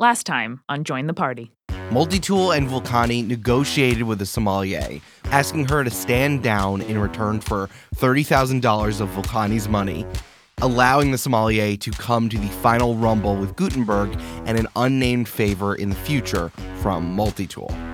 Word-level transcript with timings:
Last 0.00 0.24
time 0.24 0.62
on 0.66 0.84
Join 0.84 1.08
the 1.08 1.12
Party. 1.12 1.52
Multitool 1.90 2.56
and 2.56 2.66
Vulcani 2.66 3.22
negotiated 3.22 4.04
with 4.04 4.18
the 4.18 4.24
sommelier, 4.24 4.98
asking 5.26 5.68
her 5.68 5.84
to 5.84 5.90
stand 5.90 6.42
down 6.42 6.80
in 6.80 6.96
return 6.96 7.38
for 7.38 7.68
$30,000 7.96 9.00
of 9.02 9.10
Vulcani's 9.10 9.68
money, 9.68 10.06
allowing 10.62 11.10
the 11.10 11.18
sommelier 11.18 11.76
to 11.76 11.90
come 11.90 12.30
to 12.30 12.38
the 12.38 12.48
final 12.48 12.94
rumble 12.94 13.36
with 13.36 13.56
Gutenberg 13.56 14.18
and 14.46 14.58
an 14.58 14.68
unnamed 14.74 15.28
favor 15.28 15.74
in 15.74 15.90
the 15.90 15.96
future 15.96 16.48
from 16.76 17.14
Multitool. 17.14 17.89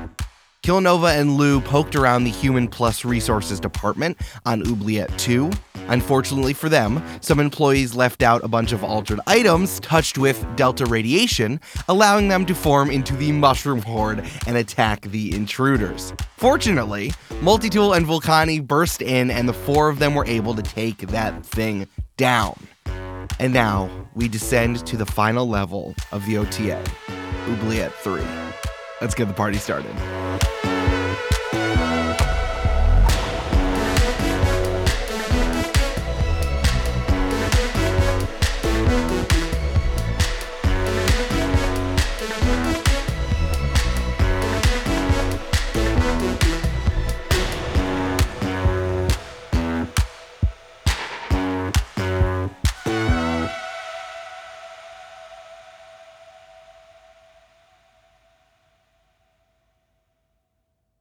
Killanova 0.67 1.17
and 1.17 1.37
Lou 1.37 1.61
poked 1.61 1.95
around 1.95 2.25
the 2.25 2.30
Human 2.30 2.66
Plus 2.66 3.05
Resources 3.05 3.61
department 3.61 4.19
on 4.45 4.66
Oubliette 4.66 5.16
2. 5.16 5.48
Unfortunately 5.87 6.53
for 6.53 6.69
them, 6.69 7.01
some 7.21 7.39
employees 7.39 7.95
left 7.95 8.21
out 8.21 8.43
a 8.43 8.48
bunch 8.48 8.73
of 8.73 8.83
altered 8.83 9.21
items 9.29 9.79
touched 9.79 10.19
with 10.19 10.45
delta 10.57 10.84
radiation, 10.84 11.61
allowing 11.87 12.27
them 12.27 12.45
to 12.47 12.52
form 12.52 12.91
into 12.91 13.15
the 13.15 13.30
Mushroom 13.30 13.80
Horde 13.80 14.24
and 14.48 14.57
attack 14.57 15.02
the 15.02 15.33
intruders. 15.37 16.12
Fortunately, 16.37 17.12
Multitool 17.43 17.96
and 17.96 18.05
Vulcani 18.05 18.60
burst 18.60 19.02
in, 19.02 19.30
and 19.30 19.48
the 19.48 19.52
four 19.52 19.88
of 19.88 20.01
them 20.01 20.16
were 20.16 20.27
able 20.27 20.57
to 20.57 20.62
take 20.62 20.98
that 20.98 21.46
thing 21.46 21.87
down. 22.16 22.59
And 23.38 23.55
now 23.55 23.88
we 24.16 24.27
descend 24.27 24.85
to 24.88 24.96
the 24.96 25.07
final 25.07 25.48
level 25.48 25.95
of 26.10 26.27
the 26.27 26.38
OTA, 26.38 26.83
Oubliette 27.48 27.95
3. 27.95 28.21
Let's 29.01 29.15
get 29.15 29.29
the 29.29 29.35
party 29.35 29.59
started. 29.59 29.95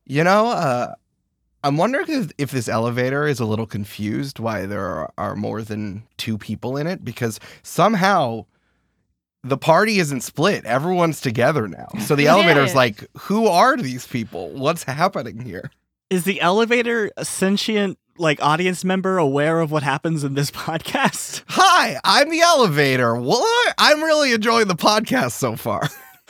You 0.05 0.23
know, 0.23 0.47
uh, 0.47 0.93
I'm 1.63 1.77
wondering 1.77 2.05
if, 2.09 2.31
if 2.37 2.51
this 2.51 2.67
elevator 2.67 3.25
is 3.27 3.39
a 3.39 3.45
little 3.45 3.65
confused 3.65 4.37
why 4.39 4.65
there 4.65 4.85
are, 4.85 5.11
are 5.17 5.35
more 5.35 5.61
than 5.63 6.03
two 6.17 6.37
people 6.37 6.77
in 6.77 6.85
it 6.87 7.03
because 7.03 7.39
somehow 7.63 8.45
the 9.43 9.57
party 9.57 9.97
isn't 9.99 10.21
split. 10.21 10.63
Everyone's 10.65 11.21
together 11.21 11.67
now. 11.67 11.87
So 12.01 12.15
the 12.15 12.27
elevator's 12.27 12.71
Yeah. 12.71 12.77
like, 12.77 13.07
who 13.17 13.47
are 13.47 13.77
these 13.77 14.05
people? 14.07 14.49
What's 14.51 14.83
happening 14.83 15.39
here? 15.41 15.71
Is 16.11 16.23
the 16.23 16.39
elevator 16.39 17.11
a 17.17 17.25
sentient 17.25 17.97
like 18.17 18.41
audience 18.41 18.85
member 18.85 19.17
aware 19.17 19.59
of 19.59 19.71
what 19.71 19.81
happens 19.83 20.23
in 20.23 20.35
this 20.35 20.51
podcast? 20.51 21.43
Hi, 21.47 21.99
I'm 22.03 22.29
the 22.29 22.41
elevator. 22.41 23.15
What? 23.15 23.73
I'm 23.79 24.03
really 24.03 24.33
enjoying 24.33 24.67
the 24.67 24.75
podcast 24.75 25.31
so 25.31 25.55
far. 25.55 25.89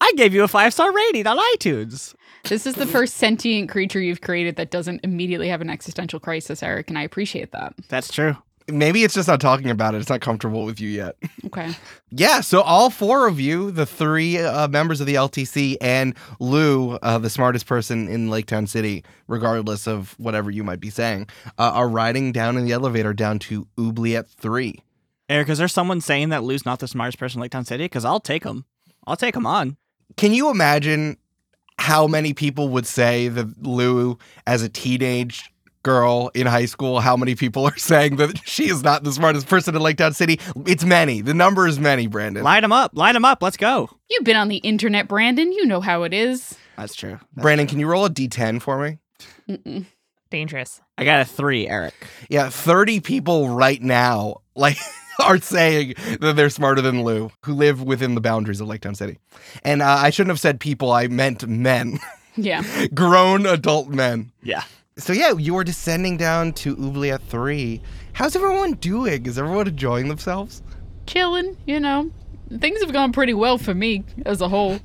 I 0.00 0.12
gave 0.16 0.34
you 0.34 0.42
a 0.42 0.48
five 0.48 0.72
star 0.74 0.92
rating 0.92 1.26
on 1.26 1.38
iTunes. 1.54 2.14
This 2.44 2.66
is 2.66 2.74
the 2.74 2.86
first 2.86 3.16
sentient 3.16 3.70
creature 3.70 4.00
you've 4.00 4.20
created 4.20 4.56
that 4.56 4.70
doesn't 4.70 5.00
immediately 5.02 5.48
have 5.48 5.60
an 5.60 5.70
existential 5.70 6.20
crisis, 6.20 6.62
Eric, 6.62 6.88
and 6.88 6.98
I 6.98 7.02
appreciate 7.02 7.52
that. 7.52 7.74
That's 7.88 8.12
true. 8.12 8.36
Maybe 8.66 9.02
it's 9.02 9.14
just 9.14 9.28
not 9.28 9.40
talking 9.40 9.68
about 9.68 9.94
it. 9.94 9.98
It's 9.98 10.08
not 10.08 10.22
comfortable 10.22 10.64
with 10.64 10.80
you 10.80 10.88
yet. 10.88 11.16
Okay. 11.46 11.74
Yeah, 12.16 12.42
so 12.42 12.60
all 12.60 12.90
four 12.90 13.26
of 13.26 13.40
you, 13.40 13.72
the 13.72 13.84
three 13.86 14.38
uh, 14.38 14.68
members 14.68 15.00
of 15.00 15.08
the 15.08 15.16
LTC, 15.16 15.76
and 15.80 16.14
Lou, 16.38 16.92
uh, 16.92 17.18
the 17.18 17.28
smartest 17.28 17.66
person 17.66 18.06
in 18.06 18.30
Lake 18.30 18.46
Town 18.46 18.68
City, 18.68 19.02
regardless 19.26 19.88
of 19.88 20.14
whatever 20.16 20.48
you 20.48 20.62
might 20.62 20.78
be 20.78 20.90
saying, 20.90 21.26
uh, 21.58 21.72
are 21.72 21.88
riding 21.88 22.30
down 22.30 22.56
in 22.56 22.66
the 22.66 22.70
elevator 22.70 23.12
down 23.12 23.40
to 23.40 23.66
Oubliette 23.76 24.28
3. 24.28 24.80
Eric, 25.28 25.48
is 25.48 25.58
there 25.58 25.66
someone 25.66 26.00
saying 26.00 26.28
that 26.28 26.44
Lou's 26.44 26.64
not 26.64 26.78
the 26.78 26.86
smartest 26.86 27.18
person 27.18 27.40
in 27.40 27.42
Lake 27.42 27.50
Town 27.50 27.64
City? 27.64 27.86
Because 27.86 28.04
I'll 28.04 28.20
take 28.20 28.44
him. 28.44 28.64
I'll 29.04 29.16
take 29.16 29.34
him 29.34 29.44
on. 29.46 29.76
Can 30.16 30.32
you 30.32 30.50
imagine 30.50 31.16
how 31.78 32.06
many 32.06 32.32
people 32.34 32.68
would 32.70 32.86
say 32.86 33.28
that 33.28 33.62
Lou, 33.62 34.18
as 34.46 34.62
a 34.62 34.68
teenage 34.68 35.50
girl 35.82 36.30
in 36.34 36.46
high 36.46 36.64
school, 36.64 37.00
how 37.00 37.16
many 37.16 37.34
people 37.34 37.64
are 37.66 37.76
saying 37.76 38.16
that 38.16 38.40
she 38.46 38.68
is 38.68 38.82
not 38.82 39.04
the 39.04 39.12
smartest 39.12 39.46
person 39.46 39.74
in 39.76 39.82
Lake 39.82 39.96
Town 39.98 40.14
City? 40.14 40.40
It's 40.66 40.84
many. 40.84 41.20
The 41.20 41.34
number 41.34 41.66
is 41.66 41.78
many, 41.78 42.06
Brandon. 42.06 42.42
Line 42.42 42.62
them 42.62 42.72
up. 42.72 42.92
Line 42.96 43.14
them 43.14 43.24
up. 43.24 43.42
Let's 43.42 43.56
go. 43.56 43.90
You've 44.10 44.24
been 44.24 44.36
on 44.36 44.48
the 44.48 44.56
internet, 44.58 45.08
Brandon. 45.08 45.52
You 45.52 45.66
know 45.66 45.80
how 45.80 46.02
it 46.04 46.14
is. 46.14 46.56
That's 46.76 46.94
true. 46.94 47.18
That's 47.34 47.42
Brandon, 47.42 47.66
true. 47.66 47.72
can 47.72 47.80
you 47.80 47.86
roll 47.86 48.04
a 48.04 48.10
d10 48.10 48.60
for 48.62 48.78
me? 48.82 48.98
Mm-mm. 49.48 49.86
Dangerous. 50.30 50.80
I 50.98 51.04
got 51.04 51.20
a 51.20 51.24
three, 51.24 51.68
Eric. 51.68 51.94
Yeah, 52.28 52.48
30 52.48 53.00
people 53.00 53.48
right 53.50 53.80
now 53.80 54.38
like 54.56 54.76
are 55.22 55.38
saying 55.38 55.94
that 56.20 56.34
they're 56.36 56.50
smarter 56.50 56.80
than 56.82 57.02
Lou, 57.04 57.30
who 57.44 57.54
live 57.54 57.82
within 57.82 58.14
the 58.14 58.20
boundaries 58.20 58.60
of 58.60 58.68
Lake 58.68 58.80
Town 58.82 58.94
City. 58.94 59.18
And 59.62 59.82
uh, 59.82 59.86
I 60.00 60.10
shouldn't 60.10 60.30
have 60.30 60.40
said 60.40 60.60
people, 60.60 60.92
I 60.92 61.06
meant 61.08 61.46
men, 61.46 61.98
Yeah. 62.36 62.62
grown 62.94 63.46
adult 63.46 63.88
men. 63.88 64.32
Yeah. 64.42 64.64
So 64.96 65.12
yeah, 65.12 65.32
you 65.32 65.56
are 65.56 65.64
descending 65.64 66.16
down 66.16 66.52
to 66.54 66.76
Oubliette 66.76 67.22
3. 67.22 67.80
How's 68.12 68.36
everyone 68.36 68.72
doing? 68.74 69.26
Is 69.26 69.38
everyone 69.38 69.66
enjoying 69.68 70.08
themselves? 70.08 70.62
Chilling, 71.06 71.56
you 71.66 71.80
know. 71.80 72.10
Things 72.60 72.80
have 72.80 72.92
gone 72.92 73.12
pretty 73.12 73.34
well 73.34 73.58
for 73.58 73.74
me 73.74 74.04
as 74.24 74.40
a 74.40 74.48
whole. 74.48 74.78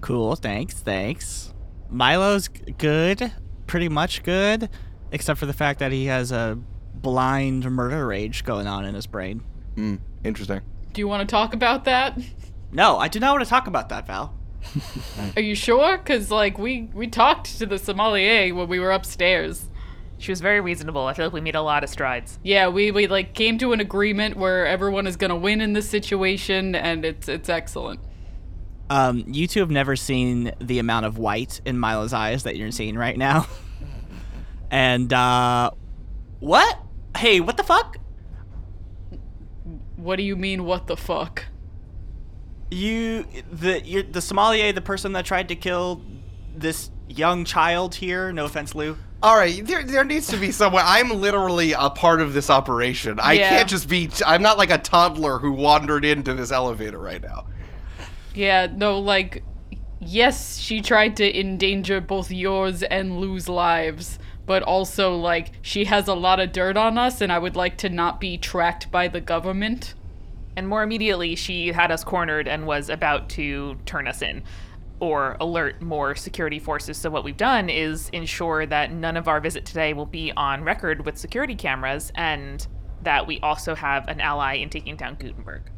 Cool. 0.00 0.36
Thanks. 0.36 0.74
Thanks. 0.74 1.52
Milo's 1.90 2.48
good. 2.48 3.32
Pretty 3.66 3.88
much 3.88 4.22
good. 4.22 4.68
Except 5.10 5.38
for 5.40 5.46
the 5.46 5.52
fact 5.52 5.78
that 5.80 5.90
he 5.92 6.06
has 6.06 6.30
a 6.30 6.58
blind 6.94 7.68
murder 7.70 8.06
rage 8.06 8.44
going 8.44 8.66
on 8.66 8.84
in 8.84 8.94
his 8.94 9.06
brain. 9.06 9.42
Hmm, 9.76 9.96
interesting. 10.24 10.62
Do 10.92 11.00
you 11.00 11.06
want 11.06 11.26
to 11.28 11.30
talk 11.30 11.54
about 11.54 11.84
that? 11.84 12.18
No, 12.72 12.98
I 12.98 13.08
do 13.08 13.20
not 13.20 13.32
want 13.32 13.44
to 13.44 13.48
talk 13.48 13.68
about 13.68 13.90
that, 13.90 14.06
Val. 14.06 14.34
Are 15.36 15.42
you 15.42 15.54
sure? 15.54 15.98
Cause 15.98 16.30
like 16.30 16.58
we 16.58 16.88
we 16.92 17.06
talked 17.06 17.58
to 17.58 17.66
the 17.66 17.78
sommelier 17.78 18.52
when 18.54 18.68
we 18.68 18.80
were 18.80 18.90
upstairs. 18.90 19.68
She 20.18 20.32
was 20.32 20.40
very 20.40 20.60
reasonable. 20.60 21.06
I 21.06 21.12
feel 21.12 21.26
like 21.26 21.34
we 21.34 21.40
made 21.40 21.54
a 21.54 21.62
lot 21.62 21.84
of 21.84 21.90
strides. 21.90 22.38
Yeah, 22.42 22.68
we, 22.68 22.90
we 22.90 23.06
like 23.06 23.34
came 23.34 23.58
to 23.58 23.72
an 23.72 23.80
agreement 23.80 24.36
where 24.36 24.66
everyone 24.66 25.06
is 25.06 25.16
gonna 25.16 25.36
win 25.36 25.60
in 25.60 25.74
this 25.74 25.88
situation, 25.88 26.74
and 26.74 27.04
it's 27.04 27.28
it's 27.28 27.48
excellent. 27.48 28.00
Um, 28.88 29.24
you 29.26 29.46
two 29.46 29.60
have 29.60 29.70
never 29.70 29.94
seen 29.94 30.52
the 30.60 30.78
amount 30.78 31.06
of 31.06 31.18
white 31.18 31.60
in 31.64 31.78
Milo's 31.78 32.12
eyes 32.12 32.44
that 32.44 32.56
you're 32.56 32.70
seeing 32.70 32.96
right 32.96 33.16
now. 33.16 33.46
and 34.70 35.12
uh 35.12 35.70
what? 36.40 36.78
Hey, 37.16 37.40
what 37.40 37.56
the 37.56 37.62
fuck? 37.62 37.98
What 40.06 40.16
do 40.18 40.22
you 40.22 40.36
mean? 40.36 40.62
What 40.64 40.86
the 40.86 40.96
fuck? 40.96 41.46
You 42.70 43.26
the 43.50 43.84
you 43.84 44.04
the 44.04 44.20
sommelier, 44.20 44.72
the 44.72 44.80
person 44.80 45.14
that 45.14 45.24
tried 45.24 45.48
to 45.48 45.56
kill 45.56 46.00
this 46.54 46.92
young 47.08 47.44
child 47.44 47.96
here, 47.96 48.30
no 48.32 48.44
offense, 48.44 48.76
Lou. 48.76 48.96
All 49.20 49.36
right, 49.36 49.66
there, 49.66 49.82
there 49.82 50.04
needs 50.04 50.28
to 50.28 50.36
be 50.36 50.52
someone. 50.52 50.84
I'm 50.86 51.10
literally 51.20 51.72
a 51.72 51.90
part 51.90 52.20
of 52.20 52.34
this 52.34 52.50
operation. 52.50 53.18
I 53.18 53.32
Yeah. 53.32 53.48
can't 53.48 53.68
just 53.68 53.88
be. 53.88 54.08
I'm 54.24 54.42
not 54.42 54.58
like 54.58 54.70
a 54.70 54.78
toddler 54.78 55.38
who 55.38 55.50
wandered 55.50 56.04
into 56.04 56.34
this 56.34 56.52
elevator 56.52 56.98
right 57.00 57.20
now. 57.20 57.46
Yeah, 58.32 58.68
no, 58.72 59.00
like, 59.00 59.42
yes, 59.98 60.58
she 60.58 60.82
tried 60.82 61.16
to 61.16 61.40
endanger 61.40 62.00
both 62.00 62.30
yours 62.30 62.84
and 62.84 63.18
Lou's 63.18 63.48
lives, 63.48 64.20
but 64.46 64.62
also, 64.62 65.16
like, 65.16 65.52
she 65.60 65.84
has 65.84 66.08
a 66.08 66.14
lot 66.14 66.40
of 66.40 66.52
dirt 66.52 66.76
on 66.76 66.96
us, 66.96 67.20
and 67.20 67.32
I 67.32 67.38
would 67.38 67.56
like 67.56 67.76
to 67.78 67.88
not 67.88 68.20
be 68.20 68.38
tracked 68.38 68.90
by 68.90 69.08
the 69.08 69.20
government. 69.20 69.94
And 70.56 70.68
more 70.68 70.82
immediately, 70.82 71.34
she 71.34 71.68
had 71.68 71.90
us 71.90 72.04
cornered 72.04 72.48
and 72.48 72.66
was 72.66 72.88
about 72.88 73.28
to 73.30 73.76
turn 73.84 74.08
us 74.08 74.22
in 74.22 74.42
or 75.00 75.36
alert 75.40 75.82
more 75.82 76.14
security 76.14 76.58
forces. 76.58 76.96
So, 76.96 77.10
what 77.10 77.24
we've 77.24 77.36
done 77.36 77.68
is 77.68 78.08
ensure 78.10 78.64
that 78.66 78.92
none 78.92 79.16
of 79.16 79.28
our 79.28 79.40
visit 79.40 79.66
today 79.66 79.92
will 79.92 80.06
be 80.06 80.32
on 80.36 80.64
record 80.64 81.04
with 81.04 81.18
security 81.18 81.54
cameras 81.54 82.12
and 82.14 82.66
that 83.02 83.26
we 83.26 83.38
also 83.40 83.74
have 83.74 84.08
an 84.08 84.20
ally 84.20 84.54
in 84.54 84.70
taking 84.70 84.96
down 84.96 85.16
Gutenberg. 85.16 85.70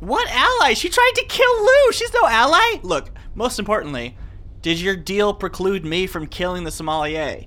What 0.00 0.28
ally? 0.30 0.74
She 0.74 0.88
tried 0.88 1.12
to 1.16 1.24
kill 1.26 1.62
Lou. 1.62 1.92
She's 1.92 2.12
no 2.12 2.26
ally. 2.26 2.80
Look, 2.82 3.10
most 3.34 3.58
importantly, 3.58 4.16
did 4.62 4.80
your 4.80 4.96
deal 4.96 5.34
preclude 5.34 5.84
me 5.84 6.06
from 6.06 6.26
killing 6.26 6.64
the 6.64 6.70
sommelier? 6.70 7.44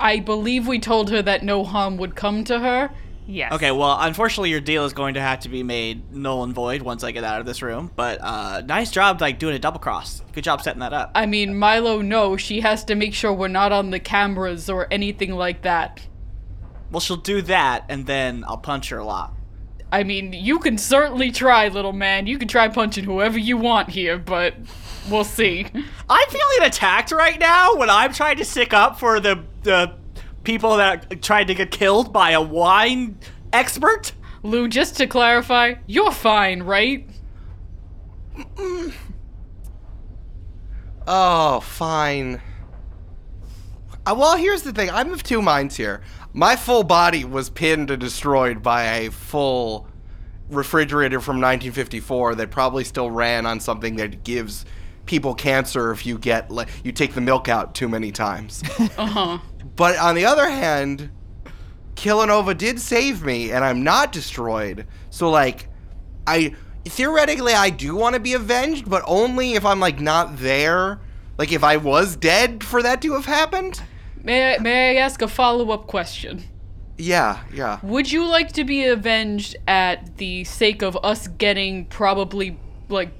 I 0.00 0.20
believe 0.20 0.66
we 0.66 0.78
told 0.78 1.10
her 1.10 1.22
that 1.22 1.42
no 1.42 1.64
harm 1.64 1.96
would 1.96 2.14
come 2.14 2.44
to 2.44 2.58
her. 2.60 2.90
Yes. 3.26 3.52
Okay, 3.52 3.70
well, 3.70 3.98
unfortunately, 4.00 4.48
your 4.48 4.60
deal 4.60 4.86
is 4.86 4.94
going 4.94 5.14
to 5.14 5.20
have 5.20 5.40
to 5.40 5.50
be 5.50 5.62
made 5.62 6.14
null 6.14 6.44
and 6.44 6.54
void 6.54 6.80
once 6.80 7.04
I 7.04 7.10
get 7.10 7.24
out 7.24 7.40
of 7.40 7.46
this 7.46 7.60
room. 7.60 7.90
But 7.94 8.20
uh, 8.22 8.62
nice 8.64 8.90
job, 8.90 9.20
like 9.20 9.38
doing 9.38 9.54
a 9.54 9.58
double 9.58 9.80
cross. 9.80 10.22
Good 10.32 10.44
job 10.44 10.62
setting 10.62 10.80
that 10.80 10.94
up. 10.94 11.10
I 11.14 11.26
mean, 11.26 11.58
Milo, 11.58 12.00
no, 12.00 12.38
she 12.38 12.60
has 12.60 12.84
to 12.84 12.94
make 12.94 13.12
sure 13.12 13.30
we're 13.30 13.48
not 13.48 13.70
on 13.70 13.90
the 13.90 14.00
cameras 14.00 14.70
or 14.70 14.86
anything 14.90 15.32
like 15.32 15.60
that. 15.62 16.00
Well, 16.90 17.00
she'll 17.00 17.18
do 17.18 17.42
that, 17.42 17.84
and 17.90 18.06
then 18.06 18.44
I'll 18.48 18.56
punch 18.56 18.88
her 18.88 18.98
a 18.98 19.04
lot. 19.04 19.34
I 19.92 20.04
mean, 20.04 20.32
you 20.32 20.58
can 20.58 20.78
certainly 20.78 21.30
try, 21.30 21.68
little 21.68 21.92
man. 21.92 22.26
You 22.26 22.38
can 22.38 22.48
try 22.48 22.68
punching 22.68 23.04
whoever 23.04 23.38
you 23.38 23.58
want 23.58 23.90
here, 23.90 24.18
but 24.18 24.54
we'll 25.10 25.24
see. 25.24 25.66
I'm 26.08 26.28
feeling 26.28 26.66
attacked 26.66 27.10
right 27.10 27.38
now 27.38 27.76
when 27.76 27.90
I'm 27.90 28.14
trying 28.14 28.38
to 28.38 28.44
stick 28.44 28.72
up 28.72 28.98
for 28.98 29.20
the 29.20 29.44
the 29.68 29.92
people 30.44 30.78
that 30.78 31.20
tried 31.20 31.48
to 31.48 31.54
get 31.54 31.70
killed 31.70 32.10
by 32.10 32.30
a 32.30 32.40
wine 32.40 33.18
expert. 33.52 34.12
Lou, 34.42 34.66
just 34.66 34.96
to 34.96 35.06
clarify, 35.06 35.74
you're 35.86 36.10
fine, 36.10 36.62
right? 36.62 37.06
Oh, 41.06 41.60
fine. 41.60 42.40
Uh, 44.06 44.14
well, 44.16 44.36
here's 44.38 44.62
the 44.62 44.72
thing. 44.72 44.88
I'm 44.90 45.12
of 45.12 45.22
two 45.22 45.42
minds 45.42 45.76
here. 45.76 46.00
My 46.32 46.56
full 46.56 46.82
body 46.82 47.26
was 47.26 47.50
pinned 47.50 47.90
and 47.90 48.00
destroyed 48.00 48.62
by 48.62 48.84
a 48.84 49.10
full 49.10 49.86
refrigerator 50.48 51.20
from 51.20 51.36
1954 51.36 52.36
that 52.36 52.50
probably 52.50 52.84
still 52.84 53.10
ran 53.10 53.44
on 53.44 53.60
something 53.60 53.96
that 53.96 54.24
gives 54.24 54.64
people 55.04 55.34
cancer 55.34 55.90
if 55.90 56.06
you 56.06 56.18
get 56.18 56.50
like 56.50 56.68
you 56.84 56.92
take 56.92 57.14
the 57.14 57.20
milk 57.20 57.48
out 57.48 57.74
too 57.74 57.88
many 57.88 58.12
times. 58.12 58.62
Uh 58.96 59.06
huh. 59.06 59.38
But 59.78 59.96
on 59.96 60.14
the 60.16 60.26
other 60.26 60.50
hand, 60.50 61.08
Killanova 61.94 62.58
did 62.58 62.78
save 62.78 63.24
me 63.24 63.52
and 63.52 63.64
I'm 63.64 63.82
not 63.82 64.12
destroyed. 64.12 64.86
So 65.08 65.30
like 65.30 65.68
I 66.26 66.54
theoretically 66.84 67.54
I 67.54 67.70
do 67.70 67.96
want 67.96 68.14
to 68.14 68.20
be 68.20 68.34
avenged, 68.34 68.90
but 68.90 69.02
only 69.06 69.54
if 69.54 69.64
I'm 69.64 69.80
like 69.80 70.00
not 70.00 70.36
there. 70.38 71.00
Like 71.38 71.52
if 71.52 71.64
I 71.64 71.76
was 71.76 72.16
dead 72.16 72.64
for 72.64 72.82
that 72.82 73.00
to 73.02 73.14
have 73.14 73.24
happened. 73.24 73.80
May 74.22 74.56
I, 74.56 74.58
may 74.58 74.98
I 74.98 75.00
ask 75.00 75.22
a 75.22 75.28
follow 75.28 75.70
up 75.70 75.86
question? 75.86 76.42
Yeah, 76.98 77.44
yeah. 77.54 77.78
Would 77.84 78.10
you 78.10 78.26
like 78.26 78.52
to 78.54 78.64
be 78.64 78.84
avenged 78.84 79.54
at 79.68 80.16
the 80.16 80.42
sake 80.42 80.82
of 80.82 80.98
us 81.04 81.28
getting 81.28 81.86
probably, 81.86 82.58
like, 82.88 83.12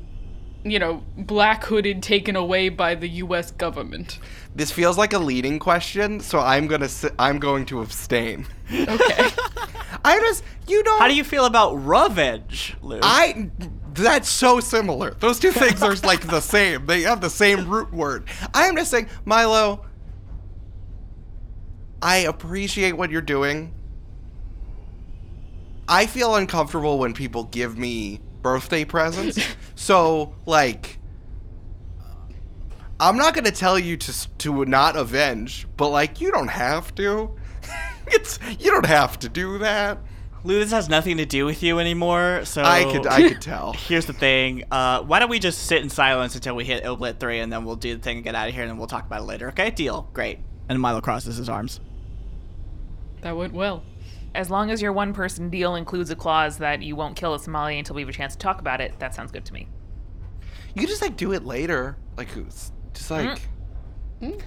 you 0.64 0.78
know, 0.78 1.02
black 1.16 1.64
hooded 1.64 2.02
taken 2.02 2.36
away 2.36 2.68
by 2.68 2.94
the 2.94 3.08
US 3.08 3.50
government? 3.50 4.18
This 4.54 4.70
feels 4.70 4.98
like 4.98 5.12
a 5.12 5.18
leading 5.18 5.58
question, 5.58 6.20
so 6.20 6.38
I'm 6.40 6.66
gonna 6.66 6.88
I'm 7.18 7.38
going 7.38 7.66
to 7.66 7.80
abstain. 7.80 8.46
Okay. 8.72 9.30
I 10.04 10.18
just 10.20 10.44
you 10.66 10.82
don't. 10.82 10.98
How 10.98 11.08
do 11.08 11.14
you 11.14 11.24
feel 11.24 11.44
about 11.44 11.74
revenge, 11.74 12.76
Lou? 12.82 13.00
I 13.02 13.50
that's 13.94 14.28
so 14.28 14.60
similar. 14.60 15.14
Those 15.20 15.38
two 15.38 15.50
things 15.52 15.82
are 15.82 15.94
like 15.96 16.26
the 16.26 16.40
same. 16.54 16.86
They 16.86 17.02
have 17.02 17.20
the 17.20 17.30
same 17.30 17.68
root 17.68 17.92
word. 17.92 18.28
I 18.54 18.66
am 18.66 18.76
just 18.76 18.90
saying, 18.90 19.08
Milo. 19.24 19.84
I 22.00 22.18
appreciate 22.18 22.92
what 22.92 23.10
you're 23.10 23.20
doing. 23.20 23.74
I 25.88 26.06
feel 26.06 26.36
uncomfortable 26.36 26.98
when 26.98 27.14
people 27.14 27.44
give 27.44 27.78
me 27.78 28.20
birthday 28.42 28.84
presents. 28.84 29.38
so, 29.74 30.34
like 30.46 30.98
I'm 33.00 33.16
not 33.16 33.34
going 33.34 33.44
to 33.44 33.52
tell 33.52 33.78
you 33.78 33.96
to 33.96 34.28
to 34.38 34.64
not 34.64 34.96
avenge, 34.96 35.66
but 35.76 35.88
like 35.88 36.20
you 36.20 36.30
don't 36.30 36.48
have 36.48 36.94
to. 36.96 37.36
it's 38.08 38.38
you 38.58 38.70
don't 38.70 38.86
have 38.86 39.18
to 39.20 39.28
do 39.28 39.58
that. 39.58 39.98
Lou, 40.44 40.58
this 40.60 40.70
has 40.70 40.88
nothing 40.88 41.16
to 41.16 41.26
do 41.26 41.44
with 41.44 41.62
you 41.62 41.78
anymore. 41.78 42.44
So 42.44 42.62
I 42.62 42.84
could 42.84 43.06
I 43.06 43.28
could 43.28 43.42
tell. 43.42 43.72
Here's 43.88 44.06
the 44.06 44.12
thing. 44.12 44.64
Uh, 44.70 45.02
why 45.02 45.18
don't 45.18 45.30
we 45.30 45.38
just 45.38 45.66
sit 45.66 45.82
in 45.82 45.90
silence 45.90 46.34
until 46.34 46.54
we 46.54 46.64
hit 46.64 46.84
Oubliette 46.84 47.20
3 47.20 47.40
and 47.40 47.52
then 47.52 47.64
we'll 47.64 47.76
do 47.76 47.96
the 47.96 48.02
thing 48.02 48.18
and 48.18 48.24
get 48.24 48.34
out 48.34 48.48
of 48.48 48.54
here 48.54 48.62
and 48.62 48.70
then 48.70 48.78
we'll 48.78 48.86
talk 48.86 49.04
about 49.04 49.20
it 49.22 49.24
later, 49.24 49.48
okay? 49.48 49.70
Deal. 49.70 50.08
Great. 50.12 50.38
And 50.68 50.80
Milo 50.80 51.00
crosses 51.00 51.36
his 51.36 51.48
arms. 51.48 51.80
that 53.22 53.36
went 53.36 53.52
well. 53.52 53.82
As 54.38 54.50
long 54.50 54.70
as 54.70 54.80
your 54.80 54.92
one 54.92 55.12
person 55.12 55.50
deal 55.50 55.74
includes 55.74 56.10
a 56.10 56.14
clause 56.14 56.58
that 56.58 56.80
you 56.80 56.94
won't 56.94 57.16
kill 57.16 57.34
a 57.34 57.40
sommelier 57.40 57.76
until 57.76 57.96
we 57.96 58.02
have 58.02 58.08
a 58.08 58.12
chance 58.12 58.34
to 58.34 58.38
talk 58.38 58.60
about 58.60 58.80
it, 58.80 58.96
that 59.00 59.12
sounds 59.12 59.32
good 59.32 59.44
to 59.46 59.52
me. 59.52 59.68
You 60.76 60.82
could 60.82 60.88
just 60.88 61.02
like 61.02 61.16
do 61.16 61.32
it 61.32 61.44
later. 61.44 61.96
Like 62.16 62.28
it's 62.36 62.70
just 62.94 63.10
like 63.10 63.40
Mm. 64.20 64.34
mm. 64.34 64.40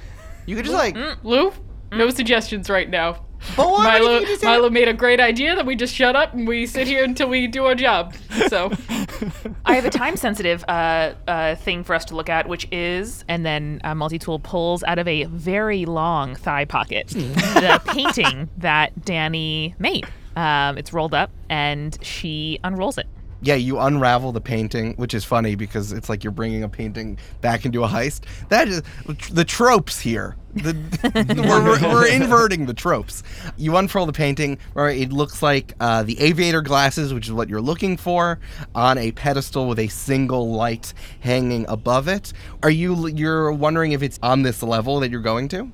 you 0.46 0.56
could 0.56 0.64
just 0.64 0.78
like 0.78 0.96
mm. 0.96 1.18
Lou, 1.24 1.52
no 1.92 2.08
mm. 2.08 2.16
suggestions 2.16 2.70
right 2.70 2.90
now. 2.90 3.26
But 3.56 3.70
what 3.70 3.80
if 3.80 4.02
Milo, 4.02 4.20
you 4.20 4.26
just 4.26 4.44
Milo 4.44 4.70
made 4.70 4.88
a 4.88 4.94
great 4.94 5.20
idea 5.20 5.56
that 5.56 5.66
we 5.66 5.76
just 5.76 5.94
shut 5.94 6.16
up 6.16 6.34
and 6.34 6.48
we 6.48 6.66
sit 6.66 6.88
here 6.88 7.04
until 7.04 7.28
we 7.30 7.48
do 7.48 7.66
our 7.66 7.76
job. 7.76 8.14
So, 8.48 8.72
I 9.66 9.76
have 9.76 9.86
a 9.86 9.90
time 9.90 10.16
sensitive 10.16 10.64
uh, 10.68 11.14
uh, 11.28 11.56
thing 11.56 11.84
for 11.84 11.94
us 11.94 12.06
to 12.06 12.16
look 12.16 12.30
at, 12.30 12.48
which 12.48 12.68
is, 12.72 13.26
and 13.28 13.46
then 13.46 13.82
uh, 13.84 13.96
Multi 13.96 14.20
Tool 14.20 14.40
pulls 14.40 14.84
out 14.84 15.00
of 15.00 15.08
a 15.08 15.26
very 15.26 15.86
long 15.86 16.36
thigh 16.36 16.66
pocket 16.66 17.08
the 17.10 17.82
painting 17.88 18.50
that 18.58 19.06
Danny 19.06 19.76
made. 19.80 20.08
Um, 20.36 20.78
it's 20.78 20.94
rolled 20.94 21.14
up, 21.14 21.30
and 21.50 21.98
she 22.02 22.60
unrolls 22.64 22.98
it. 22.98 23.08
Yeah, 23.42 23.56
you 23.56 23.80
unravel 23.80 24.32
the 24.32 24.42
painting, 24.42 24.94
which 24.96 25.14
is 25.14 25.26
funny 25.26 25.56
because 25.56 25.92
it's 25.92 26.10
like 26.10 26.24
you're 26.24 26.32
bringing 26.32 26.64
a 26.64 26.70
painting 26.70 27.18
back 27.42 27.66
into 27.66 27.84
a 27.84 27.88
heist. 27.88 28.22
That 28.50 28.68
is 28.68 28.84
the 29.32 29.44
tropes 29.44 30.00
here. 30.00 30.36
The, 30.54 30.76
we're, 31.48 31.64
we're, 31.64 31.94
we're 31.94 32.08
inverting 32.08 32.66
the 32.66 32.74
tropes. 32.74 33.24
You 33.58 33.78
unfurl 33.78 34.06
the 34.06 34.14
painting, 34.14 34.60
it 34.76 35.12
looks 35.12 35.42
like 35.42 35.74
uh, 35.80 36.04
the 36.04 36.20
aviator 36.20 36.62
glasses, 36.62 37.14
which 37.14 37.28
is 37.28 37.34
what 37.34 37.50
you're 37.50 37.62
looking 37.62 37.98
for, 37.98 38.40
on 38.76 38.98
a 38.98 39.12
pedestal 39.12 39.68
with 39.68 39.80
a 39.80 39.88
single 39.88 40.52
light 40.52 40.94
hanging 41.22 41.66
above 41.68 42.08
it. 42.08 42.34
Are 42.64 42.70
you 42.70 43.08
you're 43.08 43.52
wondering 43.52 43.94
if 43.94 44.04
it's 44.04 44.20
on 44.22 44.44
this 44.44 44.62
level 44.62 45.00
that 45.00 45.10
you're 45.10 45.22
going 45.22 45.48
to? 45.50 45.72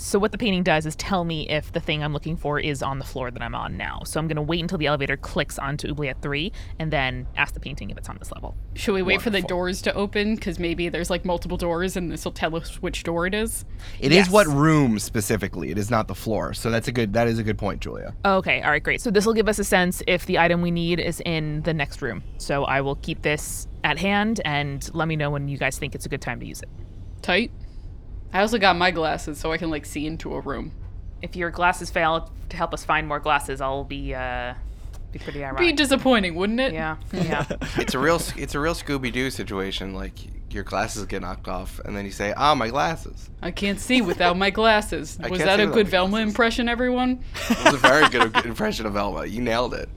So 0.00 0.16
what 0.20 0.30
the 0.30 0.38
painting 0.38 0.62
does 0.62 0.86
is 0.86 0.94
tell 0.94 1.24
me 1.24 1.48
if 1.48 1.72
the 1.72 1.80
thing 1.80 2.04
I'm 2.04 2.12
looking 2.12 2.36
for 2.36 2.60
is 2.60 2.84
on 2.84 3.00
the 3.00 3.04
floor 3.04 3.32
that 3.32 3.42
I'm 3.42 3.56
on 3.56 3.76
now. 3.76 4.02
So 4.04 4.20
I'm 4.20 4.28
going 4.28 4.36
to 4.36 4.42
wait 4.42 4.60
until 4.60 4.78
the 4.78 4.86
elevator 4.86 5.16
clicks 5.16 5.58
onto 5.58 5.88
Oubliette 5.88 6.22
3 6.22 6.52
and 6.78 6.92
then 6.92 7.26
ask 7.36 7.52
the 7.52 7.58
painting 7.58 7.90
if 7.90 7.98
it's 7.98 8.08
on 8.08 8.16
this 8.20 8.30
level. 8.30 8.56
should 8.74 8.94
we 8.94 9.02
wait 9.02 9.20
for 9.20 9.30
the 9.30 9.42
doors 9.42 9.82
to 9.82 9.94
open? 9.94 10.36
Because 10.36 10.60
maybe 10.60 10.88
there's 10.88 11.10
like 11.10 11.24
multiple 11.24 11.56
doors 11.56 11.96
and 11.96 12.12
this 12.12 12.24
will 12.24 12.30
tell 12.30 12.54
us 12.54 12.80
which 12.80 13.02
door 13.02 13.26
it 13.26 13.34
is. 13.34 13.64
It 13.98 14.12
is 14.12 14.18
Yes. 14.18 14.30
what 14.30 14.46
room 14.46 15.00
specifically. 15.00 15.72
It 15.72 15.78
is 15.78 15.90
not 15.90 16.06
the 16.06 16.14
floor. 16.14 16.54
So 16.54 16.70
that's 16.70 16.86
a 16.86 16.92
good. 16.92 17.12
That 17.14 17.26
is 17.26 17.40
a 17.40 17.42
good 17.42 17.58
point, 17.58 17.80
Julia. 17.80 18.14
Okay, 18.24 18.62
all 18.62 18.70
right, 18.70 18.82
great. 18.82 19.00
So 19.00 19.10
this 19.10 19.26
will 19.26 19.34
give 19.34 19.48
us 19.48 19.58
a 19.58 19.64
sense 19.64 20.00
if 20.06 20.26
the 20.26 20.38
item 20.38 20.62
we 20.62 20.70
need 20.70 21.00
is 21.00 21.20
in 21.26 21.62
the 21.62 21.74
next 21.74 22.02
room. 22.02 22.22
So 22.36 22.62
I 22.64 22.82
will 22.82 22.94
keep 22.96 23.22
this 23.22 23.66
at 23.82 23.98
hand 23.98 24.40
and 24.44 24.88
let 24.94 25.08
me 25.08 25.16
know 25.16 25.30
when 25.30 25.48
you 25.48 25.58
guys 25.58 25.76
think 25.76 25.96
it's 25.96 26.06
a 26.06 26.08
good 26.08 26.22
time 26.22 26.38
to 26.38 26.46
use 26.46 26.62
it. 26.62 26.68
Tight. 27.20 27.50
I 28.32 28.40
also 28.40 28.58
got 28.58 28.76
my 28.76 28.90
glasses 28.90 29.38
so 29.38 29.52
I 29.52 29.58
can 29.58 29.70
like 29.70 29.86
see 29.86 30.06
into 30.06 30.34
a 30.34 30.40
room. 30.40 30.72
If 31.22 31.34
your 31.36 31.50
glasses 31.50 31.90
fail 31.90 32.30
to 32.50 32.56
help 32.56 32.72
us 32.74 32.84
find 32.84 33.06
more 33.08 33.20
glasses, 33.20 33.60
I'll 33.60 33.84
be 33.84 34.14
uh 34.14 34.54
be 35.10 35.18
pretty 35.18 35.42
ironic. 35.42 35.58
Be 35.58 35.64
ironic. 35.64 35.76
disappointing, 35.76 36.34
wouldn't 36.34 36.60
it? 36.60 36.72
yeah, 36.72 36.96
yeah. 37.12 37.46
it's 37.76 37.94
a 37.94 37.98
real 37.98 38.20
it's 38.36 38.54
a 38.54 38.60
real 38.60 38.74
Scooby 38.74 39.12
Doo 39.12 39.30
situation. 39.30 39.94
Like 39.94 40.14
your 40.52 40.64
glasses 40.64 41.04
get 41.06 41.22
knocked 41.22 41.48
off, 41.48 41.78
and 41.84 41.96
then 41.96 42.04
you 42.04 42.10
say, 42.10 42.32
"Ah, 42.36 42.54
my 42.54 42.68
glasses." 42.68 43.28
I 43.42 43.50
can't 43.50 43.80
see 43.80 44.00
without 44.02 44.36
my 44.36 44.50
glasses. 44.50 45.18
Was 45.28 45.40
that 45.40 45.60
a 45.60 45.66
good 45.66 45.88
Velma 45.88 46.10
glasses. 46.12 46.28
impression, 46.28 46.68
everyone? 46.68 47.24
It 47.50 47.64
was 47.64 47.74
a 47.74 47.78
very 47.78 48.08
good 48.08 48.34
impression 48.44 48.86
of 48.86 48.92
Velma. 48.94 49.26
You 49.26 49.40
nailed 49.40 49.74
it. 49.74 49.88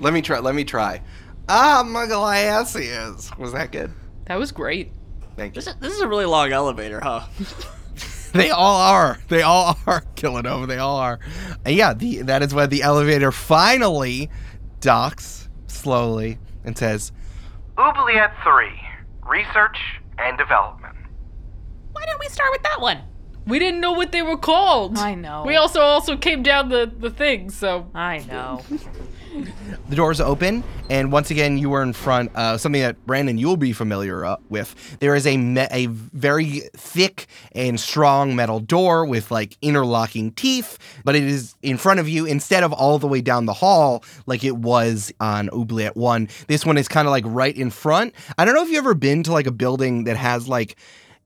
Let 0.00 0.12
me 0.12 0.22
try. 0.22 0.38
Let 0.40 0.54
me 0.54 0.64
try. 0.64 1.02
Ah, 1.48 1.82
my 1.86 2.06
glasses. 2.06 3.30
Was 3.38 3.52
that 3.52 3.72
good? 3.72 3.92
That 4.26 4.38
was 4.38 4.52
great. 4.52 4.92
Thank 5.38 5.54
you. 5.54 5.62
This 5.62 5.68
is, 5.68 5.80
this 5.80 5.92
is 5.94 6.00
a 6.00 6.08
really 6.08 6.26
long 6.26 6.52
elevator, 6.52 7.00
huh? 7.00 7.26
They 8.32 8.50
all 8.50 8.76
are. 8.76 9.18
They 9.28 9.40
all 9.40 9.78
are 9.86 10.00
killing 10.14 10.46
over. 10.46 10.66
They 10.66 10.76
all 10.76 10.96
are. 10.98 11.18
And 11.64 11.74
yeah, 11.74 11.94
the 11.94 12.22
that 12.22 12.42
is 12.42 12.54
when 12.54 12.68
the 12.68 12.82
elevator 12.82 13.32
finally 13.32 14.30
docks 14.80 15.48
slowly 15.66 16.38
and 16.62 16.76
says, 16.76 17.10
Oubliette 17.78 18.34
3 18.44 18.68
Research 19.26 19.78
and 20.18 20.36
Development. 20.36 20.94
Why 21.92 22.04
didn't 22.04 22.20
we 22.20 22.28
start 22.28 22.50
with 22.52 22.62
that 22.64 22.80
one? 22.80 22.98
We 23.46 23.58
didn't 23.58 23.80
know 23.80 23.92
what 23.92 24.12
they 24.12 24.20
were 24.20 24.36
called. 24.36 24.98
I 24.98 25.14
know. 25.14 25.44
We 25.46 25.56
also 25.56 25.80
also 25.80 26.16
came 26.16 26.42
down 26.42 26.68
the 26.68 26.92
the 26.98 27.10
thing, 27.10 27.50
so 27.50 27.90
I 27.94 28.18
know. 28.18 28.62
The 29.88 29.96
doors 29.96 30.20
open, 30.20 30.64
and 30.90 31.10
once 31.10 31.30
again, 31.30 31.56
you 31.58 31.72
are 31.72 31.82
in 31.82 31.92
front 31.92 32.34
of 32.36 32.60
something 32.60 32.82
that 32.82 33.06
Brandon 33.06 33.38
you'll 33.38 33.56
be 33.56 33.72
familiar 33.72 34.24
uh, 34.24 34.36
with. 34.48 34.98
There 35.00 35.14
is 35.14 35.26
a 35.26 35.36
me- 35.36 35.66
a 35.70 35.86
very 35.86 36.62
thick 36.76 37.26
and 37.52 37.80
strong 37.80 38.36
metal 38.36 38.60
door 38.60 39.06
with 39.06 39.30
like 39.30 39.56
interlocking 39.62 40.32
teeth, 40.32 40.78
but 41.04 41.16
it 41.16 41.22
is 41.22 41.54
in 41.62 41.78
front 41.78 42.00
of 42.00 42.08
you 42.08 42.26
instead 42.26 42.62
of 42.62 42.72
all 42.72 42.98
the 42.98 43.06
way 43.06 43.20
down 43.20 43.46
the 43.46 43.54
hall 43.54 44.04
like 44.26 44.44
it 44.44 44.56
was 44.56 45.12
on 45.20 45.48
Oubliette 45.50 45.96
One. 45.96 46.28
This 46.48 46.66
one 46.66 46.76
is 46.76 46.88
kind 46.88 47.08
of 47.08 47.12
like 47.12 47.24
right 47.26 47.56
in 47.56 47.70
front. 47.70 48.14
I 48.36 48.44
don't 48.44 48.54
know 48.54 48.62
if 48.62 48.68
you've 48.68 48.78
ever 48.78 48.94
been 48.94 49.22
to 49.24 49.32
like 49.32 49.46
a 49.46 49.52
building 49.52 50.04
that 50.04 50.16
has 50.16 50.48
like 50.48 50.76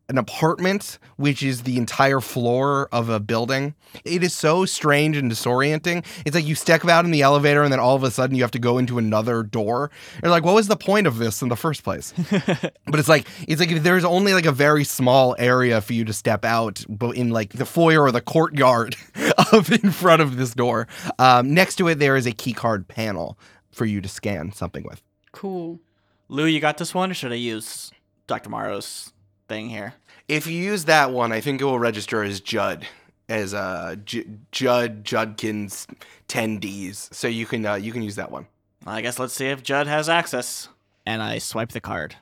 an 0.08 0.18
apartment, 0.18 0.98
which 1.16 1.42
is 1.42 1.62
the 1.62 1.78
entire 1.78 2.20
floor 2.20 2.88
of 2.92 3.08
a 3.08 3.20
building. 3.20 3.74
It 4.04 4.22
is 4.22 4.34
so 4.34 4.64
strange 4.64 5.16
and 5.16 5.30
disorienting. 5.30 6.04
It's 6.26 6.34
like 6.34 6.46
you 6.46 6.54
step 6.54 6.86
out 6.86 7.04
in 7.04 7.10
the 7.10 7.22
elevator 7.22 7.62
and 7.62 7.72
then 7.72 7.80
all 7.80 7.96
of 7.96 8.02
a 8.02 8.10
sudden 8.10 8.36
you 8.36 8.42
have 8.42 8.50
to 8.52 8.58
go 8.58 8.78
into 8.78 8.98
another 8.98 9.42
door. 9.42 9.90
You're 10.22 10.30
like, 10.30 10.44
what 10.44 10.54
was 10.54 10.68
the 10.68 10.76
point 10.76 11.06
of 11.06 11.18
this 11.18 11.42
in 11.42 11.48
the 11.48 11.56
first 11.56 11.84
place? 11.84 12.12
but 12.30 13.00
it's 13.00 13.08
like 13.08 13.26
it's 13.46 13.60
like 13.60 13.70
if 13.70 13.82
there's 13.82 14.04
only 14.04 14.34
like 14.34 14.46
a 14.46 14.52
very 14.52 14.84
small 14.84 15.34
area 15.38 15.80
for 15.80 15.92
you 15.92 16.04
to 16.04 16.12
step 16.12 16.44
out, 16.44 16.84
but 16.88 17.16
in 17.16 17.30
like 17.30 17.52
the 17.52 17.66
foyer 17.66 18.02
or 18.02 18.12
the 18.12 18.20
courtyard 18.20 18.96
of 19.52 19.70
in 19.70 19.90
front 19.90 20.22
of 20.22 20.36
this 20.36 20.54
door. 20.54 20.88
Um, 21.18 21.54
next 21.54 21.76
to 21.76 21.88
it, 21.88 21.98
there 21.98 22.16
is 22.16 22.26
a 22.26 22.32
key 22.32 22.52
card 22.52 22.88
panel. 22.88 23.38
for 23.70 23.86
you 23.86 24.02
to 24.02 24.08
scan 24.08 24.52
something 24.52 24.84
with. 24.84 25.02
Cool. 25.32 25.80
Lou, 26.28 26.44
you 26.44 26.60
got 26.60 26.78
this 26.78 26.94
one, 26.94 27.10
or 27.10 27.14
should 27.14 27.32
I 27.32 27.36
use 27.36 27.90
Dr. 28.26 28.50
Morrow's 28.50 29.12
thing 29.48 29.68
here? 29.68 29.94
If 30.28 30.46
you 30.46 30.54
use 30.62 30.84
that 30.86 31.12
one, 31.12 31.32
I 31.32 31.40
think 31.40 31.60
it 31.60 31.64
will 31.64 31.78
register 31.78 32.22
as 32.22 32.40
Judd, 32.40 32.86
as 33.28 33.54
uh, 33.54 33.96
J- 34.04 34.26
Judd 34.50 35.04
Judkins 35.04 35.86
10Ds. 36.28 37.14
So 37.14 37.28
you 37.28 37.46
can 37.46 37.64
uh, 37.66 37.74
you 37.74 37.92
can 37.92 38.02
use 38.02 38.16
that 38.16 38.30
one. 38.30 38.46
I 38.86 39.00
guess 39.02 39.18
let's 39.18 39.34
see 39.34 39.46
if 39.46 39.62
Judd 39.62 39.86
has 39.86 40.08
access. 40.08 40.68
And 41.04 41.22
I 41.22 41.38
swipe 41.38 41.72
the 41.72 41.80
card. 41.80 42.16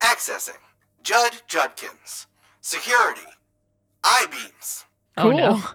Accessing 0.00 0.56
Judd 1.02 1.42
Judkins. 1.46 2.26
Security. 2.60 3.20
I-beams. 4.04 4.84
Oh 5.16 5.30
no. 5.30 5.62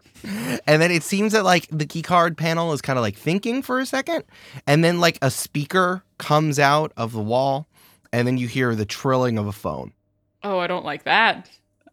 And 0.66 0.82
then 0.82 0.90
it 0.90 1.04
seems 1.04 1.34
that 1.34 1.44
like 1.44 1.68
the 1.70 1.86
keycard 1.86 2.38
panel 2.38 2.72
is 2.72 2.82
kind 2.82 2.98
of 2.98 3.04
like 3.04 3.18
thinking 3.18 3.62
for 3.62 3.82
a 3.82 3.86
second, 3.86 4.24
and 4.66 4.82
then 4.82 5.02
like 5.02 5.18
a 5.22 5.30
speaker 5.30 6.02
comes 6.18 6.60
out 6.60 6.94
of 6.96 7.12
the 7.12 7.22
wall, 7.22 7.68
and 8.13 8.25
then 8.25 8.38
you 8.38 8.48
hear 8.48 8.74
the 8.75 8.86
trilling 8.86 9.38
of 9.38 9.48
a 9.48 9.51
phone. 9.51 9.91
Oh, 10.43 10.60
I 10.60 10.67
don't 10.67 10.86
like 10.86 11.03
that. 11.03 11.50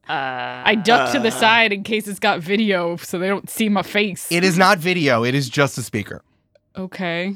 Uh, 0.09 0.63
I 0.65 0.75
duck 0.75 1.13
to 1.13 1.19
the 1.21 1.29
Uh. 1.29 1.33
side 1.33 1.73
in 1.73 1.83
case 1.83 2.07
it's 2.09 2.19
got 2.19 2.41
video 2.41 2.97
so 2.97 3.19
they 3.19 3.29
don't 3.29 3.49
see 3.51 3.69
my 3.69 3.83
face. 3.83 4.31
It 4.31 4.45
is 4.45 4.57
not 4.59 4.79
video; 4.79 5.25
it 5.25 5.35
is 5.35 5.49
just 5.49 5.77
a 5.79 5.83
speaker. 5.83 6.23
okay. 6.77 7.35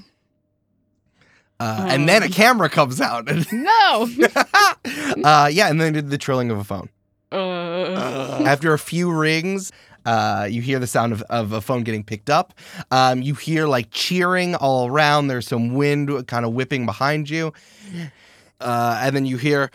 Uh, 1.60 1.86
and 1.88 2.08
then 2.08 2.22
a 2.22 2.26
Um. 2.26 2.32
camera 2.32 2.68
comes 2.68 3.00
out. 3.00 3.28
No. 3.52 4.08
uh, 5.24 5.48
yeah, 5.52 5.68
and 5.70 5.80
then 5.80 6.08
the 6.08 6.18
trilling 6.18 6.50
of 6.50 6.58
a 6.58 6.64
phone. 6.64 6.88
uh, 7.30 8.42
After 8.44 8.72
a 8.74 8.78
few 8.78 9.10
rings, 9.12 9.70
uh, 10.04 10.48
you 10.50 10.60
hear 10.62 10.78
the 10.80 10.86
sound 10.88 11.12
of, 11.12 11.22
of 11.22 11.52
a 11.52 11.60
phone 11.60 11.84
getting 11.84 12.02
picked 12.02 12.28
up. 12.28 12.54
Um, 12.90 13.22
you 13.22 13.34
hear 13.34 13.66
like 13.66 13.88
cheering 13.92 14.56
all 14.56 14.88
around. 14.88 15.28
There's 15.28 15.46
some 15.46 15.74
wind 15.74 16.26
kind 16.26 16.44
of 16.44 16.52
whipping 16.52 16.86
behind 16.86 17.30
you. 17.30 17.52
Uh, 18.60 18.98
and 19.02 19.14
then 19.16 19.26
you 19.26 19.36
hear, 19.36 19.70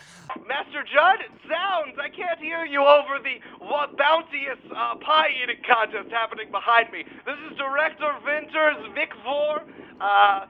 Master 0.48 0.82
Judd, 0.82 1.20
sounds! 1.48 1.96
I 2.00 2.08
can't 2.08 2.38
hear 2.40 2.64
you 2.64 2.80
over 2.82 3.18
the 3.22 3.38
what, 3.64 3.96
bountiest 3.96 4.60
uh, 4.74 4.96
pie 4.96 5.28
eating 5.42 5.62
contest 5.68 6.10
happening 6.10 6.50
behind 6.50 6.90
me. 6.92 7.04
This 7.26 7.36
is 7.50 7.56
Director 7.58 8.10
Vinters, 8.24 8.76
Vic 8.94 9.10
Vor. 9.24 9.62
Uh, 10.00 10.46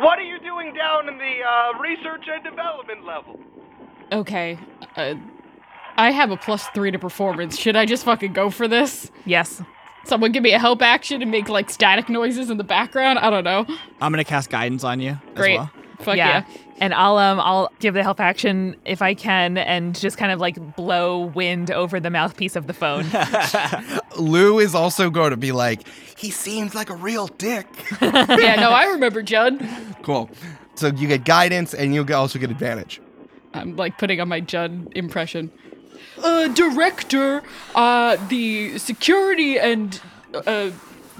what 0.00 0.18
are 0.18 0.24
you 0.24 0.38
doing 0.40 0.74
down 0.74 1.08
in 1.08 1.18
the 1.18 1.36
uh, 1.42 1.78
research 1.78 2.24
and 2.30 2.44
development 2.44 3.04
level? 3.04 3.40
okay. 4.12 4.58
Uh, 4.96 5.14
I 5.96 6.12
have 6.12 6.30
a 6.30 6.36
plus 6.36 6.64
three 6.68 6.92
to 6.92 6.98
performance. 6.98 7.58
Should 7.58 7.74
I 7.74 7.84
just 7.84 8.04
fucking 8.04 8.32
go 8.32 8.50
for 8.50 8.68
this? 8.68 9.10
yes. 9.24 9.62
Someone 10.04 10.32
give 10.32 10.42
me 10.42 10.52
a 10.52 10.58
help 10.58 10.80
action 10.80 11.20
and 11.20 11.30
make 11.30 11.48
like 11.50 11.68
static 11.68 12.08
noises 12.08 12.48
in 12.50 12.56
the 12.56 12.64
background? 12.64 13.18
I 13.18 13.28
don't 13.28 13.44
know. 13.44 13.66
I'm 14.00 14.12
gonna 14.12 14.24
cast 14.24 14.48
guidance 14.48 14.82
on 14.84 15.00
you. 15.00 15.18
Great. 15.34 15.58
As 15.58 15.58
well. 15.58 15.70
Fuck 16.00 16.16
yeah. 16.16 16.44
And 16.80 16.94
I'll 16.94 17.18
um 17.18 17.40
I'll 17.40 17.72
give 17.80 17.94
the 17.94 18.02
help 18.02 18.20
action 18.20 18.76
if 18.84 19.02
I 19.02 19.14
can 19.14 19.58
and 19.58 19.98
just 19.98 20.16
kind 20.16 20.30
of 20.30 20.40
like 20.40 20.76
blow 20.76 21.18
wind 21.26 21.70
over 21.70 21.98
the 21.98 22.10
mouthpiece 22.10 22.54
of 22.54 22.66
the 22.66 22.72
phone. 22.72 23.06
Lou 24.18 24.58
is 24.60 24.74
also 24.74 25.10
going 25.10 25.30
to 25.30 25.36
be 25.36 25.52
like, 25.52 25.86
he 26.16 26.30
seems 26.30 26.74
like 26.74 26.90
a 26.90 26.94
real 26.94 27.26
dick. 27.26 27.66
yeah, 28.00 28.56
no, 28.60 28.70
I 28.70 28.86
remember 28.92 29.22
Judd. 29.22 29.66
cool. 30.02 30.30
So 30.76 30.88
you 30.88 31.08
get 31.08 31.24
guidance 31.24 31.74
and 31.74 31.94
you 31.94 32.06
also 32.14 32.38
get 32.38 32.50
advantage. 32.50 33.00
I'm 33.54 33.74
like 33.76 33.98
putting 33.98 34.20
on 34.20 34.28
my 34.28 34.40
Judd 34.40 34.92
impression. 34.94 35.50
Uh, 36.22 36.48
director, 36.48 37.42
uh, 37.74 38.16
the 38.28 38.78
security 38.78 39.58
and 39.58 40.00
uh, 40.46 40.70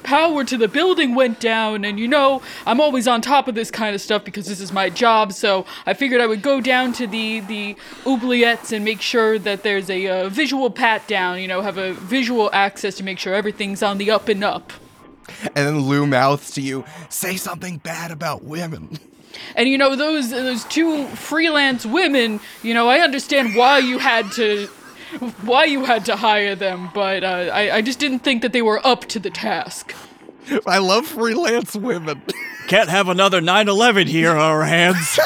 power 0.02 0.44
to 0.44 0.56
the 0.56 0.68
building 0.68 1.14
went 1.14 1.40
down, 1.40 1.84
and 1.84 1.98
you 1.98 2.08
know, 2.08 2.42
I'm 2.66 2.80
always 2.80 3.08
on 3.08 3.20
top 3.20 3.48
of 3.48 3.54
this 3.54 3.70
kind 3.70 3.94
of 3.94 4.00
stuff 4.00 4.24
because 4.24 4.46
this 4.46 4.60
is 4.60 4.72
my 4.72 4.90
job. 4.90 5.32
So 5.32 5.66
I 5.86 5.94
figured 5.94 6.20
I 6.20 6.26
would 6.26 6.42
go 6.42 6.60
down 6.60 6.92
to 6.94 7.06
the 7.06 7.40
the 7.40 7.76
oubliettes 8.04 8.72
and 8.72 8.84
make 8.84 9.00
sure 9.00 9.38
that 9.38 9.62
there's 9.62 9.90
a 9.90 10.06
uh, 10.06 10.28
visual 10.28 10.70
pat 10.70 11.06
down. 11.06 11.40
You 11.40 11.48
know, 11.48 11.60
have 11.62 11.78
a 11.78 11.92
visual 11.92 12.50
access 12.52 12.96
to 12.96 13.04
make 13.04 13.18
sure 13.18 13.34
everything's 13.34 13.82
on 13.82 13.98
the 13.98 14.10
up 14.10 14.28
and 14.28 14.42
up. 14.42 14.72
And 15.54 15.66
then 15.66 15.80
Lou 15.80 16.06
mouths 16.06 16.50
to 16.52 16.62
you, 16.62 16.84
say 17.08 17.36
something 17.36 17.78
bad 17.78 18.10
about 18.10 18.44
women. 18.44 18.98
And 19.54 19.68
you 19.68 19.78
know 19.78 19.94
those 19.94 20.30
those 20.30 20.64
two 20.64 21.06
freelance 21.08 21.84
women. 21.84 22.40
You 22.62 22.74
know, 22.74 22.88
I 22.88 23.00
understand 23.00 23.54
why 23.54 23.78
you 23.78 23.98
had 23.98 24.32
to 24.32 24.68
why 25.42 25.64
you 25.64 25.84
had 25.84 26.04
to 26.06 26.16
hire 26.16 26.54
them, 26.54 26.90
but 26.94 27.24
uh, 27.24 27.50
I 27.52 27.76
I 27.76 27.82
just 27.82 27.98
didn't 27.98 28.20
think 28.20 28.42
that 28.42 28.52
they 28.52 28.62
were 28.62 28.84
up 28.86 29.06
to 29.06 29.18
the 29.18 29.30
task. 29.30 29.94
I 30.66 30.78
love 30.78 31.06
freelance 31.06 31.74
women. 31.76 32.22
Can't 32.68 32.88
have 32.90 33.08
another 33.08 33.40
9/11 33.40 34.06
here 34.06 34.30
on 34.32 34.38
our 34.38 34.64
hands. 34.64 35.18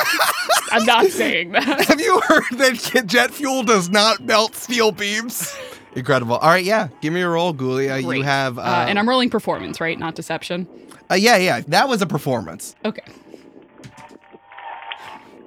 I'm 0.70 0.84
not 0.86 1.06
saying 1.10 1.52
that. 1.52 1.84
Have 1.86 2.00
you 2.00 2.20
heard 2.20 2.44
that 2.58 3.04
jet 3.06 3.30
fuel 3.32 3.62
does 3.64 3.88
not 3.90 4.20
melt 4.20 4.54
steel 4.54 4.92
beams? 4.92 5.54
Incredible. 5.94 6.36
All 6.36 6.48
right, 6.48 6.64
yeah. 6.64 6.88
Give 7.02 7.12
me 7.12 7.20
a 7.20 7.28
roll, 7.28 7.52
Julia. 7.52 7.98
You 7.98 8.22
have. 8.22 8.58
Uh, 8.58 8.62
Uh, 8.62 8.86
and 8.88 8.98
I'm 8.98 9.08
rolling 9.08 9.28
performance, 9.30 9.80
right? 9.80 9.98
Not 9.98 10.14
deception. 10.14 10.66
uh, 11.10 11.14
yeah, 11.16 11.36
yeah. 11.36 11.60
That 11.68 11.88
was 11.88 12.00
a 12.00 12.06
performance. 12.06 12.74
Okay. 12.84 13.02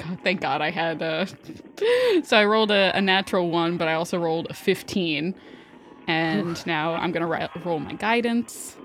God, 0.07 0.19
thank 0.24 0.41
God 0.41 0.62
I 0.62 0.71
had. 0.71 1.01
Uh... 1.01 1.25
so 2.24 2.38
I 2.38 2.45
rolled 2.45 2.71
a, 2.71 2.95
a 2.95 3.01
natural 3.01 3.50
one, 3.50 3.77
but 3.77 3.88
I 3.88 3.93
also 3.93 4.17
rolled 4.17 4.47
a 4.50 4.53
15, 4.53 5.35
and 6.07 6.65
now 6.67 6.93
I'm 6.93 7.12
gonna 7.12 7.27
ri- 7.27 7.50
roll 7.63 7.79
my 7.79 7.93
guidance. 7.93 8.75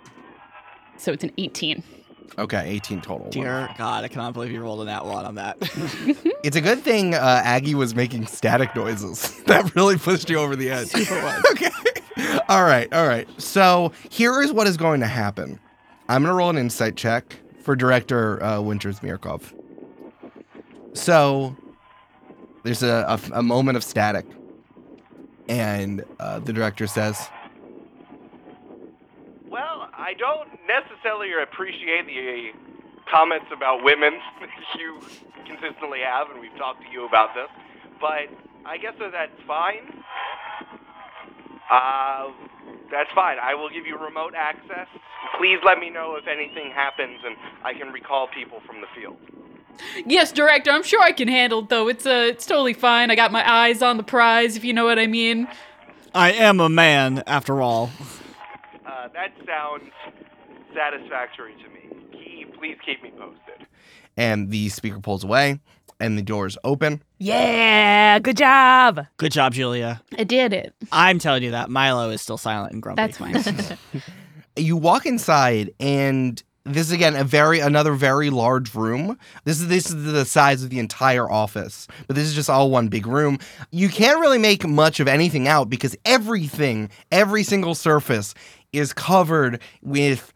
So 0.97 1.12
it's 1.12 1.25
an 1.25 1.33
18. 1.39 1.83
Okay, 2.39 2.71
18 2.71 3.00
total. 3.00 3.29
Dear 3.31 3.69
God, 3.77 4.05
I 4.05 4.09
cannot 4.09 4.35
believe 4.35 4.53
you 4.53 4.61
rolled 4.61 4.83
a 4.83 4.85
nat 4.85 5.05
one 5.05 5.25
on 5.25 5.35
that. 5.37 5.59
It's 6.43 6.57
a 6.57 6.62
good 6.62 6.83
thing 6.83 7.15
uh, 7.15 7.43
Aggie 7.45 7.75
was 7.75 7.95
making 7.95 8.27
static 8.27 8.75
noises. 8.75 9.43
that 9.45 9.75
really 9.75 9.99
pushed 9.99 10.31
you 10.31 10.39
over 10.39 10.57
the 10.57 10.71
edge. 10.71 10.95
okay. 11.50 11.69
All 12.49 12.65
right, 12.65 12.91
all 12.95 13.07
right. 13.07 13.29
So 13.39 13.93
here 14.09 14.41
is 14.41 14.50
what 14.50 14.67
is 14.67 14.79
going 14.79 15.00
to 15.00 15.07
happen. 15.07 15.61
I'm 16.09 16.23
going 16.23 16.33
to 16.33 16.35
roll 16.35 16.49
an 16.49 16.57
insight 16.57 16.97
check 16.97 17.37
for 17.61 17.77
director 17.77 18.43
uh, 18.43 18.62
Winters 18.62 19.00
Mirkov. 19.00 19.53
So 20.95 21.57
there's 22.65 22.83
a, 22.83 23.21
a, 23.33 23.39
a 23.39 23.43
moment 23.43 23.77
of 23.77 23.85
static, 23.85 24.27
and 25.49 26.05
uh, 26.19 26.41
the 26.41 26.53
director 26.53 26.87
says, 26.87 27.29
Well, 29.49 29.89
I 29.93 30.15
don't 30.15 30.49
necessarily 30.67 31.31
appreciate 31.43 32.07
the 32.07 32.51
comments 33.11 33.47
about 33.53 33.83
women 33.83 34.13
you 34.79 35.01
consistently 35.47 36.01
have, 36.01 36.31
and 36.31 36.41
we've 36.41 36.57
talked 36.57 36.83
to 36.83 36.91
you 36.93 37.07
about 37.07 37.35
this, 37.35 37.49
but 38.01 38.29
I 38.65 38.77
guess 38.77 38.95
that 38.99 39.13
that's 39.13 39.43
fine. 39.47 40.03
Uh, 41.71 42.33
that's 42.91 43.11
fine. 43.15 43.39
I 43.41 43.55
will 43.55 43.71
give 43.71 43.87
you 43.87 43.97
remote 43.97 44.35
access. 44.37 44.89
Please 45.39 45.59
let 45.65 45.79
me 45.79 45.89
know 45.89 46.17
if 46.17 46.27
anything 46.27 46.73
happens, 46.75 47.21
and 47.25 47.37
I 47.65 47.75
can 47.75 47.93
recall 47.93 48.29
people 48.29 48.61
from 48.67 48.81
the 48.81 48.89
field. 48.95 49.17
Yes, 50.07 50.33
director. 50.33 50.71
I'm 50.71 50.83
sure 50.83 51.03
I 51.03 51.12
can 51.12 51.29
handle 51.29 51.61
it, 51.61 51.69
though. 51.69 51.89
It's 51.89 52.07
uh, 52.07 52.27
it's 52.31 52.47
totally 52.47 52.75
fine. 52.75 53.11
I 53.11 53.15
got 53.15 53.33
my 53.33 53.49
eyes 53.50 53.83
on 53.83 53.97
the 53.97 54.03
prize, 54.03 54.57
if 54.57 54.65
you 54.65 54.73
know 54.73 54.85
what 54.85 54.99
I 54.99 55.07
mean. 55.07 55.49
I 56.15 56.33
am 56.33 56.61
a 56.61 56.69
man, 56.69 57.23
after 57.27 57.61
all. 57.62 57.91
Uh, 58.87 59.09
that 59.15 59.33
sounds 59.47 59.91
satisfactory 60.75 61.55
to 61.62 61.69
me. 61.71 62.03
Keep, 62.12 62.59
please 62.59 62.77
keep 62.85 63.03
me 63.03 63.11
posted. 63.17 63.67
and 64.17 64.50
the 64.50 64.69
speaker 64.69 64.99
pulls 65.00 65.25
away, 65.25 65.61
and 66.00 66.19
the 66.19 66.23
doors 66.23 66.59
open. 66.65 67.03
yeah, 67.19 68.19
good 68.19 68.37
job. 68.37 69.07
Good 69.17 69.33
job, 69.33 69.53
Julia. 69.55 70.03
I 70.19 70.25
did 70.25 70.53
it. 70.53 70.75
I'm 70.93 71.19
telling 71.19 71.43
you 71.43 71.53
that 71.53 71.71
Milo 71.71 72.11
is 72.11 72.21
still 72.21 72.39
silent 72.39 72.73
and 72.73 72.83
grumpy. 72.83 73.03
That's 73.03 73.19
fine. 73.19 73.79
you 74.57 74.77
walk 74.77 75.07
inside 75.07 75.73
and 75.79 76.43
this 76.75 76.87
is 76.87 76.93
again 76.93 77.17
a 77.17 77.25
very 77.25 77.61
another 77.61 77.93
very 77.95 78.31
large 78.31 78.75
room. 78.75 79.19
This 79.45 79.61
is 79.61 79.69
this 79.69 79.91
is 79.91 80.12
the 80.12 80.25
size 80.25 80.62
of 80.62 80.71
the 80.71 80.79
entire 80.79 81.31
office 81.31 81.87
but 82.07 82.17
this 82.17 82.27
is 82.27 82.35
just 82.35 82.50
all 82.50 82.71
one 82.71 82.89
big 82.89 83.07
room. 83.07 83.39
You 83.71 83.89
can't 83.89 84.21
really 84.21 84.39
make 84.39 84.67
much 84.67 85.00
of 85.00 85.09
anything 85.09 85.49
out 85.49 85.71
because 85.71 85.97
everything 86.05 86.91
every 87.11 87.43
single 87.43 87.75
surface 87.75 88.35
is 88.73 88.93
covered 88.93 89.61
with 89.83 90.33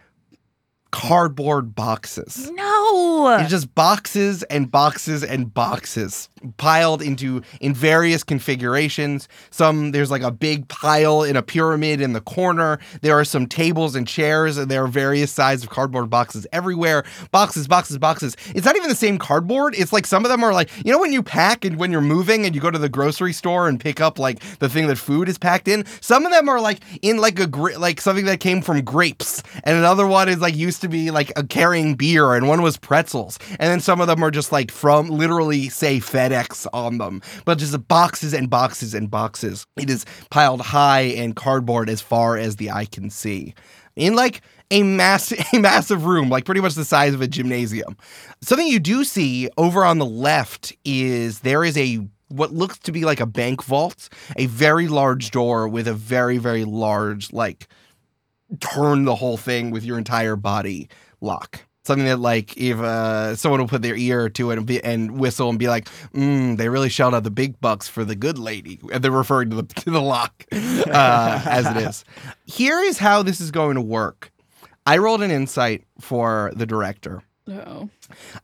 cardboard 0.95 1.75
boxes 1.75 2.51
No. 2.55 3.37
it's 3.41 3.51
just 3.51 3.75
boxes 3.75 4.45
and 4.45 4.71
boxes 4.71 5.25
and 5.25 5.53
boxes 5.53 6.29
piled 6.57 7.03
into 7.03 7.43
in 7.61 7.75
various 7.75 8.23
configurations. 8.23 9.29
Some 9.51 9.93
there's 9.93 10.11
like 10.11 10.23
a 10.23 10.31
big 10.31 10.69
pile 10.69 11.23
in 11.23 11.37
a 11.37 11.43
pyramid 11.43 12.01
in 12.01 12.13
the 12.13 12.21
corner. 12.21 12.79
There 13.01 13.19
are 13.19 13.25
some 13.25 13.47
tables 13.47 13.95
and 13.95 14.07
chairs, 14.07 14.59
and 14.59 14.71
there 14.71 14.85
are 14.85 14.87
various 14.89 15.33
sizes 15.33 15.65
of 15.65 15.71
cardboard 15.71 16.11
boxes 16.11 16.47
everywhere. 16.53 17.05
Boxes, 17.31 17.67
boxes, 17.67 17.97
boxes. 17.99 18.37
It's 18.55 18.67
not 18.67 18.77
even 18.77 18.89
the 18.91 18.95
same 18.95 19.17
cardboard. 19.19 19.75
It's 19.77 19.93
like 19.93 20.07
some 20.07 20.25
of 20.25 20.31
them 20.31 20.45
are 20.45 20.53
like 20.53 20.71
you 20.85 20.93
know 20.93 20.99
when 21.01 21.13
you 21.13 21.23
pack 21.23 21.65
and 21.65 21.77
when 21.79 21.91
you're 21.91 22.01
moving 22.03 22.45
and 22.45 22.55
you 22.55 22.61
go 22.61 22.71
to 22.71 22.79
the 22.79 22.89
grocery 22.91 23.33
store 23.33 23.67
and 23.69 23.81
pick 23.81 24.01
up 24.01 24.19
like 24.19 24.41
the 24.59 24.69
thing 24.69 24.87
that 24.89 24.97
food 24.97 25.29
is 25.29 25.39
packed 25.39 25.67
in. 25.67 25.85
Some 26.03 26.27
of 26.27 26.31
them 26.33 26.49
are 26.49 26.61
like 26.61 26.81
in 27.03 27.17
like 27.19 27.41
a 27.41 27.47
like 27.79 28.01
something 28.03 28.27
that 28.27 28.41
came 28.41 28.61
from 28.63 28.83
grapes, 28.83 29.43
and 29.65 29.77
another 29.79 30.07
one 30.07 30.29
is 30.29 30.41
like 30.41 30.55
used 30.55 30.83
to 30.85 30.89
be 30.89 31.11
like 31.11 31.33
a 31.37 31.45
carrying 31.45 31.95
beer 31.97 32.35
and 32.35 32.47
one 32.47 32.63
was 32.63 32.77
pretzels. 32.77 33.39
And 33.51 33.71
then 33.71 33.81
some 33.81 34.01
of 34.01 34.07
them 34.07 34.23
are 34.23 34.31
just 34.31 34.53
like 34.53 34.71
from 34.71 35.09
literally 35.09 35.69
say 35.69 35.99
FedEx 35.99 36.67
on 36.73 36.99
them, 36.99 37.21
but 37.45 37.59
just 37.59 37.89
boxes 37.89 38.33
and 38.33 38.49
boxes 38.49 38.95
and 38.95 39.11
boxes. 39.11 39.67
It 39.77 39.91
is 39.91 40.07
piled 40.31 40.61
high 40.61 41.01
in 41.01 41.35
cardboard 41.35 41.91
as 41.91 42.01
far 42.01 42.37
as 42.37 42.57
the 42.57 42.71
eye 42.71 42.87
can 42.87 43.11
see. 43.11 43.55
In 43.97 44.15
like 44.15 44.43
a 44.71 44.83
mass 44.83 45.33
a 45.53 45.59
massive 45.59 46.05
room, 46.05 46.29
like 46.29 46.45
pretty 46.45 46.61
much 46.61 46.75
the 46.75 46.85
size 46.85 47.15
of 47.15 47.21
a 47.21 47.29
gymnasium. 47.29 47.97
Something 48.43 48.69
you 48.69 48.81
do 48.81 49.05
see 49.05 49.49
over 49.57 49.85
on 49.85 49.99
the 49.99 50.07
left 50.07 50.73
is 50.85 51.41
there 51.41 51.65
is 51.65 51.77
a 51.77 52.07
what 52.29 52.53
looks 52.53 52.79
to 52.81 52.93
be 52.93 53.05
like 53.05 53.21
a 53.21 53.27
bank 53.27 53.63
vault, 53.63 54.09
a 54.37 54.47
very 54.47 54.89
large 54.89 55.31
door 55.31 55.69
with 55.69 55.87
a 55.87 55.95
very 55.95 56.39
very 56.39 56.65
large 56.65 57.33
like 57.33 57.69
turn 58.61 59.05
the 59.05 59.15
whole 59.15 59.37
thing 59.37 59.71
with 59.71 59.85
your 59.85 59.99
entire 59.99 60.37
body 60.37 60.89
lock. 61.21 61.61
Something 61.85 62.07
that, 62.07 62.19
like, 62.19 62.57
if 62.57 62.79
uh, 62.79 63.37
someone 63.37 63.61
will 63.61 63.69
put 63.69 63.83
their 63.83 63.95
ear 63.95 64.31
to 64.31 64.51
it 64.53 64.57
and, 64.57 64.67
be, 64.67 64.83
and 64.83 65.19
whistle 65.19 65.51
and 65.51 65.59
be 65.59 65.69
like, 65.69 65.87
mm, 66.15 66.57
"They 66.57 66.71
really 66.71 66.89
shelled 66.89 67.15
out 67.15 67.25
the 67.25 67.31
big 67.31 67.61
bucks 67.61 67.89
for 67.89 68.07
the 68.07 68.17
good 68.17 68.39
lady," 68.39 68.81
and 68.91 69.05
they're 69.05 69.11
referring 69.11 69.51
to 69.51 69.57
the 69.57 69.63
to 69.63 69.91
the 69.91 70.01
lock 70.01 70.47
uh, 70.51 71.43
as 71.45 71.67
it 71.67 71.77
is. 71.77 72.05
Here 72.47 72.81
is 72.81 72.99
how 72.99 73.23
this 73.23 73.39
is 73.39 73.51
going 73.51 73.75
to 73.75 73.83
work. 73.83 74.33
I 74.87 74.97
rolled 74.97 75.23
an 75.23 75.31
insight 75.31 75.85
for 76.01 76.53
the 76.57 76.65
director. 76.67 77.23
Oh. 77.47 77.91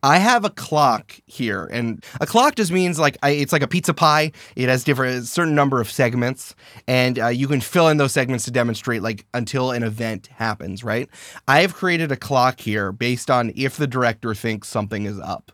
I 0.02 0.18
have 0.18 0.44
a 0.44 0.50
clock 0.50 1.18
here, 1.24 1.64
and 1.72 2.04
a 2.20 2.26
clock 2.26 2.56
just 2.56 2.70
means 2.70 2.98
like 2.98 3.16
I, 3.22 3.30
it's 3.30 3.52
like 3.52 3.62
a 3.62 3.68
pizza 3.68 3.94
pie. 3.94 4.32
It 4.56 4.68
has 4.68 4.84
different 4.84 5.26
certain 5.26 5.54
number 5.54 5.80
of 5.80 5.90
segments, 5.90 6.54
and 6.86 7.18
uh, 7.18 7.28
you 7.28 7.48
can 7.48 7.62
fill 7.62 7.88
in 7.88 7.96
those 7.96 8.12
segments 8.12 8.44
to 8.44 8.50
demonstrate 8.50 9.00
like 9.00 9.24
until 9.32 9.70
an 9.70 9.82
event 9.84 10.26
happens. 10.26 10.84
Right? 10.84 11.08
I 11.48 11.62
have 11.62 11.74
created 11.74 12.12
a 12.12 12.16
clock 12.16 12.60
here 12.60 12.92
based 12.92 13.30
on 13.30 13.52
if 13.56 13.78
the 13.78 13.86
director 13.86 14.34
thinks 14.34 14.68
something 14.68 15.06
is 15.06 15.18
up, 15.18 15.50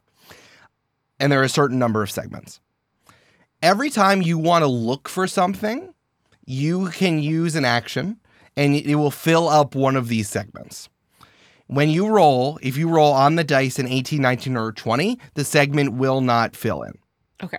and 1.20 1.30
there 1.30 1.40
are 1.40 1.44
a 1.44 1.48
certain 1.48 1.78
number 1.78 2.02
of 2.02 2.10
segments. 2.10 2.60
Every 3.62 3.90
time 3.90 4.22
you 4.22 4.38
want 4.38 4.62
to 4.62 4.68
look 4.68 5.08
for 5.08 5.28
something, 5.28 5.94
you 6.46 6.88
can 6.90 7.20
use 7.20 7.54
an 7.54 7.64
action, 7.64 8.18
and 8.56 8.74
it 8.74 8.96
will 8.96 9.12
fill 9.12 9.48
up 9.48 9.76
one 9.76 9.94
of 9.94 10.08
these 10.08 10.28
segments 10.28 10.88
when 11.68 11.90
you 11.90 12.08
roll, 12.08 12.58
if 12.62 12.76
you 12.76 12.88
roll 12.88 13.12
on 13.12 13.36
the 13.36 13.44
dice 13.44 13.78
in 13.78 13.88
18, 13.88 14.20
19, 14.20 14.56
or 14.56 14.72
20, 14.72 15.18
the 15.34 15.44
segment 15.44 15.94
will 15.94 16.20
not 16.20 16.54
fill 16.54 16.82
in. 16.82 16.98
Okay. 17.42 17.58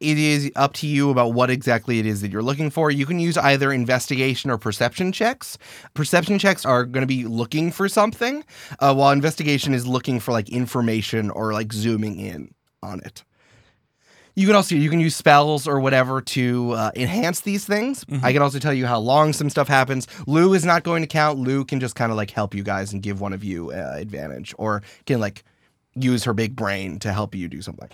It 0.00 0.18
is 0.18 0.50
up 0.56 0.74
to 0.74 0.86
you 0.86 1.10
about 1.10 1.32
what 1.32 1.50
exactly 1.50 1.98
it 1.98 2.06
is 2.06 2.20
that 2.20 2.30
you're 2.30 2.42
looking 2.42 2.68
for. 2.68 2.90
You 2.90 3.06
can 3.06 3.20
use 3.20 3.38
either 3.38 3.72
investigation 3.72 4.50
or 4.50 4.58
perception 4.58 5.12
checks. 5.12 5.56
Perception 5.94 6.38
checks 6.38 6.66
are 6.66 6.84
going 6.84 7.02
to 7.02 7.06
be 7.06 7.24
looking 7.24 7.70
for 7.70 7.88
something, 7.88 8.44
uh, 8.80 8.94
while 8.94 9.12
investigation 9.12 9.72
is 9.72 9.86
looking 9.86 10.20
for 10.20 10.32
like 10.32 10.48
information 10.48 11.30
or 11.30 11.52
like 11.52 11.72
zooming 11.72 12.18
in 12.18 12.54
on 12.82 13.00
it. 13.00 13.24
You 14.36 14.46
can 14.46 14.56
also 14.56 14.74
you 14.74 14.90
can 14.90 15.00
use 15.00 15.14
spells 15.14 15.68
or 15.68 15.78
whatever 15.78 16.20
to 16.20 16.72
uh, 16.72 16.90
enhance 16.96 17.40
these 17.40 17.64
things. 17.64 18.04
I 18.22 18.32
can 18.32 18.42
also 18.42 18.58
tell 18.58 18.74
you 18.74 18.86
how 18.86 18.98
long 18.98 19.32
some 19.32 19.48
stuff 19.48 19.68
happens. 19.68 20.08
Lou 20.26 20.54
is 20.54 20.64
not 20.64 20.82
going 20.82 21.02
to 21.02 21.06
count. 21.06 21.38
Lou 21.38 21.64
can 21.64 21.78
just 21.78 21.94
kind 21.94 22.10
of 22.10 22.16
like 22.16 22.30
help 22.30 22.54
you 22.54 22.62
guys 22.64 22.92
and 22.92 23.02
give 23.02 23.20
one 23.20 23.32
of 23.32 23.44
you 23.44 23.70
uh, 23.70 23.94
advantage, 23.96 24.54
or 24.58 24.82
can 25.06 25.20
like 25.20 25.44
use 25.94 26.24
her 26.24 26.34
big 26.34 26.56
brain 26.56 26.98
to 26.98 27.12
help 27.12 27.34
you 27.34 27.48
do 27.48 27.62
something. 27.62 27.88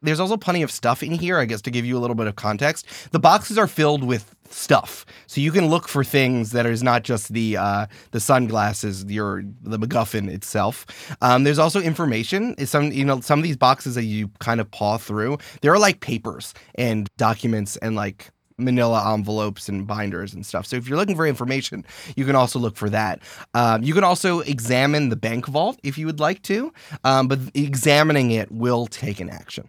There's 0.00 0.20
also 0.20 0.36
plenty 0.36 0.62
of 0.62 0.70
stuff 0.70 1.02
in 1.02 1.12
here, 1.12 1.38
I 1.38 1.44
guess, 1.44 1.60
to 1.62 1.70
give 1.70 1.84
you 1.84 1.98
a 1.98 2.00
little 2.00 2.14
bit 2.14 2.28
of 2.28 2.36
context. 2.36 2.86
The 3.10 3.18
boxes 3.18 3.58
are 3.58 3.66
filled 3.66 4.04
with 4.04 4.34
stuff, 4.50 5.04
so 5.26 5.40
you 5.40 5.50
can 5.50 5.66
look 5.66 5.88
for 5.88 6.04
things 6.04 6.52
that 6.52 6.66
is 6.66 6.82
not 6.82 7.02
just 7.02 7.32
the 7.32 7.56
uh, 7.56 7.86
the 8.12 8.20
sunglasses, 8.20 9.04
your 9.06 9.42
the 9.62 9.78
MacGuffin 9.78 10.30
itself. 10.30 10.86
Um, 11.20 11.42
there's 11.42 11.58
also 11.58 11.80
information. 11.80 12.54
Some 12.64 12.92
you 12.92 13.04
know 13.04 13.20
some 13.20 13.40
of 13.40 13.42
these 13.42 13.56
boxes 13.56 13.96
that 13.96 14.04
you 14.04 14.30
kind 14.38 14.60
of 14.60 14.70
paw 14.70 14.98
through, 14.98 15.38
there 15.62 15.72
are 15.72 15.80
like 15.80 16.00
papers 16.00 16.54
and 16.76 17.08
documents 17.16 17.76
and 17.78 17.96
like 17.96 18.30
manila 18.58 19.14
envelopes 19.14 19.68
and 19.68 19.86
binders 19.86 20.34
and 20.34 20.44
stuff. 20.44 20.66
So 20.66 20.76
if 20.76 20.88
you're 20.88 20.98
looking 20.98 21.16
for 21.16 21.26
information, 21.26 21.84
you 22.16 22.24
can 22.24 22.34
also 22.34 22.58
look 22.58 22.76
for 22.76 22.90
that. 22.90 23.20
Um, 23.54 23.82
you 23.82 23.94
can 23.94 24.04
also 24.04 24.40
examine 24.40 25.08
the 25.08 25.16
bank 25.16 25.46
vault 25.46 25.78
if 25.82 25.96
you 25.96 26.06
would 26.06 26.20
like 26.20 26.42
to, 26.42 26.72
um, 27.04 27.28
but 27.28 27.38
examining 27.54 28.32
it 28.32 28.50
will 28.50 28.86
take 28.86 29.20
an 29.20 29.30
action. 29.30 29.68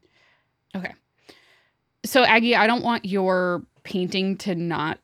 Okay. 0.75 0.93
So 2.05 2.23
Aggie, 2.23 2.55
I 2.55 2.67
don't 2.67 2.84
want 2.84 3.05
your 3.05 3.63
painting 3.84 4.38
to 4.38 4.55
not 4.55 4.99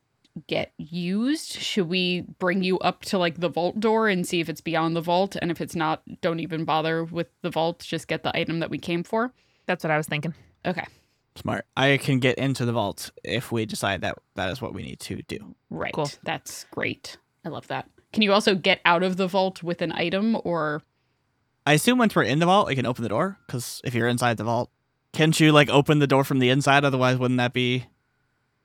get 0.48 0.74
used. 0.78 1.54
Should 1.54 1.90
we 1.90 2.22
bring 2.40 2.64
you 2.64 2.78
up 2.80 3.04
to 3.06 3.18
like 3.18 3.40
the 3.40 3.50
vault 3.50 3.80
door 3.80 4.08
and 4.08 4.28
see 4.28 4.40
if 4.40 4.50
it's 4.50 4.62
beyond 4.62 4.96
the 4.96 5.02
vault? 5.02 5.36
And 5.42 5.52
if 5.52 5.62
it's 5.62 5.76
not, 5.76 6.02
don't 6.22 6.40
even 6.40 6.66
bother 6.66 7.04
with 7.04 7.28
the 7.42 7.50
vault. 7.50 7.80
Just 7.80 8.08
get 8.08 8.24
the 8.24 8.36
item 8.36 8.60
that 8.60 8.70
we 8.70 8.78
came 8.78 9.04
for. 9.04 9.34
That's 9.66 9.84
what 9.84 9.92
I 9.92 9.98
was 9.98 10.08
thinking. 10.08 10.34
Okay. 10.66 10.86
Smart. 11.36 11.66
I 11.76 11.98
can 11.98 12.20
get 12.20 12.38
into 12.38 12.66
the 12.66 12.72
vault 12.72 13.12
if 13.24 13.52
we 13.52 13.66
decide 13.66 14.02
that 14.02 14.18
that 14.36 14.50
is 14.52 14.62
what 14.62 14.74
we 14.74 14.84
need 14.84 15.00
to 15.02 15.22
do. 15.24 15.56
Right. 15.70 15.94
Cool. 15.94 16.10
That's 16.24 16.66
great. 16.72 17.18
I 17.44 17.50
love 17.50 17.68
that. 17.68 17.90
Can 18.14 18.22
you 18.22 18.32
also 18.32 18.56
get 18.56 18.80
out 18.86 19.04
of 19.04 19.18
the 19.18 19.28
vault 19.28 19.62
with 19.62 19.82
an 19.82 19.92
item 19.92 20.38
or 20.44 20.82
I 21.68 21.74
assume 21.74 21.98
once 21.98 22.16
we're 22.16 22.24
in 22.24 22.40
the 22.40 22.46
vault, 22.46 22.68
we 22.68 22.76
can 22.76 22.86
open 22.86 23.04
the 23.04 23.10
door. 23.10 23.38
Because 23.46 23.82
if 23.84 23.96
you're 23.96 24.08
inside 24.08 24.38
the 24.38 24.44
vault, 24.44 24.70
can't 25.16 25.40
you 25.40 25.52
like 25.52 25.70
open 25.70 26.00
the 26.00 26.08
door 26.08 26.24
from 26.24 26.40
the 26.40 26.50
inside? 26.50 26.84
Otherwise, 26.86 27.18
wouldn't 27.18 27.38
that 27.38 27.54
be 27.54 27.86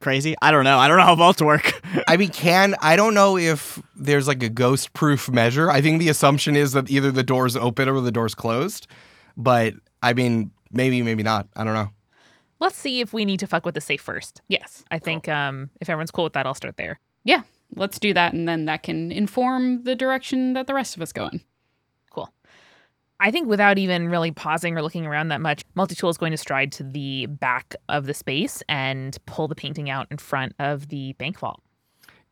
crazy? 0.00 0.34
I 0.42 0.50
don't 0.50 0.64
know. 0.64 0.78
I 0.78 0.88
don't 0.88 0.96
know 0.96 1.04
how 1.04 1.14
vaults 1.14 1.40
work. 1.40 1.80
I 2.08 2.16
mean, 2.16 2.30
can 2.30 2.74
I 2.82 2.96
don't 2.96 3.14
know 3.14 3.38
if 3.38 3.80
there's 3.94 4.26
like 4.26 4.42
a 4.42 4.48
ghost 4.48 4.92
proof 4.92 5.30
measure. 5.30 5.70
I 5.70 5.80
think 5.80 6.00
the 6.00 6.08
assumption 6.08 6.56
is 6.56 6.72
that 6.72 6.90
either 6.90 7.10
the 7.12 7.22
door's 7.22 7.56
open 7.56 7.88
or 7.88 8.00
the 8.00 8.10
door's 8.10 8.34
closed. 8.34 8.88
But 9.36 9.74
I 10.02 10.12
mean, 10.12 10.50
maybe, 10.72 11.02
maybe 11.02 11.22
not. 11.22 11.48
I 11.54 11.64
don't 11.64 11.74
know. 11.74 11.90
Let's 12.58 12.76
see 12.76 13.00
if 13.00 13.12
we 13.12 13.24
need 13.24 13.40
to 13.40 13.46
fuck 13.46 13.64
with 13.64 13.74
the 13.74 13.80
safe 13.80 14.02
first. 14.02 14.42
yes. 14.48 14.84
I 14.90 14.98
think 14.98 15.28
um, 15.28 15.70
if 15.80 15.88
everyone's 15.88 16.10
cool 16.10 16.24
with 16.24 16.34
that, 16.34 16.46
I'll 16.46 16.54
start 16.54 16.76
there. 16.76 17.00
Yeah. 17.24 17.42
Let's 17.76 17.98
do 17.98 18.12
that 18.12 18.32
and 18.32 18.48
then 18.48 18.64
that 18.64 18.82
can 18.82 19.12
inform 19.12 19.84
the 19.84 19.94
direction 19.94 20.54
that 20.54 20.66
the 20.66 20.74
rest 20.74 20.96
of 20.96 21.02
us 21.02 21.12
go 21.12 21.28
in. 21.28 21.40
Cool. 23.20 23.28
I 23.28 23.30
think 23.30 23.48
without 23.48 23.78
even 23.78 24.08
really 24.08 24.30
pausing 24.30 24.76
or 24.76 24.82
looking 24.82 25.06
around 25.06 25.28
that 25.28 25.40
much, 25.40 25.62
Multitool 25.76 26.10
is 26.10 26.16
going 26.18 26.32
to 26.32 26.36
stride 26.38 26.72
to 26.72 26.82
the 26.82 27.26
back 27.26 27.74
of 27.88 28.06
the 28.06 28.14
space 28.14 28.62
and 28.68 29.16
pull 29.26 29.46
the 29.48 29.54
painting 29.54 29.90
out 29.90 30.06
in 30.10 30.16
front 30.18 30.54
of 30.58 30.88
the 30.88 31.12
bank 31.14 31.38
vault. 31.38 31.60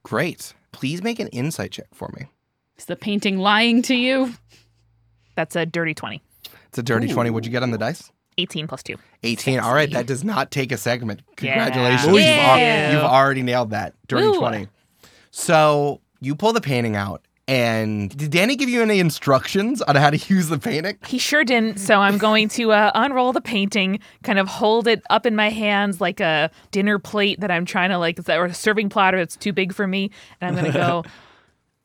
Great. 0.03 0.55
Please 0.73 1.03
make 1.03 1.19
an 1.21 1.29
insight 1.29 1.73
check 1.73 1.87
for 1.93 2.11
me. 2.19 2.27
Is 2.77 2.87
the 2.87 2.97
painting 2.97 3.39
lying 3.39 3.83
to 3.83 3.95
you? 3.95 4.35
That's 5.35 5.57
a 5.57 5.67
dirty 5.67 5.95
20. 5.95 6.23
It's 6.69 6.79
a 6.79 6.83
dirty 6.83 7.09
20. 7.09 7.31
What'd 7.31 7.47
you 7.47 7.53
get 7.53 7.63
on 7.63 7.71
the 7.71 7.79
dice? 7.79 8.11
18 8.39 8.69
plus 8.69 8.83
2. 8.85 8.95
18. 9.25 9.59
All 9.61 9.75
right, 9.75 9.91
that 9.93 10.07
does 10.07 10.23
not 10.23 10.51
take 10.53 10.71
a 10.71 10.77
segment. 10.77 11.23
Congratulations. 11.37 12.07
Yeah. 12.07 12.13
You've, 12.13 12.39
al- 12.49 12.59
Yeah. 12.59 12.93
you've 12.93 13.03
already 13.03 13.43
nailed 13.43 13.71
that. 13.71 13.95
Dirty 14.07 14.29
Woo. 14.29 14.39
20. 14.39 14.69
So 15.33 16.01
you 16.21 16.35
pull 16.37 16.53
the 16.53 16.61
painting 16.61 16.95
out, 16.97 17.23
and 17.49 18.17
did 18.17 18.31
Danny 18.31 18.55
give 18.55 18.69
you 18.69 18.83
any 18.83 19.01
instructions 19.01 19.81
on 19.83 19.97
how 19.97 20.11
to 20.11 20.17
use 20.33 20.49
the 20.49 20.59
painting? 20.59 20.99
He 21.07 21.19
sure 21.19 21.43
didn't. 21.45 21.79
So 21.81 21.99
I'm 22.01 22.19
going 22.19 22.49
to 22.51 22.73
uh, 22.73 22.93
unroll 22.95 23.33
the 23.33 23.41
painting, 23.41 24.01
kind 24.23 24.39
of 24.39 24.47
hold 24.47 24.87
it 24.87 25.03
up 25.09 25.25
in 25.25 25.35
my 25.35 25.49
hands 25.49 26.01
like 26.01 26.21
a 26.21 26.51
dinner 26.71 26.99
plate 26.99 27.41
that 27.41 27.51
I'm 27.51 27.65
trying 27.65 27.89
to 27.91 27.99
like, 27.99 28.21
or 28.29 28.45
a 28.45 28.55
serving 28.55 28.91
platter 28.91 29.17
that's 29.17 29.37
too 29.37 29.53
big 29.55 29.73
for 29.73 29.87
me, 29.87 30.11
and 30.41 30.49
I'm 30.57 30.63
going 30.63 30.73
to 30.73 30.79
go. 30.79 31.05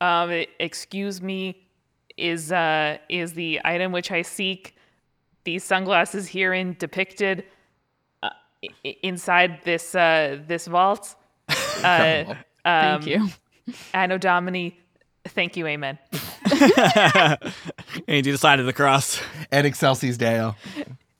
um, 0.06 0.44
excuse 0.60 1.22
me, 1.22 1.66
is 2.16 2.52
uh 2.52 2.98
is 3.08 3.32
the 3.32 3.60
item 3.64 3.90
which 3.90 4.12
I 4.12 4.22
seek 4.22 4.76
these 5.42 5.64
sunglasses 5.64 6.28
herein 6.28 6.76
depicted 6.78 7.44
uh, 8.22 8.30
i- 8.84 8.96
inside 9.02 9.60
this 9.64 9.94
uh 9.94 10.38
this 10.46 10.66
vault? 10.66 11.14
Uh, 11.82 12.24
um, 12.64 13.02
Thank 13.02 13.06
you. 13.06 13.28
Anno 13.92 14.16
Domini. 14.16 14.78
Thank 15.28 15.56
you, 15.56 15.66
Amen. 15.66 15.98
and 16.52 17.38
you 18.08 18.22
do 18.22 18.32
the 18.32 18.38
sign 18.38 18.60
of 18.60 18.66
the 18.66 18.72
cross. 18.72 19.20
And 19.50 19.66
Excelsis 19.66 20.16
Deo. 20.16 20.56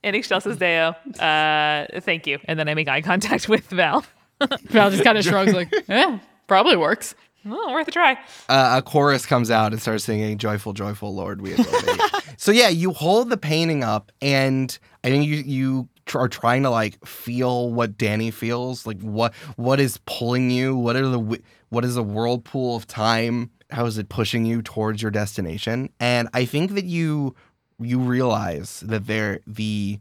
In 0.03 0.13
excelsis 0.13 0.57
Deo. 0.57 0.89
Uh, 1.19 1.85
thank 2.01 2.27
you. 2.27 2.37
And 2.45 2.59
then 2.59 2.67
I 2.67 2.73
make 2.75 2.87
eye 2.87 3.01
contact 3.01 3.47
with 3.49 3.65
Val. 3.69 4.05
Val 4.65 4.91
just 4.91 5.03
kind 5.03 5.17
of 5.17 5.23
shrugs 5.23 5.53
like, 5.53 5.73
yeah, 5.87 6.19
probably 6.47 6.75
works. 6.75 7.15
Well, 7.45 7.71
worth 7.71 7.87
a 7.87 7.91
try. 7.91 8.13
uh, 8.49 8.75
a 8.77 8.81
chorus 8.81 9.25
comes 9.25 9.49
out 9.51 9.71
and 9.71 9.79
starts 9.81 10.03
singing 10.03 10.37
"Joyful, 10.39 10.73
Joyful 10.73 11.13
Lord, 11.13 11.41
we 11.41 11.53
adore 11.53 11.81
thee." 11.81 11.99
so 12.37 12.51
yeah, 12.51 12.69
you 12.69 12.91
hold 12.91 13.29
the 13.29 13.37
painting 13.37 13.83
up, 13.83 14.11
and 14.21 14.77
I 15.03 15.09
think 15.09 15.25
you 15.27 15.35
you 15.37 15.89
are 16.15 16.27
trying 16.27 16.63
to 16.63 16.71
like 16.71 17.03
feel 17.05 17.71
what 17.71 17.97
Danny 17.99 18.31
feels, 18.31 18.87
like 18.87 18.99
what 19.01 19.33
what 19.57 19.79
is 19.79 19.99
pulling 20.07 20.49
you, 20.49 20.75
what 20.75 20.95
are 20.95 21.07
the 21.07 21.39
what 21.69 21.85
is 21.85 21.93
the 21.95 22.03
whirlpool 22.03 22.75
of 22.75 22.87
time, 22.87 23.51
how 23.71 23.85
is 23.85 23.97
it 23.97 24.09
pushing 24.09 24.45
you 24.45 24.61
towards 24.61 25.01
your 25.01 25.11
destination, 25.11 25.89
and 25.99 26.29
I 26.33 26.45
think 26.45 26.73
that 26.75 26.85
you 26.85 27.35
you 27.79 27.99
realize 27.99 28.79
that 28.81 29.07
they're 29.07 29.41
the 29.45 29.99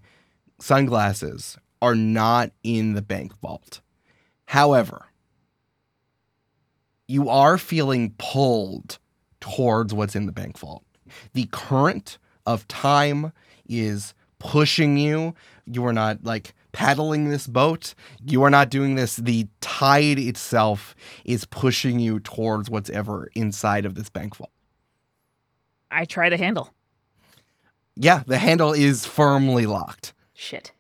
sunglasses 0.61 1.59
are 1.83 1.95
not 1.95 2.53
in 2.63 2.95
the 2.95 3.03
bank 3.03 3.39
vault. 3.41 3.81
However, 4.47 5.07
you 7.07 7.29
are 7.29 7.59
feeling 7.59 8.15
pulled 8.19 8.99
towards 9.41 9.93
what's 9.93 10.17
in 10.17 10.27
the 10.27 10.33
bank 10.33 10.59
vault. 10.59 10.85
The 11.35 11.49
current 11.53 12.19
of 12.47 12.67
time 12.69 13.33
is 13.69 14.15
pushing 14.39 14.97
you. 14.97 15.35
You 15.67 15.85
are 15.87 15.93
not 15.93 16.25
like 16.25 16.55
paddling 16.75 17.31
this 17.31 17.47
boat. 17.47 17.95
You 18.27 18.43
are 18.43 18.51
not 18.51 18.69
doing 18.69 18.97
this. 18.97 19.17
The 19.17 19.47
tide 19.63 20.19
itself 20.19 20.95
is 21.25 21.47
pushing 21.47 22.01
you 22.01 22.21
towards 22.21 22.69
what's 22.69 22.91
ever 22.91 23.31
inside 23.35 23.87
of 23.87 23.95
this 23.95 24.11
bank 24.11 24.37
vault. 24.37 24.51
I 25.91 26.05
try 26.05 26.29
the 26.29 26.37
handle. 26.37 26.75
Yeah, 27.97 28.25
the 28.27 28.39
handle 28.39 28.73
is 28.73 29.07
firmly 29.07 29.67
locked. 29.67 30.13
Shit. 30.35 30.73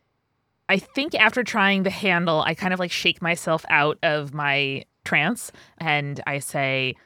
I 0.68 0.78
think 0.78 1.14
after 1.14 1.44
trying 1.44 1.84
the 1.84 1.90
handle, 1.90 2.42
I 2.42 2.54
kind 2.54 2.74
of 2.74 2.80
like 2.80 2.90
shake 2.90 3.22
myself 3.22 3.64
out 3.68 3.98
of 4.02 4.34
my 4.34 4.84
trance 5.04 5.52
and 5.78 6.20
I 6.26 6.40
say, 6.40 6.96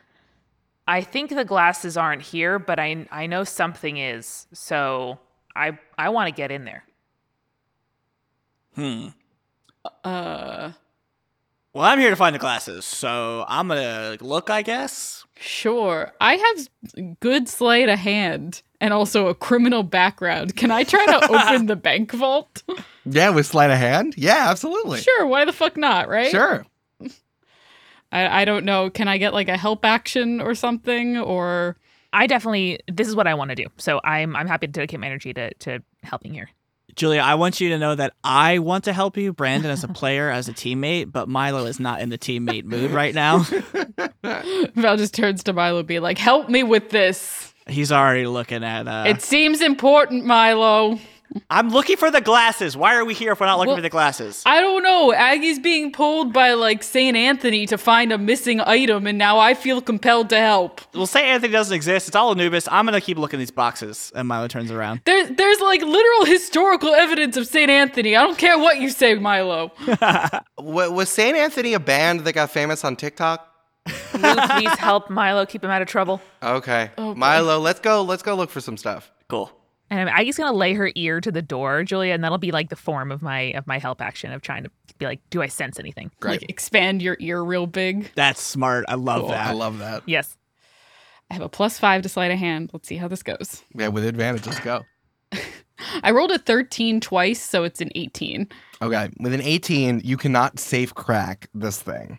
I 0.86 1.02
think 1.02 1.28
the 1.28 1.44
glasses 1.44 1.98
aren't 1.98 2.22
here, 2.22 2.58
but 2.58 2.78
I 2.78 3.06
I 3.10 3.26
know 3.26 3.44
something 3.44 3.98
is. 3.98 4.46
So 4.54 5.18
I 5.54 5.78
I 5.98 6.08
want 6.08 6.28
to 6.28 6.34
get 6.34 6.50
in 6.50 6.64
there. 6.64 6.84
Hmm. 8.78 9.08
Uh, 10.04 10.72
Well, 11.74 11.84
I'm 11.84 11.98
here 11.98 12.10
to 12.10 12.16
find 12.16 12.34
the 12.34 12.38
glasses, 12.38 12.84
so 12.84 13.44
I'm 13.48 13.68
gonna 13.68 14.16
look, 14.20 14.50
I 14.50 14.62
guess. 14.62 15.24
sure. 15.36 16.12
I 16.20 16.34
have 16.36 17.18
good 17.20 17.48
sleight 17.48 17.88
of 17.88 17.98
hand 17.98 18.62
and 18.80 18.92
also 18.92 19.26
a 19.26 19.34
criminal 19.34 19.82
background. 19.82 20.54
Can 20.56 20.70
I 20.70 20.84
try 20.84 21.04
to 21.06 21.24
open 21.32 21.66
the 21.66 21.76
bank 21.76 22.12
vault? 22.12 22.62
Yeah, 23.04 23.30
with 23.30 23.46
sleight 23.46 23.70
of 23.70 23.78
hand. 23.78 24.14
Yeah, 24.16 24.46
absolutely. 24.48 25.00
Sure. 25.00 25.26
Why 25.26 25.44
the 25.44 25.52
fuck 25.52 25.76
not? 25.76 26.08
Right? 26.08 26.30
Sure. 26.30 26.64
I, 28.12 28.42
I 28.42 28.44
don't 28.44 28.64
know. 28.64 28.90
Can 28.90 29.08
I 29.08 29.18
get 29.18 29.32
like 29.34 29.48
a 29.48 29.56
help 29.56 29.84
action 29.84 30.40
or 30.40 30.54
something? 30.54 31.16
Or 31.18 31.76
I 32.12 32.26
definitely 32.26 32.80
this 32.90 33.06
is 33.08 33.14
what 33.16 33.26
I 33.26 33.34
want 33.34 33.50
to 33.50 33.54
do. 33.56 33.66
So 33.76 34.00
I'm 34.04 34.34
I'm 34.36 34.46
happy 34.46 34.66
to 34.66 34.72
dedicate 34.72 35.00
my 35.00 35.06
energy 35.06 35.34
to 35.34 35.52
to 35.54 35.82
helping 36.02 36.32
here. 36.32 36.48
Julia, 36.98 37.20
I 37.20 37.36
want 37.36 37.60
you 37.60 37.68
to 37.70 37.78
know 37.78 37.94
that 37.94 38.12
I 38.24 38.58
want 38.58 38.84
to 38.84 38.92
help 38.92 39.16
you, 39.16 39.32
Brandon, 39.32 39.70
as 39.70 39.84
a 39.84 39.88
player, 39.88 40.30
as 40.30 40.48
a 40.48 40.52
teammate, 40.52 41.12
but 41.12 41.28
Milo 41.28 41.64
is 41.66 41.78
not 41.78 42.00
in 42.00 42.08
the 42.08 42.18
teammate 42.18 42.64
mood 42.64 42.90
right 42.90 43.14
now. 43.14 43.38
Val 44.74 44.96
just 44.96 45.14
turns 45.14 45.44
to 45.44 45.52
Milo, 45.52 45.84
be 45.84 46.00
like, 46.00 46.18
"Help 46.18 46.48
me 46.48 46.64
with 46.64 46.90
this. 46.90 47.54
He's 47.68 47.92
already 47.92 48.26
looking 48.26 48.64
at. 48.64 48.88
Uh, 48.88 49.04
it 49.06 49.22
seems 49.22 49.60
important, 49.62 50.24
Milo." 50.24 50.98
I'm 51.50 51.68
looking 51.70 51.96
for 51.96 52.10
the 52.10 52.20
glasses. 52.20 52.76
Why 52.76 52.94
are 52.96 53.04
we 53.04 53.14
here 53.14 53.32
if 53.32 53.40
we're 53.40 53.46
not 53.46 53.58
looking 53.58 53.68
Well- 53.68 53.76
for 53.76 53.82
the 53.82 53.88
glasses? 53.90 54.42
I 54.46 54.60
don't 54.60 54.82
know. 54.82 55.12
Aggie's 55.12 55.58
being 55.58 55.92
pulled 55.92 56.32
by 56.32 56.54
like 56.54 56.82
Saint 56.82 57.16
Anthony 57.16 57.66
to 57.66 57.76
find 57.78 58.12
a 58.12 58.18
missing 58.18 58.60
item, 58.60 59.06
and 59.06 59.18
now 59.18 59.38
I 59.38 59.54
feel 59.54 59.80
compelled 59.80 60.30
to 60.30 60.38
help. 60.38 60.80
Well, 60.94 61.06
say 61.06 61.26
Anthony 61.28 61.52
doesn't 61.52 61.74
exist. 61.74 62.08
It's 62.08 62.16
all 62.16 62.30
Anubis. 62.30 62.66
I'm 62.70 62.84
gonna 62.86 63.00
keep 63.00 63.18
looking 63.18 63.38
at 63.38 63.42
these 63.42 63.50
boxes. 63.50 64.10
And 64.14 64.26
Milo 64.28 64.48
turns 64.48 64.70
around. 64.70 65.02
There's 65.04 65.28
there's 65.30 65.60
like 65.60 65.82
literal 65.82 66.24
historical 66.24 66.94
evidence 66.94 67.36
of 67.36 67.46
Saint 67.46 67.70
Anthony. 67.70 68.16
I 68.16 68.22
don't 68.24 68.38
care 68.38 68.58
what 68.58 68.78
you 68.80 68.88
say, 68.90 69.14
Milo. 69.14 69.72
Wa- 70.58 70.88
was 70.88 71.08
Saint 71.10 71.36
Anthony 71.36 71.74
a 71.74 71.80
band 71.80 72.20
that 72.20 72.32
got 72.32 72.50
famous 72.50 72.84
on 72.84 72.96
TikTok? 72.96 73.44
Lou, 74.14 74.34
please 74.48 74.74
help 74.78 75.08
Milo 75.08 75.46
keep 75.46 75.64
him 75.64 75.70
out 75.70 75.80
of 75.82 75.88
trouble. 75.88 76.20
Okay, 76.42 76.90
Oh. 76.98 77.14
Milo, 77.14 77.58
let's 77.58 77.80
go. 77.80 78.02
Let's 78.02 78.22
go 78.22 78.34
look 78.34 78.50
for 78.50 78.60
some 78.60 78.76
stuff. 78.76 79.10
Cool. 79.28 79.50
And 79.90 80.10
I'm 80.10 80.26
just 80.26 80.38
gonna 80.38 80.52
lay 80.56 80.74
her 80.74 80.90
ear 80.94 81.20
to 81.20 81.32
the 81.32 81.40
door, 81.42 81.82
Julia, 81.82 82.12
and 82.12 82.22
that'll 82.22 82.38
be 82.38 82.50
like 82.52 82.68
the 82.68 82.76
form 82.76 83.10
of 83.10 83.22
my 83.22 83.52
of 83.52 83.66
my 83.66 83.78
help 83.78 84.00
action 84.02 84.32
of 84.32 84.42
trying 84.42 84.64
to 84.64 84.70
be 84.98 85.06
like, 85.06 85.20
do 85.30 85.40
I 85.42 85.46
sense 85.46 85.78
anything? 85.78 86.10
Great. 86.20 86.42
Like 86.42 86.50
expand 86.50 87.00
your 87.02 87.16
ear 87.20 87.42
real 87.42 87.66
big. 87.66 88.10
That's 88.14 88.40
smart. 88.40 88.84
I 88.88 88.94
love 88.96 89.20
Cool. 89.22 89.30
that. 89.30 89.46
I 89.48 89.52
love 89.52 89.78
that. 89.78 90.02
Yes. 90.06 90.36
I 91.30 91.34
have 91.34 91.42
a 91.42 91.48
plus 91.48 91.78
five 91.78 92.02
to 92.02 92.08
sleight 92.08 92.30
of 92.30 92.38
hand. 92.38 92.70
Let's 92.72 92.88
see 92.88 92.96
how 92.96 93.08
this 93.08 93.22
goes. 93.22 93.62
Yeah, 93.74 93.88
with 93.88 94.04
advantage. 94.04 94.46
Let's 94.46 94.60
go. 94.60 94.84
I 96.02 96.10
rolled 96.10 96.32
a 96.32 96.38
13 96.38 97.00
twice, 97.00 97.40
so 97.40 97.64
it's 97.64 97.80
an 97.80 97.90
18. 97.94 98.48
Okay, 98.82 99.10
with 99.20 99.32
an 99.32 99.42
18, 99.42 100.00
you 100.04 100.16
cannot 100.16 100.58
safe 100.58 100.94
crack 100.94 101.48
this 101.54 101.80
thing. 101.80 102.18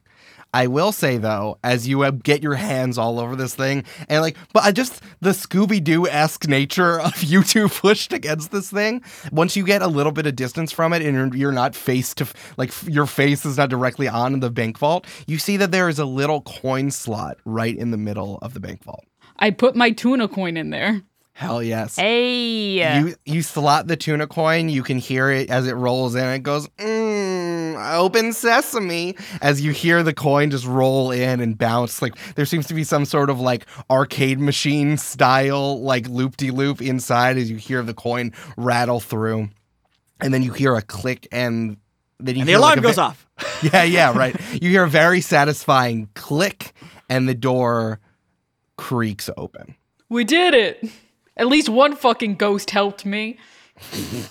I 0.54 0.68
will 0.68 0.92
say 0.92 1.18
though, 1.18 1.60
as 1.64 1.88
you 1.88 2.04
uh, 2.04 2.12
get 2.12 2.42
your 2.42 2.56
hands 2.56 2.98
all 2.98 3.20
over 3.20 3.36
this 3.36 3.54
thing, 3.54 3.84
and 4.08 4.22
like, 4.22 4.36
but 4.54 4.64
I 4.64 4.72
just 4.72 5.02
the 5.20 5.32
Scooby 5.32 5.84
Doo 5.84 6.08
esque 6.08 6.48
nature 6.48 7.00
of 7.00 7.24
you 7.24 7.44
two 7.44 7.70
pushed 7.70 8.14
against 8.14 8.52
this 8.52 8.72
thing. 8.72 9.04
Once 9.32 9.56
you 9.56 9.64
get 9.64 9.82
a 9.82 9.88
little 9.88 10.12
bit 10.12 10.26
of 10.26 10.36
distance 10.36 10.72
from 10.72 10.94
it, 10.94 11.02
and 11.02 11.16
you're, 11.16 11.36
you're 11.36 11.52
not 11.52 11.76
face 11.76 12.14
to 12.16 12.28
like 12.58 12.72
your 12.88 13.06
face 13.06 13.46
is 13.46 13.58
not 13.58 13.70
directly 13.70 14.08
on 14.08 14.40
the 14.40 14.50
bank 14.50 14.78
vault, 14.78 15.06
you 15.28 15.38
see 15.38 15.58
that 15.58 15.72
there 15.72 15.90
is 15.90 16.00
a 16.00 16.06
little 16.06 16.42
coin 16.42 16.90
slot 16.90 17.38
right 17.46 17.78
in 17.78 17.92
the 17.92 17.98
middle 17.98 18.40
of 18.42 18.54
the 18.54 18.60
bank 18.60 18.84
vault. 18.84 19.06
I 19.38 19.52
put 19.52 19.76
my 19.76 19.92
tuna 19.92 20.28
coin 20.28 20.58
in 20.58 20.72
there. 20.72 21.02
Hell 21.40 21.64
yes. 21.64 21.96
Hey. 21.96 23.00
You 23.00 23.16
you 23.24 23.42
slot 23.42 23.88
the 23.88 23.96
tuna 23.96 24.28
coin. 24.28 24.68
You 24.68 24.84
can 24.84 24.98
hear 24.98 25.30
it 25.30 25.50
as 25.50 25.68
it 25.68 25.74
rolls 25.74 26.14
in. 26.14 26.26
It 26.26 26.44
goes, 26.44 26.68
mm, 26.68 27.09
"Open 27.80 28.34
sesame!" 28.34 29.16
As 29.42 29.62
you 29.62 29.72
hear 29.72 30.04
the 30.04 30.14
coin 30.14 30.52
just 30.52 30.66
roll 30.66 31.12
in 31.12 31.40
and 31.40 31.58
bounce. 31.58 32.02
Like 32.02 32.16
there 32.36 32.46
seems 32.46 32.68
to 32.68 32.74
be 32.74 32.84
some 32.84 33.06
sort 33.06 33.30
of 33.30 33.40
like 33.40 33.66
arcade 33.90 34.40
machine 34.40 34.98
style 34.98 35.82
like 35.82 36.08
loop 36.08 36.38
de 36.38 36.52
loop 36.52 36.82
inside 36.82 37.38
as 37.38 37.50
you 37.50 37.58
hear 37.58 37.82
the 37.84 37.94
coin 37.94 38.32
rattle 38.58 39.00
through, 39.00 39.50
and 40.20 40.34
then 40.34 40.44
you 40.44 40.52
hear 40.54 40.76
a 40.76 40.82
click 40.82 41.28
and 41.32 41.78
then 42.20 42.36
you 42.36 42.42
And 42.42 42.48
the 42.50 42.52
hear, 42.54 42.60
like, 42.60 42.78
alarm 42.78 42.84
goes 42.84 42.96
ve- 42.96 43.02
off. 43.02 43.26
Yeah, 43.74 43.84
yeah, 43.84 44.18
right. 44.18 44.36
You 44.62 44.70
hear 44.70 44.84
a 44.84 44.90
very 44.90 45.22
satisfying 45.22 46.10
click, 46.16 46.74
and 47.10 47.28
the 47.30 47.34
door 47.36 48.00
creaks 48.78 49.30
open. 49.38 49.76
We 50.10 50.24
did 50.26 50.54
it. 50.54 50.90
At 51.38 51.48
least 51.48 51.70
one 51.70 51.96
fucking 51.96 52.36
ghost 52.36 52.72
helped 52.72 53.06
me. 53.06 53.38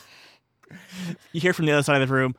You 1.33 1.41
hear 1.41 1.53
from 1.53 1.67
the 1.67 1.73
other 1.73 1.83
side 1.83 2.03
of 2.03 2.09
the 2.09 2.15
room. 2.15 2.35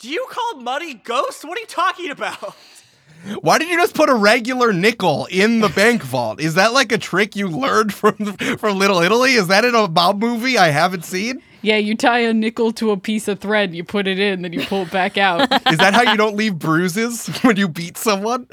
Do 0.00 0.08
you 0.08 0.26
call 0.30 0.62
money 0.62 0.94
ghosts? 0.94 1.44
What 1.44 1.58
are 1.58 1.60
you 1.60 1.66
talking 1.66 2.10
about? 2.10 2.56
Why 3.42 3.58
did 3.58 3.68
you 3.68 3.76
just 3.76 3.94
put 3.94 4.08
a 4.08 4.14
regular 4.14 4.72
nickel 4.72 5.28
in 5.30 5.60
the 5.60 5.68
bank 5.68 6.02
vault? 6.02 6.40
Is 6.40 6.54
that 6.54 6.72
like 6.72 6.90
a 6.90 6.96
trick 6.96 7.36
you 7.36 7.48
learned 7.48 7.92
from 7.92 8.14
from 8.56 8.78
Little 8.78 9.00
Italy? 9.00 9.32
Is 9.34 9.48
that 9.48 9.62
in 9.62 9.74
a 9.74 9.86
Bob 9.88 10.18
movie 10.18 10.56
I 10.56 10.68
haven't 10.68 11.04
seen? 11.04 11.42
Yeah, 11.60 11.76
you 11.76 11.94
tie 11.94 12.20
a 12.20 12.32
nickel 12.32 12.72
to 12.72 12.92
a 12.92 12.96
piece 12.96 13.28
of 13.28 13.40
thread, 13.40 13.74
you 13.74 13.84
put 13.84 14.06
it 14.06 14.18
in, 14.18 14.40
then 14.40 14.54
you 14.54 14.64
pull 14.64 14.84
it 14.84 14.90
back 14.90 15.18
out. 15.18 15.42
Is 15.70 15.76
that 15.76 15.92
how 15.92 16.10
you 16.10 16.16
don't 16.16 16.34
leave 16.34 16.58
bruises 16.58 17.26
when 17.42 17.58
you 17.58 17.68
beat 17.68 17.98
someone? 17.98 18.46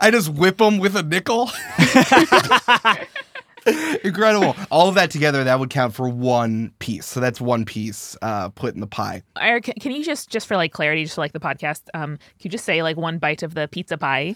I 0.00 0.10
just 0.10 0.30
whip 0.30 0.56
them 0.56 0.78
with 0.78 0.96
a 0.96 1.02
nickel. 1.02 1.50
Incredible. 4.04 4.56
All 4.70 4.88
of 4.88 4.94
that 4.96 5.10
together, 5.10 5.44
that 5.44 5.58
would 5.60 5.70
count 5.70 5.94
for 5.94 6.08
one 6.08 6.72
piece. 6.78 7.06
So 7.06 7.20
that's 7.20 7.40
one 7.40 7.64
piece 7.64 8.16
uh, 8.22 8.48
put 8.50 8.74
in 8.74 8.80
the 8.80 8.86
pie. 8.86 9.22
Eric, 9.40 9.64
can- 9.64 9.74
can 9.80 9.92
you 9.92 10.04
just 10.04 10.30
just 10.30 10.46
for 10.46 10.56
like 10.56 10.72
clarity, 10.72 11.04
just 11.04 11.14
for 11.14 11.20
like 11.20 11.32
the 11.32 11.40
podcast, 11.40 11.82
um, 11.94 12.16
can 12.16 12.40
you 12.40 12.50
just 12.50 12.64
say 12.64 12.82
like 12.82 12.96
one 12.96 13.18
bite 13.18 13.42
of 13.42 13.54
the 13.54 13.68
pizza 13.68 13.96
pie? 13.98 14.34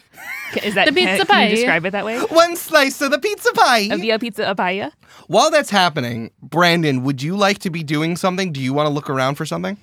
Is 0.62 0.74
that 0.74 0.86
The 0.86 0.92
pizza 0.92 1.06
can, 1.08 1.16
Can 1.18 1.26
pie. 1.26 1.48
you 1.48 1.56
describe 1.56 1.84
it 1.86 1.90
that 1.90 2.04
way? 2.04 2.18
One 2.20 2.56
slice 2.56 3.00
of 3.00 3.10
the 3.10 3.18
pizza 3.18 3.52
pie. 3.52 3.88
Of 3.90 4.00
the 4.00 4.16
pizza 4.18 4.54
pie? 4.54 4.90
While 5.26 5.50
that's 5.50 5.70
happening, 5.70 6.30
Brandon, 6.42 7.02
would 7.02 7.22
you 7.22 7.36
like 7.36 7.58
to 7.60 7.70
be 7.70 7.82
doing 7.82 8.16
something? 8.16 8.52
Do 8.52 8.60
you 8.60 8.72
want 8.72 8.86
to 8.86 8.90
look 8.90 9.10
around 9.10 9.34
for 9.36 9.44
something? 9.46 9.76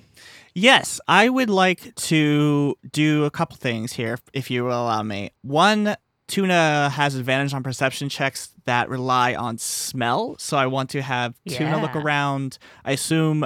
Yes, 0.56 1.00
I 1.08 1.28
would 1.28 1.50
like 1.50 1.94
to 1.96 2.76
do 2.92 3.24
a 3.24 3.30
couple 3.30 3.56
things 3.56 3.92
here, 3.92 4.18
if 4.32 4.50
you 4.52 4.62
will 4.64 4.70
allow 4.84 5.02
me. 5.02 5.30
One, 5.42 5.96
Tuna 6.26 6.88
has 6.90 7.14
advantage 7.14 7.52
on 7.52 7.62
perception 7.62 8.08
checks 8.08 8.50
that 8.64 8.88
rely 8.88 9.34
on 9.34 9.58
smell, 9.58 10.36
so 10.38 10.56
I 10.56 10.66
want 10.66 10.90
to 10.90 11.02
have 11.02 11.34
Tuna 11.48 11.80
look 11.82 11.94
around. 11.94 12.58
I 12.84 12.92
assume 12.92 13.44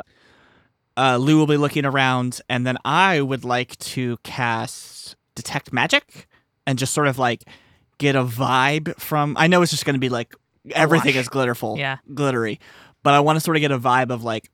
uh, 0.97 1.17
Lou 1.17 1.38
will 1.38 1.47
be 1.47 1.57
looking 1.57 1.85
around, 1.85 2.41
and 2.49 2.67
then 2.67 2.79
I 2.85 3.21
would 3.21 3.45
like 3.45 3.77
to 3.79 4.17
cast 4.23 5.17
Detect 5.35 5.73
Magic 5.73 6.29
and 6.67 6.79
just 6.79 6.95
sort 6.95 7.09
of 7.09 7.19
like 7.19 7.45
get 7.99 8.14
a 8.14 8.23
vibe 8.25 8.95
from. 9.01 9.37
I 9.38 9.49
know 9.49 9.62
it's 9.62 9.73
just 9.73 9.85
going 9.85 9.95
to 9.95 10.01
be 10.01 10.09
like 10.09 10.35
everything 10.73 11.17
Wash. 11.17 11.23
is 11.25 11.29
glitterful, 11.29 11.79
Yeah. 11.79 11.97
glittery, 12.14 12.61
but 13.03 13.14
I 13.14 13.21
want 13.21 13.37
to 13.37 13.41
sort 13.41 13.57
of 13.57 13.61
get 13.61 13.73
a 13.73 13.79
vibe 13.79 14.11
of 14.11 14.23
like 14.23 14.51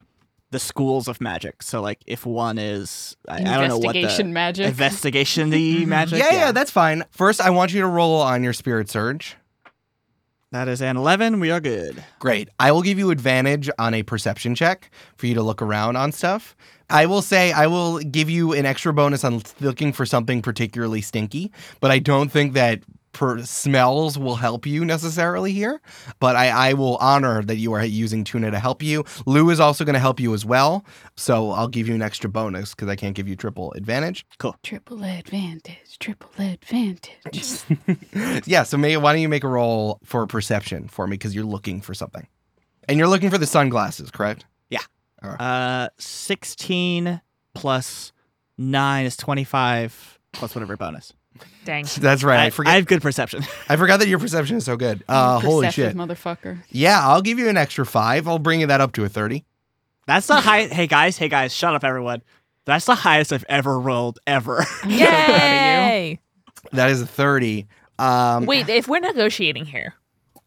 the 0.55 0.61
schools 0.61 1.09
of 1.09 1.21
magic. 1.21 1.65
So 1.65 1.83
like 1.83 2.01
if 2.07 2.25
one 2.25 2.59
is 2.59 3.17
I, 3.29 3.39
I 3.39 3.59
don't 3.59 3.69
know 3.69 3.79
what 3.79 3.95
the 3.95 4.03
Investigation 4.03 4.33
magic. 4.33 4.69
investigation 4.69 5.51
the 5.51 5.77
mm-hmm. 5.81 5.89
magic. 5.89 6.19
yeah, 6.21 6.33
yeah, 6.33 6.53
that's 6.53 6.71
fine. 6.71 7.03
First, 7.11 7.41
I 7.41 7.51
want 7.51 7.75
you 7.75 7.81
to 7.81 7.89
roll 7.89 8.21
on 8.21 8.45
your 8.45 8.53
spirit 8.53 8.89
surge. 8.89 9.37
that 10.53 10.69
is 10.69 10.81
an 10.81 10.97
eleven. 10.97 11.41
We 11.41 11.51
are 11.51 11.59
good. 11.59 12.05
Great. 12.21 12.51
I 12.61 12.71
will 12.71 12.83
give 12.83 13.01
you 13.01 13.11
advantage 13.11 13.69
on 13.81 13.95
a 13.95 14.05
perception 14.05 14.55
check 14.55 14.93
for 15.17 15.27
you 15.27 15.35
to 15.35 15.43
look 15.43 15.61
around 15.61 15.97
on 15.97 16.13
stuff. 16.13 16.55
I 16.89 17.07
will 17.07 17.23
say 17.23 17.51
I 17.51 17.67
will 17.67 17.99
give 17.99 18.31
you 18.31 18.53
an 18.53 18.65
extra 18.65 18.93
bonus 18.93 19.25
on 19.25 19.43
looking 19.61 19.93
for 19.93 20.07
something 20.07 20.41
particularly 20.41 21.01
stinky, 21.01 21.51
but 21.81 21.91
I 21.91 21.99
don't 21.99 22.31
think 22.31 22.53
that 22.53 22.81
per 23.15 23.43
smells 23.43 24.19
will 24.19 24.37
help 24.37 24.67
you 24.67 24.85
necessarily 24.85 25.53
here, 25.53 25.81
but 26.21 26.37
I, 26.37 26.49
I 26.49 26.73
will 26.75 26.97
honor 26.97 27.43
that 27.45 27.57
you 27.57 27.73
are 27.73 27.85
using 27.85 28.25
tuna 28.25 28.51
to 28.51 28.59
help 28.59 28.83
you. 28.83 29.05
Lou 29.25 29.51
is 29.51 29.61
also 29.61 29.85
going 29.85 29.95
to 29.95 30.01
help 30.01 30.21
you 30.21 30.35
as 30.35 30.45
well, 30.45 30.85
so 31.17 31.51
I'll 31.53 31.69
give 31.69 31.89
you 31.89 31.95
an 31.95 32.03
extra 32.03 32.29
bonus 32.29 32.75
because 32.75 32.89
I 32.89 32.97
can't 32.97 33.15
give 33.15 33.27
you 33.29 33.37
triple 33.37 33.73
advantage. 33.73 34.27
Cool. 34.39 34.57
Triple 34.63 35.05
advantage, 35.05 35.99
triple 35.99 36.31
advantage. 36.39 37.63
yeah, 38.47 38.65
so 38.65 38.77
may, 38.77 38.97
why 38.97 39.13
don't 39.13 39.23
you 39.23 39.29
make 39.29 39.45
a 39.45 39.49
roll 39.49 40.01
for 40.05 40.27
perception 40.27 40.89
for 40.89 41.07
me 41.07 41.15
because 41.15 41.35
you're 41.35 41.45
looking 41.45 41.81
for 41.81 41.95
something, 41.95 42.27
and 42.89 42.99
you're 42.99 43.09
looking 43.09 43.31
for 43.31 43.39
the 43.39 43.47
sunglasses, 43.47 44.11
correct? 44.11 44.45
Yeah. 44.69 44.81
Uh, 45.23 45.89
16 45.99 47.21
plus 47.55 48.13
9 48.59 49.07
is 49.07 49.17
25 49.17 50.19
plus 50.33 50.55
whatever 50.55 50.77
bonus. 50.77 51.15
Dang. 51.65 51.87
That's 51.99 52.23
right. 52.23 52.41
I, 52.41 52.47
I, 52.47 52.51
forget. 52.51 52.73
I 52.73 52.77
have 52.77 52.87
good 52.87 53.03
perception. 53.03 53.43
I 53.69 53.77
forgot 53.77 54.01
that 54.01 54.09
your 54.09 54.19
perception 54.19 54.57
is 54.57 54.65
so 54.65 54.77
good. 54.77 55.03
Uh, 55.09 55.41
holy 55.41 55.71
shit. 55.71 55.97
motherfucker. 55.97 56.59
Yeah, 56.71 57.01
I'll 57.03 57.23
give 57.23 57.39
you 57.39 57.49
an 57.49 57.57
extra 57.57 57.87
five. 57.87 58.29
I'll 58.29 58.39
bring 58.39 58.61
you 58.61 58.67
that 58.69 58.81
up 58.81 58.93
to 58.93 59.05
a 59.05 59.09
thirty. 59.09 59.45
That's 60.07 60.27
the 60.27 60.37
high. 60.37 60.67
Hey 60.67 60.87
guys, 60.87 61.17
hey 61.17 61.29
guys, 61.29 61.55
shut 61.55 61.75
up, 61.75 61.85
everyone. 61.85 62.23
That's 62.67 62.87
the 62.87 62.95
highest 62.95 63.33
I've 63.33 63.45
ever 63.49 63.79
rolled 63.79 64.19
ever. 64.27 64.65
Yay! 64.87 66.19
That 66.73 66.91
is 66.91 67.03
a 67.03 67.07
thirty. 67.07 67.67
Um, 67.99 68.47
Wait, 68.47 68.69
if 68.69 68.89
we're 68.89 69.01
negotiating 69.01 69.67
here. 69.67 69.95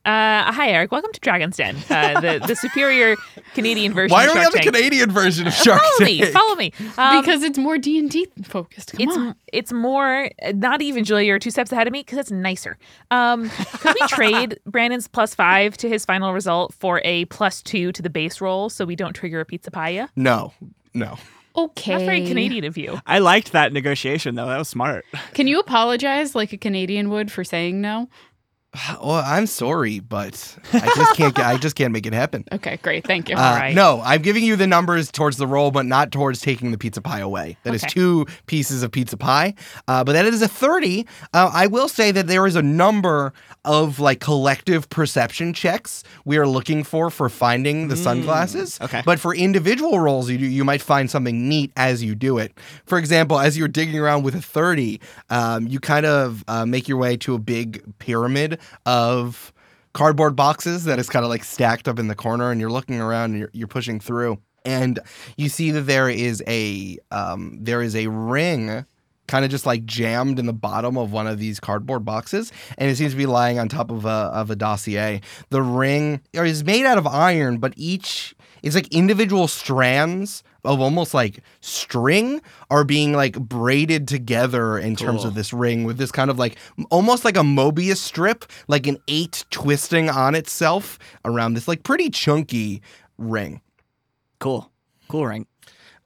Uh, 0.08 0.54
hi, 0.54 0.70
Eric. 0.70 0.90
Welcome 0.94 1.12
to 1.12 1.20
Dragon's 1.20 1.58
Den, 1.58 1.76
uh, 1.90 2.22
the 2.22 2.42
the 2.48 2.56
superior 2.56 3.18
Canadian 3.56 3.94
version. 3.94 4.14
why 4.14 4.24
of 4.24 4.28
don't 4.28 4.36
we 4.38 4.42
Shark 4.42 4.54
have 4.54 4.64
the 4.64 4.70
Tank. 4.70 4.76
Canadian 4.76 5.12
version 5.12 5.48
of 5.48 5.54
Shark 5.54 5.82
Follow 5.82 6.08
me, 6.08 6.26
follow 6.28 6.56
me. 6.56 6.72
Um, 6.98 7.20
because 7.20 7.44
it's 7.44 7.58
more 7.58 7.78
D 7.78 8.00
and 8.00 8.10
D 8.10 8.26
focused. 8.44 8.94
Come 8.94 9.02
it's 9.02 9.18
on. 9.18 9.36
it's 9.52 9.74
more 9.74 10.30
not 10.54 10.82
even 10.82 11.04
Julia. 11.04 11.28
You're 11.28 11.40
two 11.40 11.52
steps 11.52 11.74
ahead 11.74 11.88
of 11.88 11.92
me 11.92 12.00
because 12.04 12.20
it's 12.20 12.32
nicer. 12.32 12.78
Um, 13.12 13.50
could 13.50 13.96
we 14.00 14.08
trade 14.08 14.58
Brandon's 14.66 15.10
plus 15.10 15.36
five 15.36 15.76
to 15.76 15.90
his 15.90 16.06
final 16.06 16.32
result 16.32 16.74
for 16.74 17.02
a 17.04 17.26
plus 17.26 17.62
two 17.62 17.92
to 17.92 18.02
the 18.02 18.10
base 18.10 18.40
roll 18.40 18.70
so 18.70 18.86
we 18.86 18.96
don't 18.96 19.14
trigger 19.14 19.42
a 19.42 19.46
pizza 19.46 19.72
pie? 19.72 20.08
No, 20.16 20.54
no. 20.94 21.18
Okay. 21.54 21.92
That's 21.92 22.04
very 22.06 22.26
Canadian 22.26 22.64
of 22.64 22.78
you. 22.78 23.02
I 23.06 23.20
liked 23.20 23.52
that 23.52 23.74
negotiation 23.74 24.36
though. 24.36 24.46
That 24.46 24.58
was 24.58 24.70
smart. 24.70 25.04
Can 25.34 25.48
you 25.48 25.60
apologize 25.60 26.34
like 26.34 26.54
a 26.54 26.58
Canadian 26.58 27.10
would 27.10 27.30
for 27.30 27.44
saying 27.44 27.82
no? 27.82 28.08
Well, 29.04 29.24
I'm 29.26 29.48
sorry, 29.48 30.00
but 30.00 30.58
I 30.74 30.92
just 30.96 31.16
can't. 31.16 31.36
get- 31.36 31.46
I 31.46 31.58
just 31.58 31.76
can't 31.76 31.92
make 31.94 32.06
it 32.06 32.14
happen. 32.14 32.44
Okay, 32.58 32.78
great. 32.82 33.06
Thank 33.06 33.30
you. 33.30 33.36
Uh, 33.36 33.40
right. 33.60 33.76
No, 33.76 34.02
I'm 34.04 34.22
giving 34.22 34.44
you 34.44 34.56
the 34.56 34.66
numbers 34.66 35.12
towards 35.12 35.38
the 35.38 35.46
roll, 35.46 35.70
but 35.70 35.86
not 35.86 36.12
towards 36.12 36.42
taking 36.42 36.72
the 36.72 36.78
pizza 36.78 37.02
pie 37.02 37.20
away. 37.20 37.56
That 37.64 37.76
is 37.76 37.84
Okay. 37.84 37.92
two 37.94 38.26
pieces 38.48 38.82
of 38.84 38.92
pizza 38.92 39.16
pie. 39.16 39.54
Uh, 39.88 40.04
but 40.04 40.14
that 40.14 40.26
is 40.26 40.42
a 40.42 40.48
30. 40.48 41.06
Uh, 41.34 41.52
I 41.54 41.68
will 41.68 41.88
say 41.88 42.12
that 42.12 42.26
there 42.28 42.48
is 42.48 42.56
a 42.56 42.62
number 42.64 43.32
of 43.64 44.00
like 44.00 44.20
collective 44.22 44.90
perception 44.90 45.54
checks 45.54 46.04
we 46.26 46.38
are 46.38 46.48
looking 46.48 46.84
for 46.84 47.10
for 47.12 47.30
finding 47.30 47.90
the 47.90 47.96
sunglasses. 47.96 48.80
okay. 48.82 49.04
But 49.06 49.20
for 49.20 49.36
individual 49.36 50.00
rolls, 50.00 50.30
you 50.30 50.38
do, 50.40 50.46
you 50.46 50.64
might 50.66 50.82
find 50.82 51.12
something 51.12 51.48
neat 51.48 51.72
as 51.78 52.04
you 52.04 52.16
do 52.16 52.38
it. 52.40 52.58
For 52.86 52.98
example, 52.98 53.38
as 53.40 53.56
you're 53.58 53.68
digging 53.68 54.00
around 54.00 54.24
with 54.24 54.34
a 54.36 54.42
30, 54.42 55.00
um, 55.30 55.68
you 55.68 55.80
kind 55.80 56.06
of 56.08 56.44
uh, 56.48 56.66
make 56.66 56.88
your 56.88 56.98
way 56.98 57.18
to 57.18 57.36
a 57.36 57.40
big 57.40 57.84
pyramid 58.00 58.57
of 58.86 59.54
cardboard 59.94 60.36
boxes 60.36 60.84
that 60.84 61.00
is 61.00 61.10
kind 61.10 61.26
of 61.26 61.30
like 61.30 61.44
stacked 61.44 61.88
up 61.88 61.98
in 61.98 62.08
the 62.08 62.16
corner 62.16 62.52
and 62.52 62.62
you're 62.62 62.70
looking 62.70 63.02
around 63.02 63.32
and 63.32 63.40
you're, 63.40 63.50
you're 63.54 63.68
pushing 63.68 64.00
through 64.00 64.38
and 64.64 65.00
you 65.38 65.50
see 65.50 65.72
that 65.72 65.82
there 65.82 66.10
is 66.10 66.44
a 66.46 66.98
um, 67.10 67.58
there 67.62 67.82
is 67.82 67.96
a 67.96 68.08
ring 68.08 68.86
kind 69.28 69.44
of 69.44 69.52
just 69.52 69.66
like 69.66 69.86
jammed 69.86 70.40
in 70.40 70.46
the 70.46 70.54
bottom 70.54 70.98
of 70.98 71.12
one 71.12 71.26
of 71.26 71.40
these 71.40 71.60
cardboard 71.60 72.06
boxes 72.06 72.52
and 72.78 72.90
it 72.90 72.96
seems 72.96 73.14
to 73.14 73.18
be 73.18 73.26
lying 73.26 73.60
on 73.60 73.70
top 73.70 73.90
of 73.90 74.06
a 74.06 74.10
of 74.10 74.52
a 74.52 74.56
dossier. 74.56 75.22
The 75.50 75.62
ring 75.62 76.22
is 76.34 76.64
made 76.64 76.86
out 76.86 76.98
of 76.98 77.08
iron 77.08 77.58
but 77.58 77.74
each 77.76 78.36
is 78.62 78.76
like 78.76 78.88
individual 78.94 79.48
strands 79.48 80.44
of 80.64 80.80
almost 80.82 81.14
like 81.14 81.42
string 81.62 82.42
are 82.70 82.84
being 82.84 83.14
like 83.14 83.40
braided 83.40 84.08
together 84.08 84.78
in 84.78 84.96
terms 84.96 85.24
of 85.24 85.36
this 85.36 85.54
ring 85.54 85.84
with 85.84 85.98
this 85.98 86.12
kind 86.12 86.30
of 86.30 86.38
like 86.38 86.58
almost 86.90 87.24
like 87.26 87.38
a 87.38 87.42
Mobius 87.42 87.98
strip, 87.98 88.46
like 88.68 88.88
an 88.88 88.98
eight 89.08 89.46
twisting 89.50 90.10
on 90.10 90.36
itself 90.36 91.00
around 91.26 91.54
this 91.54 91.68
like 91.68 91.84
pretty 91.84 92.10
chunky 92.10 92.82
ring. 93.18 93.62
Cool. 94.40 94.72
Cool 95.08 95.26
ring. 95.26 95.48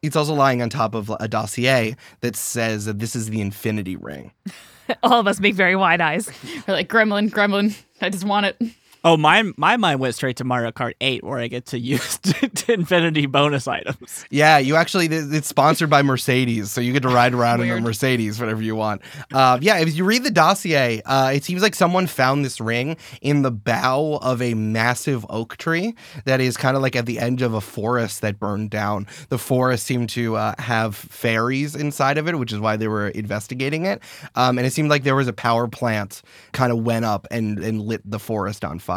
It's 0.02 0.16
also 0.16 0.34
lying 0.34 0.62
on 0.62 0.70
top 0.70 0.96
of 0.96 1.12
a 1.20 1.28
dossier 1.28 1.96
that 2.22 2.36
says 2.36 2.86
that 2.86 3.00
this 3.00 3.16
is 3.16 3.30
the 3.30 3.40
Infinity 3.40 3.96
Ring. 3.96 4.32
All 5.04 5.20
of 5.20 5.28
us 5.28 5.40
make 5.40 5.54
very 5.54 5.76
wide 5.76 6.02
eyes. 6.02 6.30
We're 6.68 6.74
like 6.74 6.90
gremlin, 6.90 7.30
gremlin. 7.30 7.78
I 8.02 8.10
just 8.10 8.26
want 8.26 8.48
it. 8.48 8.60
Oh, 9.04 9.18
my 9.18 9.44
my 9.58 9.78
mind 9.78 10.00
went 10.00 10.14
straight 10.14 10.38
to 10.38 10.44
Mario 10.44 10.72
Kart 10.72 10.94
8, 11.02 11.24
where 11.24 11.40
I 11.40 11.48
get 11.48 11.66
to 11.68 11.80
use 11.80 12.18
to 12.20 12.74
infinity 12.74 13.26
bonus 13.26 13.68
items. 13.68 14.26
Yeah, 14.30 14.60
you 14.60 14.76
actually 14.76 15.08
it's 15.08 15.48
sponsored 15.48 15.90
by 15.90 16.04
Mercedes, 16.04 16.72
so 16.72 16.82
you 16.82 16.94
get 16.94 17.02
to 17.02 17.10
ride 17.10 17.34
around 17.34 17.62
in 17.62 17.72
a 17.72 17.82
Mercedes 17.82 18.40
whatever 18.40 18.62
you 18.62 18.76
want. 18.76 19.02
Uh, 19.34 19.58
yeah, 19.60 19.80
if 19.80 19.96
you 19.96 20.06
read 20.06 20.24
the 20.24 20.30
dossier, 20.30 21.02
uh, 21.06 21.32
it 21.34 21.44
seems 21.44 21.64
like 21.64 21.74
someone 21.74 22.06
found 22.06 22.46
this 22.46 22.62
ring 22.62 22.96
in 23.22 23.42
the 23.42 23.50
bough 23.50 24.20
of 24.22 24.40
a 24.40 24.54
massive 24.54 25.26
oak 25.30 25.58
tree 25.58 25.96
that 26.26 26.40
is 26.40 26.56
kind 26.56 26.76
of 26.76 26.84
like 26.84 26.96
at 26.96 27.08
the 27.08 27.18
edge 27.18 27.42
of 27.42 27.56
a 27.56 27.62
forest 27.62 28.22
that 28.22 28.40
burned 28.40 28.70
down. 28.70 29.08
The 29.30 29.40
forest 29.40 29.84
seemed 29.88 30.10
to 30.10 30.36
uh, 30.36 30.54
have 30.60 30.96
fairies 30.96 31.76
inside 31.76 32.20
of 32.20 32.28
it, 32.28 32.38
which 32.38 32.54
is 32.54 32.60
why 32.60 32.78
they 32.78 32.88
were 32.88 33.08
investigating 33.10 33.86
it. 33.88 34.00
Um, 34.36 34.60
and 34.60 34.68
it 34.68 34.74
seemed 34.74 34.92
like 34.92 35.02
there 35.04 35.16
was 35.16 35.28
a 35.28 35.34
power 35.34 35.68
plant 35.68 36.22
kind 36.52 36.72
of 36.72 36.84
went 36.84 37.06
up 37.06 37.26
and 37.32 37.58
and 37.58 37.82
lit 37.82 38.02
the 38.06 38.20
forest 38.20 38.64
on 38.64 38.78
fire. 38.78 38.91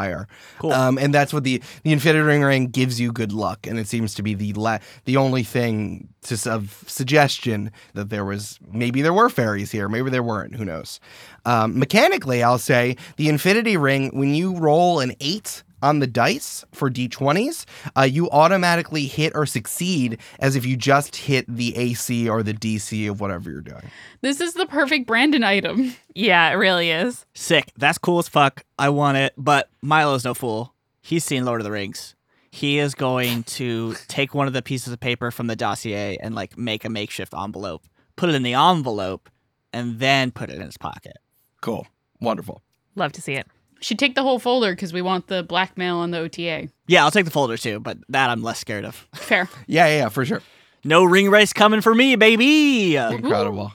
Cool. 0.58 0.72
Um, 0.72 0.98
and 0.98 1.12
that's 1.14 1.32
what 1.32 1.44
the 1.44 1.62
the 1.82 1.92
Infinity 1.92 2.24
Ring 2.24 2.42
ring 2.42 2.66
gives 2.68 3.00
you 3.00 3.12
good 3.12 3.32
luck, 3.32 3.66
and 3.66 3.78
it 3.78 3.86
seems 3.88 4.14
to 4.14 4.22
be 4.22 4.34
the 4.34 4.52
la- 4.54 4.78
the 5.04 5.16
only 5.16 5.42
thing 5.42 6.08
to 6.22 6.50
of 6.50 6.84
suggestion 6.86 7.70
that 7.94 8.10
there 8.10 8.24
was 8.24 8.58
maybe 8.72 9.02
there 9.02 9.12
were 9.12 9.28
fairies 9.28 9.70
here, 9.70 9.88
maybe 9.88 10.10
there 10.10 10.22
weren't. 10.22 10.56
Who 10.56 10.64
knows? 10.64 11.00
Um, 11.44 11.78
mechanically, 11.78 12.42
I'll 12.42 12.58
say 12.58 12.96
the 13.16 13.28
Infinity 13.28 13.76
Ring 13.76 14.10
when 14.16 14.34
you 14.34 14.56
roll 14.56 15.00
an 15.00 15.14
eight 15.20 15.62
on 15.84 15.98
the 15.98 16.06
dice 16.06 16.64
for 16.72 16.90
d20s, 16.90 17.66
uh, 17.96 18.02
you 18.02 18.30
automatically 18.30 19.06
hit 19.06 19.32
or 19.34 19.44
succeed 19.44 20.18
as 20.40 20.56
if 20.56 20.64
you 20.64 20.76
just 20.76 21.14
hit 21.14 21.44
the 21.46 21.76
AC 21.76 22.28
or 22.28 22.42
the 22.42 22.54
DC 22.54 23.08
of 23.08 23.20
whatever 23.20 23.50
you're 23.50 23.60
doing. 23.60 23.90
This 24.22 24.40
is 24.40 24.54
the 24.54 24.66
perfect 24.66 25.06
Brandon 25.06 25.44
item. 25.44 25.94
Yeah, 26.14 26.50
it 26.50 26.54
really 26.54 26.90
is. 26.90 27.26
Sick. 27.34 27.70
That's 27.76 27.98
cool 27.98 28.18
as 28.18 28.28
fuck. 28.28 28.64
I 28.78 28.88
want 28.88 29.18
it. 29.18 29.34
But 29.36 29.68
Milo's 29.82 30.24
no 30.24 30.32
fool. 30.32 30.74
He's 31.02 31.24
seen 31.24 31.44
Lord 31.44 31.60
of 31.60 31.64
the 31.64 31.70
Rings. 31.70 32.14
He 32.50 32.78
is 32.78 32.94
going 32.94 33.42
to 33.58 33.94
take 34.08 34.34
one 34.34 34.46
of 34.46 34.52
the 34.52 34.62
pieces 34.62 34.92
of 34.92 35.00
paper 35.00 35.30
from 35.30 35.48
the 35.48 35.56
dossier 35.56 36.16
and 36.20 36.34
like 36.34 36.56
make 36.56 36.84
a 36.84 36.88
makeshift 36.88 37.34
envelope, 37.34 37.84
put 38.16 38.30
it 38.30 38.34
in 38.34 38.42
the 38.42 38.54
envelope, 38.54 39.28
and 39.72 39.98
then 39.98 40.30
put 40.30 40.50
it 40.50 40.56
in 40.56 40.62
his 40.62 40.78
pocket. 40.78 41.18
Cool, 41.60 41.86
wonderful. 42.20 42.62
Love 42.94 43.12
to 43.12 43.20
see 43.20 43.34
it. 43.34 43.46
Should 43.84 43.98
take 43.98 44.14
the 44.14 44.22
whole 44.22 44.38
folder 44.38 44.72
because 44.72 44.94
we 44.94 45.02
want 45.02 45.26
the 45.26 45.42
blackmail 45.42 45.96
on 45.96 46.10
the 46.10 46.16
OTA. 46.16 46.70
Yeah, 46.86 47.04
I'll 47.04 47.10
take 47.10 47.26
the 47.26 47.30
folder 47.30 47.58
too, 47.58 47.80
but 47.80 47.98
that 48.08 48.30
I'm 48.30 48.42
less 48.42 48.58
scared 48.58 48.86
of. 48.86 49.06
Fair. 49.14 49.46
Yeah, 49.66 49.86
yeah, 49.88 49.96
yeah, 49.98 50.08
for 50.08 50.24
sure. 50.24 50.40
No 50.84 51.04
ringwraiths 51.04 51.54
coming 51.54 51.82
for 51.82 51.94
me, 51.94 52.16
baby. 52.16 52.96
Incredible. 52.96 53.74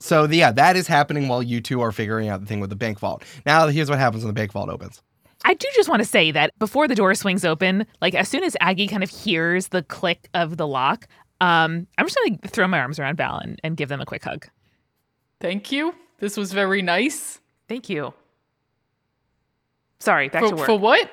So 0.00 0.26
the, 0.26 0.38
yeah, 0.38 0.50
that 0.50 0.74
is 0.74 0.88
happening 0.88 1.28
while 1.28 1.44
you 1.44 1.60
two 1.60 1.80
are 1.80 1.92
figuring 1.92 2.28
out 2.28 2.40
the 2.40 2.46
thing 2.46 2.58
with 2.58 2.70
the 2.70 2.76
bank 2.76 2.98
vault. 2.98 3.22
Now 3.46 3.68
here's 3.68 3.88
what 3.88 4.00
happens 4.00 4.24
when 4.24 4.34
the 4.34 4.36
bank 4.36 4.50
vault 4.50 4.68
opens. 4.68 5.00
I 5.44 5.54
do 5.54 5.68
just 5.76 5.88
want 5.88 6.00
to 6.02 6.08
say 6.08 6.32
that 6.32 6.58
before 6.58 6.88
the 6.88 6.96
door 6.96 7.14
swings 7.14 7.44
open, 7.44 7.86
like 8.02 8.16
as 8.16 8.28
soon 8.28 8.42
as 8.42 8.56
Aggie 8.60 8.88
kind 8.88 9.04
of 9.04 9.10
hears 9.10 9.68
the 9.68 9.84
click 9.84 10.28
of 10.34 10.56
the 10.56 10.66
lock, 10.66 11.06
um, 11.40 11.86
I'm 11.98 12.06
just 12.06 12.18
gonna 12.24 12.36
throw 12.48 12.66
my 12.66 12.80
arms 12.80 12.98
around 12.98 13.16
Val 13.16 13.38
and, 13.38 13.60
and 13.62 13.76
give 13.76 13.90
them 13.90 14.00
a 14.00 14.06
quick 14.06 14.24
hug. 14.24 14.48
Thank 15.40 15.70
you. 15.70 15.94
This 16.18 16.36
was 16.36 16.52
very 16.52 16.82
nice. 16.82 17.38
Thank 17.68 17.88
you. 17.88 18.12
Sorry, 20.00 20.28
back 20.30 20.42
For, 20.42 20.48
to 20.50 20.56
work. 20.56 20.66
for 20.66 20.78
what? 20.78 21.10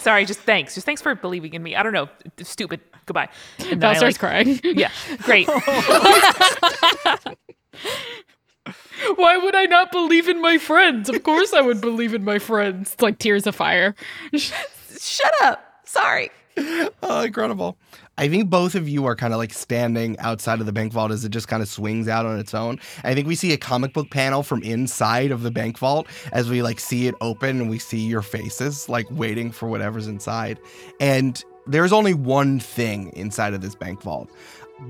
Sorry, 0.00 0.24
just 0.24 0.40
thanks. 0.40 0.74
Just 0.74 0.84
thanks 0.84 1.00
for 1.00 1.14
believing 1.14 1.54
in 1.54 1.62
me. 1.62 1.76
I 1.76 1.82
don't 1.84 1.92
know. 1.92 2.08
Stupid. 2.42 2.80
Goodbye. 3.06 3.28
And 3.70 3.80
Val 3.80 3.94
starts 3.94 4.20
like- 4.22 4.44
crying. 4.44 4.60
Yeah, 4.64 4.90
great. 5.22 5.46
Why 9.16 9.36
would 9.36 9.54
I 9.54 9.66
not 9.66 9.92
believe 9.92 10.28
in 10.28 10.40
my 10.40 10.56
friends? 10.58 11.08
Of 11.08 11.22
course 11.22 11.52
I 11.52 11.60
would 11.60 11.80
believe 11.80 12.14
in 12.14 12.24
my 12.24 12.38
friends. 12.38 12.92
It's 12.94 13.02
like 13.02 13.18
tears 13.18 13.46
of 13.46 13.54
fire. 13.54 13.94
Shut 14.34 15.34
up. 15.42 15.62
Sorry. 15.84 16.30
Oh, 17.02 17.20
incredible. 17.22 17.76
I 18.16 18.28
think 18.28 18.48
both 18.48 18.74
of 18.76 18.88
you 18.88 19.04
are 19.06 19.16
kind 19.16 19.32
of 19.32 19.38
like 19.38 19.52
standing 19.52 20.16
outside 20.20 20.60
of 20.60 20.66
the 20.66 20.72
bank 20.72 20.92
vault 20.92 21.10
as 21.10 21.24
it 21.24 21.30
just 21.30 21.48
kind 21.48 21.62
of 21.62 21.68
swings 21.68 22.06
out 22.06 22.26
on 22.26 22.38
its 22.38 22.54
own. 22.54 22.78
I 23.02 23.12
think 23.14 23.26
we 23.26 23.34
see 23.34 23.52
a 23.52 23.56
comic 23.56 23.92
book 23.92 24.10
panel 24.10 24.42
from 24.44 24.62
inside 24.62 25.32
of 25.32 25.42
the 25.42 25.50
bank 25.50 25.78
vault 25.78 26.06
as 26.32 26.48
we 26.48 26.62
like 26.62 26.78
see 26.78 27.08
it 27.08 27.14
open 27.20 27.60
and 27.60 27.68
we 27.68 27.78
see 27.78 28.06
your 28.06 28.22
faces 28.22 28.88
like 28.88 29.06
waiting 29.10 29.50
for 29.50 29.68
whatever's 29.68 30.06
inside. 30.06 30.60
And 31.00 31.44
there's 31.66 31.92
only 31.92 32.14
one 32.14 32.60
thing 32.60 33.10
inside 33.16 33.52
of 33.54 33.62
this 33.62 33.74
bank 33.74 34.02
vault. 34.02 34.30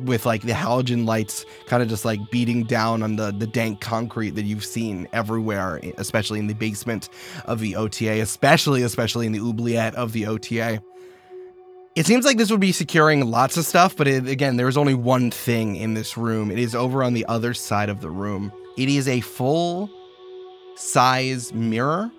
with 0.04 0.26
like 0.26 0.42
the 0.42 0.52
halogen 0.52 1.06
lights 1.06 1.44
kind 1.66 1.82
of 1.82 1.88
just 1.88 2.04
like 2.04 2.18
beating 2.30 2.64
down 2.64 3.02
on 3.02 3.16
the 3.16 3.32
the 3.32 3.46
dank 3.46 3.80
concrete 3.80 4.30
that 4.30 4.42
you've 4.44 4.64
seen 4.64 5.06
everywhere, 5.12 5.80
especially 5.98 6.38
in 6.38 6.46
the 6.46 6.54
basement 6.54 7.08
of 7.44 7.60
the 7.60 7.76
OTA, 7.76 8.20
especially 8.20 8.82
especially 8.82 9.26
in 9.26 9.32
the 9.32 9.40
oubliette 9.40 9.94
of 9.94 10.12
the 10.12 10.26
OTA. 10.26 10.82
It 11.94 12.06
seems 12.06 12.24
like 12.24 12.38
this 12.38 12.50
would 12.50 12.58
be 12.58 12.72
securing 12.72 13.30
lots 13.30 13.56
of 13.56 13.64
stuff, 13.64 13.94
but 13.96 14.08
it, 14.08 14.26
again, 14.26 14.56
there's 14.56 14.76
only 14.76 14.94
one 14.94 15.30
thing 15.30 15.76
in 15.76 15.94
this 15.94 16.16
room. 16.16 16.50
It 16.50 16.58
is 16.58 16.74
over 16.74 17.04
on 17.04 17.14
the 17.14 17.24
other 17.26 17.54
side 17.54 17.88
of 17.88 18.00
the 18.00 18.10
room. 18.10 18.52
It 18.76 18.88
is 18.88 19.06
a 19.06 19.20
full 19.20 19.88
size 20.74 21.54
mirror 21.54 22.10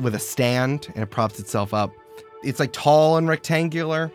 with 0.00 0.14
a 0.14 0.20
stand 0.20 0.86
and 0.94 1.02
it 1.02 1.10
props 1.10 1.40
itself 1.40 1.74
up. 1.74 1.90
It's 2.44 2.60
like 2.60 2.72
tall 2.72 3.16
and 3.16 3.28
rectangular. 3.28 4.12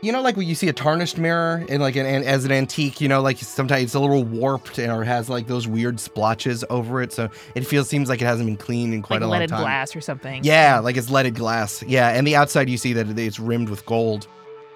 You 0.00 0.12
know, 0.12 0.22
like 0.22 0.36
when 0.36 0.46
you 0.46 0.54
see 0.54 0.68
a 0.68 0.72
tarnished 0.72 1.18
mirror 1.18 1.66
and 1.68 1.82
like 1.82 1.96
an, 1.96 2.06
an 2.06 2.22
as 2.22 2.46
an 2.46 2.52
antique, 2.52 3.02
you 3.02 3.08
know, 3.08 3.20
like 3.20 3.36
sometimes 3.36 3.82
it's 3.82 3.94
a 3.94 4.00
little 4.00 4.24
warped 4.24 4.78
and 4.78 4.90
or 4.90 5.04
has 5.04 5.28
like 5.28 5.46
those 5.46 5.68
weird 5.68 6.00
splotches 6.00 6.64
over 6.70 7.02
it. 7.02 7.12
So 7.12 7.28
it 7.54 7.66
feels 7.66 7.88
seems 7.88 8.08
like 8.08 8.22
it 8.22 8.24
hasn't 8.24 8.46
been 8.46 8.56
cleaned 8.56 8.94
in 8.94 9.02
quite 9.02 9.20
like 9.20 9.24
a 9.24 9.26
long 9.26 9.40
time. 9.40 9.40
leaded 9.40 9.56
glass 9.56 9.94
or 9.94 10.00
something. 10.00 10.42
Yeah, 10.42 10.78
like 10.78 10.96
it's 10.96 11.10
leaded 11.10 11.34
glass. 11.34 11.82
Yeah, 11.82 12.08
and 12.10 12.26
the 12.26 12.36
outside 12.36 12.70
you 12.70 12.78
see 12.78 12.94
that 12.94 13.18
it's 13.18 13.38
rimmed 13.38 13.68
with 13.68 13.84
gold. 13.84 14.26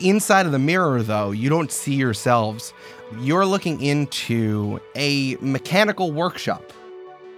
Inside 0.02 0.46
of 0.46 0.52
the 0.52 0.58
mirror, 0.58 1.00
though, 1.02 1.30
you 1.30 1.48
don't 1.48 1.70
see 1.70 1.94
yourselves. 1.94 2.74
You're 3.20 3.46
looking 3.46 3.80
into 3.80 4.80
a 4.96 5.36
mechanical 5.40 6.10
workshop 6.10 6.72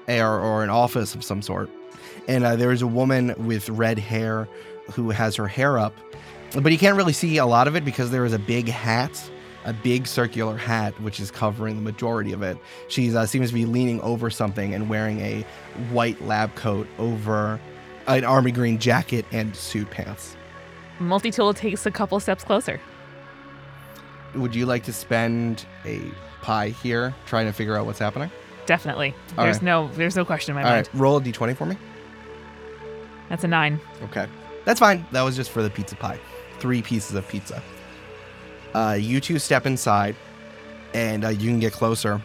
or, 0.09 0.41
or 0.41 0.65
an 0.65 0.71
office 0.71 1.15
of 1.15 1.23
some 1.23 1.43
sort. 1.43 1.69
And 2.27 2.43
uh, 2.43 2.57
there's 2.57 2.81
a 2.81 2.87
woman 2.87 3.35
with 3.37 3.69
red 3.69 3.99
hair 3.99 4.49
who 4.93 5.11
has 5.11 5.37
her 5.37 5.47
hair 5.47 5.79
up, 5.79 5.95
but 6.59 6.73
you 6.73 6.79
can't 6.79 6.97
really 6.97 7.13
see 7.13 7.37
a 7.37 7.45
lot 7.45 7.69
of 7.69 7.77
it 7.77 7.85
because 7.85 8.11
there 8.11 8.25
is 8.25 8.33
a 8.33 8.39
big 8.39 8.69
hat, 8.69 9.31
a 9.67 9.75
big 9.75 10.07
circular 10.07 10.57
hat, 10.57 10.99
which 11.03 11.21
is 11.21 11.31
covering 11.31 11.77
the 11.77 11.83
majority 11.83 12.33
of 12.33 12.43
it. 12.43 12.57
She 12.89 13.15
uh, 13.15 13.27
seems 13.27 13.49
to 13.49 13.55
be 13.55 13.67
leaning 13.67 14.01
over 14.01 14.31
something 14.31 14.73
and 14.73 14.89
wearing 14.89 15.21
a 15.21 15.45
white 15.91 16.23
lab 16.23 16.55
coat 16.55 16.87
over 16.99 17.61
an 18.07 18.25
army 18.25 18.53
green 18.53 18.79
jacket 18.79 19.27
and 19.33 19.55
suit 19.55 19.91
pants. 19.91 20.37
Multi 20.99 21.31
tool 21.31 21.55
takes 21.55 21.87
a 21.87 21.91
couple 21.91 22.19
steps 22.21 22.45
closer. 22.45 22.81
Would 24.35 24.55
you 24.55 24.67
like 24.67 24.85
to 24.85 24.93
spend 24.93 25.65
a 25.85 26.01
pie 26.43 26.69
here 26.69 27.15
trying 27.27 27.47
to 27.47 27.53
figure 27.53 27.77
out 27.77 27.87
what's 27.87 27.99
happening? 27.99 28.31
Definitely. 28.67 29.15
All 29.37 29.45
there's 29.45 29.57
right. 29.57 29.63
no 29.65 29.89
there's 29.95 30.17
no 30.17 30.25
question 30.25 30.53
in 30.53 30.63
my 30.63 30.69
All 30.69 30.75
mind. 30.75 30.89
right, 30.93 31.01
roll 31.01 31.17
a 31.19 31.21
d20 31.21 31.57
for 31.57 31.67
me. 31.67 31.77
That's 33.29 33.45
a 33.45 33.49
nine. 33.49 33.81
Okay. 34.05 34.27
That's 34.65 34.81
fine. 34.81 35.05
That 35.13 35.23
was 35.23 35.37
just 35.37 35.51
for 35.51 35.63
the 35.63 35.71
pizza 35.71 35.97
pie. 35.97 36.19
Three 36.59 36.83
pieces 36.83 37.15
of 37.15 37.27
pizza. 37.29 37.63
Uh, 38.75 38.97
you 38.99 39.21
two 39.21 39.39
step 39.39 39.67
inside 39.67 40.17
and 40.95 41.25
uh, 41.25 41.29
you 41.29 41.51
can 41.51 41.61
get 41.61 41.73
closer. 41.73 42.21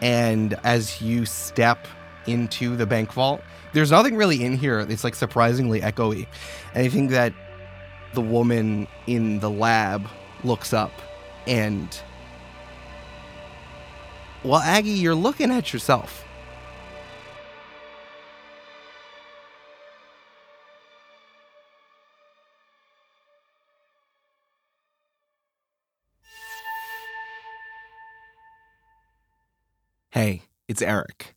And 0.00 0.54
as 0.64 1.00
you 1.00 1.26
step 1.26 1.86
into 2.26 2.76
the 2.76 2.86
bank 2.86 3.12
vault, 3.12 3.40
there's 3.72 3.90
nothing 3.90 4.16
really 4.16 4.44
in 4.44 4.56
here. 4.56 4.80
It's 4.80 5.04
like 5.04 5.14
surprisingly 5.14 5.80
echoey. 5.80 6.26
And 6.74 6.86
I 6.86 6.88
think 6.88 7.10
that 7.10 7.32
the 8.16 8.22
woman 8.22 8.88
in 9.06 9.38
the 9.40 9.50
lab 9.50 10.08
looks 10.42 10.72
up 10.72 10.90
and. 11.46 12.00
Well, 14.42 14.60
Aggie, 14.60 14.90
you're 14.90 15.14
looking 15.14 15.50
at 15.50 15.72
yourself. 15.72 16.24
Hey, 30.10 30.44
it's 30.68 30.80
Eric. 30.80 31.34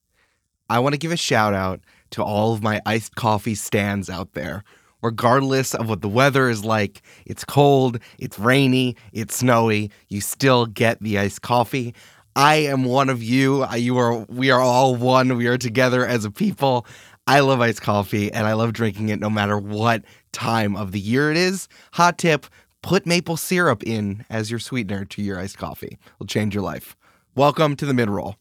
I 0.70 0.80
want 0.80 0.94
to 0.94 1.00
give 1.00 1.12
a 1.12 1.18
shout 1.18 1.54
out 1.54 1.82
to 2.12 2.24
all 2.24 2.54
of 2.54 2.64
my 2.64 2.80
iced 2.86 3.16
coffee 3.16 3.56
stands 3.56 4.10
out 4.10 4.34
there. 4.34 4.64
Regardless 5.02 5.74
of 5.74 5.88
what 5.88 6.02
the 6.02 6.10
weather 6.10 6.50
is 6.50 6.66
like, 6.66 7.02
it's 7.26 7.46
cold, 7.46 8.00
it's 8.18 8.38
rainy, 8.38 8.96
it's 9.14 9.38
snowy, 9.38 9.92
you 10.10 10.20
still 10.22 10.66
get 10.66 11.00
the 11.02 11.18
iced 11.18 11.42
coffee. 11.42 11.94
I 12.36 12.56
am 12.56 12.84
one 12.86 13.10
of 13.10 13.24
you. 13.24 13.66
You 13.76 13.98
are 13.98 14.26
we 14.30 14.52
are 14.52 14.62
all 14.62 14.96
one. 14.96 15.36
We 15.36 15.48
are 15.48 15.58
together 15.58 16.06
as 16.06 16.26
a 16.26 16.32
people. 16.32 16.86
I 17.28 17.42
love 17.42 17.62
iced 17.62 17.82
coffee 17.82 18.32
and 18.32 18.48
I 18.48 18.54
love 18.54 18.74
drinking 18.74 19.10
it 19.10 19.20
no 19.20 19.30
matter 19.30 19.58
what 19.58 20.04
time 20.32 20.76
of 20.76 20.92
the 20.92 21.00
year 21.00 21.32
it 21.32 21.38
is. 21.38 21.68
Hot 21.94 22.18
tip, 22.18 22.46
put 22.82 23.06
maple 23.06 23.38
syrup 23.38 23.84
in 23.84 24.26
as 24.30 24.50
your 24.50 24.60
sweetener 24.60 25.06
to 25.06 25.22
your 25.22 25.40
iced 25.40 25.58
coffee. 25.58 25.98
It'll 26.16 26.26
change 26.26 26.54
your 26.54 26.64
life. 26.64 26.96
Welcome 27.36 27.76
to 27.78 27.86
the 27.86 27.94
mid 27.94 28.10
roll. 28.10 28.36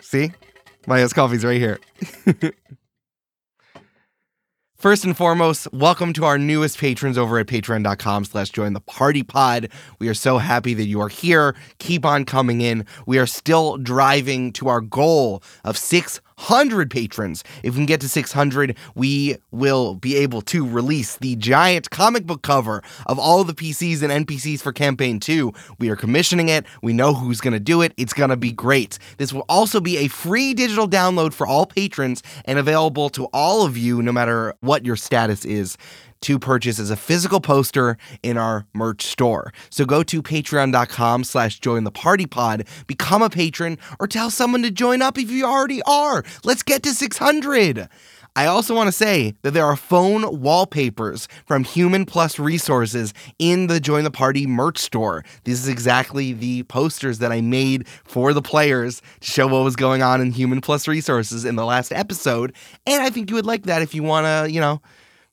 See? 0.00 0.32
My 0.86 1.02
iced 1.02 1.14
coffee's 1.14 1.44
right 1.44 1.60
here. 1.60 1.78
First 4.80 5.04
and 5.04 5.14
foremost, 5.14 5.70
welcome 5.74 6.14
to 6.14 6.24
our 6.24 6.38
newest 6.38 6.78
patrons 6.78 7.18
over 7.18 7.38
at 7.38 7.46
patreon.com 7.48 8.24
slash 8.24 8.48
join 8.48 8.72
the 8.72 8.80
party 8.80 9.22
pod. 9.22 9.68
We 9.98 10.08
are 10.08 10.14
so 10.14 10.38
happy 10.38 10.72
that 10.72 10.86
you 10.86 11.02
are 11.02 11.10
here. 11.10 11.54
Keep 11.80 12.06
on 12.06 12.24
coming 12.24 12.62
in. 12.62 12.86
We 13.04 13.18
are 13.18 13.26
still 13.26 13.76
driving 13.76 14.54
to 14.54 14.68
our 14.68 14.80
goal 14.80 15.42
of 15.64 15.76
600 15.76 16.29
patrons. 16.90 17.44
If 17.62 17.74
we 17.74 17.78
can 17.78 17.86
get 17.86 18.00
to 18.00 18.08
600, 18.08 18.76
we 18.94 19.36
will 19.50 19.94
be 19.94 20.16
able 20.16 20.42
to 20.42 20.66
release 20.66 21.16
the 21.16 21.36
giant 21.36 21.90
comic 21.90 22.26
book 22.26 22.42
cover 22.42 22.82
of 23.06 23.18
all 23.18 23.44
the 23.44 23.54
PCs 23.54 24.02
and 24.02 24.26
NPCs 24.26 24.60
for 24.60 24.72
campaign 24.72 25.20
2. 25.20 25.52
We 25.78 25.90
are 25.90 25.96
commissioning 25.96 26.48
it. 26.48 26.64
We 26.82 26.92
know 26.92 27.14
who's 27.14 27.40
going 27.40 27.54
to 27.54 27.60
do 27.60 27.82
it. 27.82 27.92
It's 27.96 28.12
going 28.12 28.30
to 28.30 28.36
be 28.36 28.52
great. 28.52 28.98
This 29.18 29.32
will 29.32 29.44
also 29.48 29.80
be 29.80 29.98
a 29.98 30.08
free 30.08 30.54
digital 30.54 30.88
download 30.88 31.32
for 31.32 31.46
all 31.46 31.66
patrons 31.66 32.22
and 32.44 32.58
available 32.58 33.08
to 33.10 33.26
all 33.32 33.64
of 33.64 33.76
you 33.76 34.02
no 34.02 34.12
matter 34.12 34.54
what 34.60 34.84
your 34.84 34.96
status 34.96 35.44
is 35.44 35.76
to 36.22 36.38
purchase 36.38 36.78
as 36.78 36.90
a 36.90 36.96
physical 36.96 37.40
poster 37.40 37.96
in 38.22 38.36
our 38.36 38.66
merch 38.72 39.04
store. 39.04 39.52
So 39.70 39.84
go 39.84 40.02
to 40.02 40.22
patreon.com 40.22 41.24
slash 41.24 41.60
join 41.60 41.84
the 41.84 41.90
party 41.90 42.26
pod, 42.26 42.66
become 42.86 43.22
a 43.22 43.30
patron, 43.30 43.78
or 43.98 44.06
tell 44.06 44.30
someone 44.30 44.62
to 44.62 44.70
join 44.70 45.02
up 45.02 45.18
if 45.18 45.30
you 45.30 45.44
already 45.44 45.82
are. 45.82 46.24
Let's 46.44 46.62
get 46.62 46.82
to 46.84 46.90
600. 46.90 47.88
I 48.36 48.46
also 48.46 48.76
want 48.76 48.86
to 48.86 48.92
say 48.92 49.34
that 49.42 49.50
there 49.52 49.66
are 49.66 49.76
phone 49.76 50.40
wallpapers 50.40 51.26
from 51.46 51.64
Human 51.64 52.06
Plus 52.06 52.38
Resources 52.38 53.12
in 53.40 53.66
the 53.66 53.80
Join 53.80 54.04
the 54.04 54.10
Party 54.10 54.46
merch 54.46 54.78
store. 54.78 55.24
This 55.44 55.60
is 55.60 55.68
exactly 55.68 56.32
the 56.32 56.62
posters 56.64 57.18
that 57.18 57.32
I 57.32 57.40
made 57.40 57.88
for 58.04 58.32
the 58.32 58.42
players 58.42 59.02
to 59.20 59.30
show 59.30 59.48
what 59.48 59.64
was 59.64 59.74
going 59.74 60.02
on 60.02 60.20
in 60.20 60.30
Human 60.30 60.60
Plus 60.60 60.86
Resources 60.86 61.44
in 61.44 61.56
the 61.56 61.64
last 61.64 61.92
episode. 61.92 62.54
And 62.86 63.02
I 63.02 63.10
think 63.10 63.30
you 63.30 63.36
would 63.36 63.46
like 63.46 63.64
that 63.64 63.82
if 63.82 63.96
you 63.96 64.04
want 64.04 64.26
to, 64.26 64.50
you 64.50 64.60
know, 64.60 64.80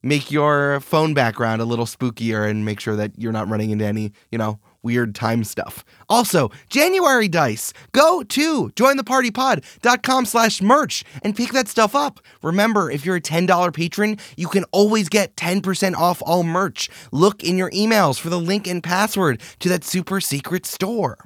make 0.04 0.32
your 0.32 0.80
phone 0.80 1.14
background 1.14 1.62
a 1.62 1.66
little 1.66 1.86
spookier 1.86 2.50
and 2.50 2.66
make 2.66 2.80
sure 2.80 2.96
that 2.96 3.12
you're 3.18 3.32
not 3.32 3.48
running 3.48 3.72
into 3.72 3.86
any, 3.86 4.12
you 4.32 4.38
know, 4.38 4.60
weird 4.84 5.14
time 5.14 5.44
stuff. 5.44 5.84
Also, 6.08 6.50
January 6.70 7.28
dice. 7.28 7.74
Go 7.92 8.24
to 8.24 8.70
jointhepartypod.com 8.70 10.26
slash 10.26 10.62
merch 10.62 11.04
and 11.24 11.36
pick 11.36 11.52
that 11.52 11.68
stuff 11.68 11.96
up. 11.96 12.20
Remember, 12.42 12.90
if 12.90 13.06
you're 13.06 13.18
a 13.18 13.22
$10 13.22 13.74
patron, 13.74 14.18
you 14.38 14.48
can 14.48 14.64
always 14.72 15.10
get 15.10 15.36
10% 15.36 15.96
off 15.96 16.22
all 16.26 16.44
merch. 16.44 16.90
Look 17.12 17.44
in 17.44 17.58
your 17.58 17.72
emails 17.72 18.20
for 18.20 18.30
the 18.30 18.40
link 18.40 18.68
and 18.68 18.82
password 18.82 19.42
to 19.60 19.70
that 19.70 19.84
super 19.84 20.22
secret 20.22 20.66
store. 20.66 21.18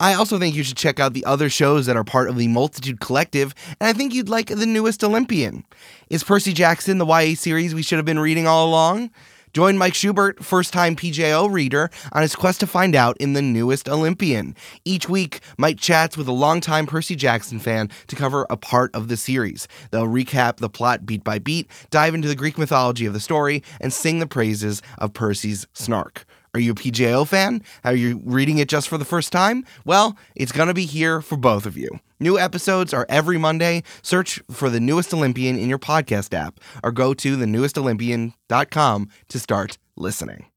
I 0.00 0.14
also 0.14 0.38
think 0.38 0.56
you 0.56 0.64
should 0.64 0.76
check 0.76 0.98
out 0.98 1.12
the 1.12 1.24
other 1.24 1.48
shows 1.48 1.86
that 1.86 1.96
are 1.96 2.04
part 2.04 2.28
of 2.28 2.36
the 2.36 2.48
Multitude 2.48 3.00
Collective, 3.00 3.54
and 3.80 3.88
I 3.88 3.92
think 3.92 4.12
you'd 4.12 4.28
like 4.28 4.48
the 4.48 4.66
newest 4.66 5.04
Olympian. 5.04 5.64
Is 6.10 6.24
Percy 6.24 6.52
Jackson 6.52 6.98
the 6.98 7.06
YA 7.06 7.36
series 7.36 7.74
we 7.74 7.82
should 7.82 7.98
have 7.98 8.04
been 8.04 8.18
reading 8.18 8.46
all 8.46 8.66
along? 8.68 9.10
Join 9.52 9.76
Mike 9.76 9.94
Schubert, 9.94 10.42
first 10.42 10.72
time 10.72 10.96
PJO 10.96 11.52
reader, 11.52 11.90
on 12.12 12.22
his 12.22 12.34
quest 12.34 12.60
to 12.60 12.66
find 12.66 12.96
out 12.96 13.18
in 13.18 13.34
the 13.34 13.42
newest 13.42 13.86
Olympian. 13.86 14.56
Each 14.86 15.10
week, 15.10 15.40
Mike 15.58 15.78
chats 15.78 16.16
with 16.16 16.26
a 16.26 16.32
longtime 16.32 16.86
Percy 16.86 17.14
Jackson 17.14 17.58
fan 17.58 17.90
to 18.06 18.16
cover 18.16 18.46
a 18.48 18.56
part 18.56 18.94
of 18.94 19.08
the 19.08 19.16
series. 19.16 19.68
They'll 19.90 20.06
recap 20.06 20.56
the 20.56 20.70
plot 20.70 21.04
beat 21.04 21.22
by 21.22 21.38
beat, 21.38 21.70
dive 21.90 22.14
into 22.14 22.28
the 22.28 22.34
Greek 22.34 22.56
mythology 22.56 23.04
of 23.04 23.12
the 23.12 23.20
story, 23.20 23.62
and 23.78 23.92
sing 23.92 24.20
the 24.20 24.26
praises 24.26 24.80
of 24.96 25.12
Percy's 25.12 25.66
snark. 25.74 26.24
Are 26.54 26.60
you 26.60 26.72
a 26.72 26.74
PJO 26.74 27.26
fan? 27.26 27.62
Are 27.82 27.94
you 27.94 28.20
reading 28.24 28.58
it 28.58 28.68
just 28.68 28.88
for 28.88 28.98
the 28.98 29.06
first 29.06 29.32
time? 29.32 29.64
Well, 29.86 30.18
it's 30.34 30.52
going 30.52 30.68
to 30.68 30.74
be 30.74 30.84
here 30.84 31.22
for 31.22 31.36
both 31.36 31.64
of 31.64 31.78
you. 31.78 31.88
New 32.20 32.38
episodes 32.38 32.92
are 32.92 33.06
every 33.08 33.38
Monday. 33.38 33.82
Search 34.02 34.38
for 34.50 34.68
The 34.68 34.78
Newest 34.78 35.14
Olympian 35.14 35.58
in 35.58 35.70
your 35.70 35.78
podcast 35.78 36.34
app 36.34 36.60
or 36.84 36.92
go 36.92 37.14
to 37.14 37.36
thenewestolympian.com 37.38 39.08
to 39.28 39.38
start 39.38 39.78
listening. 39.96 40.51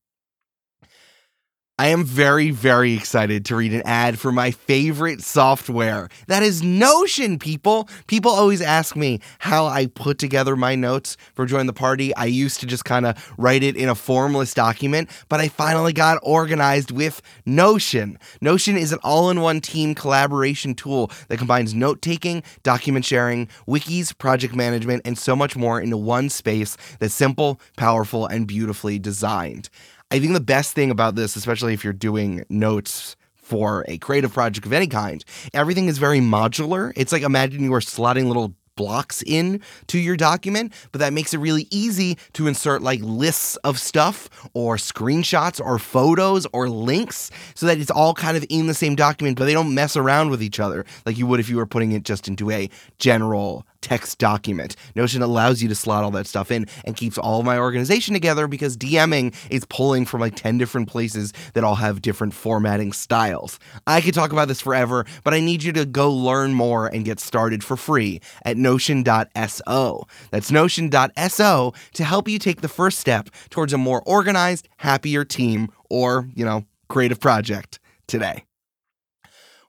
I 1.78 1.88
am 1.88 2.06
very, 2.06 2.52
very 2.52 2.94
excited 2.94 3.44
to 3.46 3.58
read 3.58 3.74
an 3.74 3.82
ad 3.84 4.18
for 4.18 4.32
my 4.32 4.52
favorite 4.52 5.22
software. 5.22 6.08
That 6.28 6.42
is 6.42 6.64
Notion, 6.64 7.38
people. 7.38 7.90
People 8.08 8.32
always 8.32 8.62
ask 8.62 8.96
me 8.96 9.20
how 9.40 9.66
I 9.66 9.88
put 9.88 10.18
together 10.18 10.56
my 10.56 10.76
notes 10.76 11.18
for 11.34 11.46
Join 11.46 11.66
the 11.66 11.74
Party. 11.74 12.16
I 12.16 12.28
used 12.28 12.62
to 12.62 12.66
just 12.66 12.86
kind 12.86 13.06
of 13.06 13.34
write 13.38 13.62
it 13.62 13.76
in 13.76 13.90
a 13.90 13.96
formless 13.96 14.54
document, 14.54 15.10
but 15.28 15.42
I 15.42 15.50
finally 15.50 15.92
got 15.92 16.18
organized 16.24 16.92
with 16.92 17.22
Notion. 17.46 18.20
Notion 18.40 18.78
is 18.78 18.94
an 18.94 19.00
all 19.04 19.30
in 19.30 19.42
one 19.42 19.60
team 19.60 19.96
collaboration 19.96 20.76
tool 20.76 21.12
that 21.28 21.40
combines 21.40 21.74
note 21.74 22.02
taking, 22.02 22.42
document 22.64 23.04
sharing, 23.04 23.50
wikis, 23.68 24.18
project 24.18 24.56
management, 24.56 25.02
and 25.04 25.18
so 25.18 25.36
much 25.36 25.58
more 25.58 25.82
into 25.82 25.98
one 25.98 26.30
space 26.30 26.78
that's 27.00 27.14
simple, 27.14 27.60
powerful, 27.76 28.26
and 28.26 28.48
beautifully 28.48 28.98
designed. 28.98 29.68
I 30.12 30.20
think 30.20 30.34
the 30.34 30.40
best 30.40 30.74
thing 30.74 30.92
about 30.92 31.16
this, 31.16 31.36
especially 31.36 31.74
if 31.74 31.84
you're 31.84 31.94
doing 31.94 32.46
notes 32.48 33.16
for 33.34 33.86
a 33.88 33.98
creative 33.98 34.34
project 34.34 34.66
of 34.66 34.74
any 34.74 34.88
kind, 34.88 35.24
everything 35.54 35.88
is 35.88 35.98
very 35.98 36.20
modular. 36.20 36.94
It's 36.96 37.12
like 37.12 37.24
imagine 37.24 37.64
you 37.64 37.74
are 37.74 37.80
slotting 37.80 38.28
little 38.28 38.54
blocks 38.76 39.24
in 39.26 39.62
to 39.88 39.98
your 39.98 40.18
document, 40.18 40.74
but 40.92 41.00
that 41.00 41.14
makes 41.14 41.34
it 41.34 41.38
really 41.38 41.68
easy 41.72 42.18
to 42.34 42.48
insert 42.48 42.82
like 42.82 43.00
lists 43.02 43.56
of 43.58 43.80
stuff 43.80 44.30
or 44.54 44.76
screenshots 44.76 45.64
or 45.64 45.80
photos 45.80 46.46
or 46.54 46.70
links 46.70 47.32
so 47.56 47.66
that 47.66 47.80
it's 47.80 47.92
all 47.92 48.14
kind 48.14 48.38
of 48.38 48.46
in 48.50 48.68
the 48.68 48.74
same 48.74 48.96
document, 48.96 49.38
but 49.38 49.46
they 49.46 49.54
don't 49.54 49.74
mess 49.74 49.96
around 49.96 50.30
with 50.30 50.44
each 50.44 50.60
other 50.60 50.86
like 51.06 51.18
you 51.18 51.26
would 51.26 51.40
if 51.40 51.50
you 51.50 51.56
were 51.56 51.66
putting 51.66 51.94
it 51.94 52.04
just 52.04 52.28
into 52.28 52.52
a 52.52 52.70
general 53.00 53.66
text 53.82 54.18
document. 54.18 54.76
Notion 54.96 55.22
allows 55.22 55.62
you 55.62 55.70
to 55.70 55.76
slot 55.76 56.04
all 56.04 56.12
that 56.12 56.28
stuff 56.28 56.52
in 56.52 56.66
and 56.84 56.96
keeps 56.96 57.18
all 57.18 57.40
of 57.40 57.46
my 57.46 57.58
organization 57.58 58.14
together 58.14 58.48
because 58.48 58.78
DMing 58.78 59.34
is 59.50 59.66
pulling 59.66 60.06
from 60.06 60.22
like 60.22 60.36
10 60.36 60.58
different 60.58 60.88
places 60.88 61.34
that 61.54 61.64
all 61.64 61.76
have 61.76 62.02
different 62.02 62.34
formatting 62.34 62.94
styles. 62.94 63.60
I 63.88 64.02
could 64.02 64.14
talk 64.14 64.32
about 64.32 64.48
this 64.48 64.62
forever, 64.62 65.06
but 65.24 65.34
I 65.34 65.40
need 65.40 65.64
you 65.64 65.72
to 65.74 65.86
go 65.86 66.12
learn 66.12 66.54
more 66.54 66.88
and 66.88 67.06
get 67.06 67.20
started 67.20 67.64
for 67.64 67.78
free 67.78 68.22
at 68.44 68.58
notion.so. 68.58 70.08
That's 70.32 70.52
notion.so 70.52 71.74
to 71.94 72.04
help 72.04 72.28
you 72.28 72.40
take 72.40 72.62
the 72.62 72.68
first 72.68 73.00
step 73.00 73.30
towards 73.50 73.74
a 73.74 73.78
more 73.78 74.02
organized, 74.06 74.68
happier 74.78 75.26
team 75.26 75.70
or, 75.90 76.30
you 76.34 76.46
know, 76.46 76.66
creative 76.88 77.20
project 77.20 77.80
today. 78.08 78.44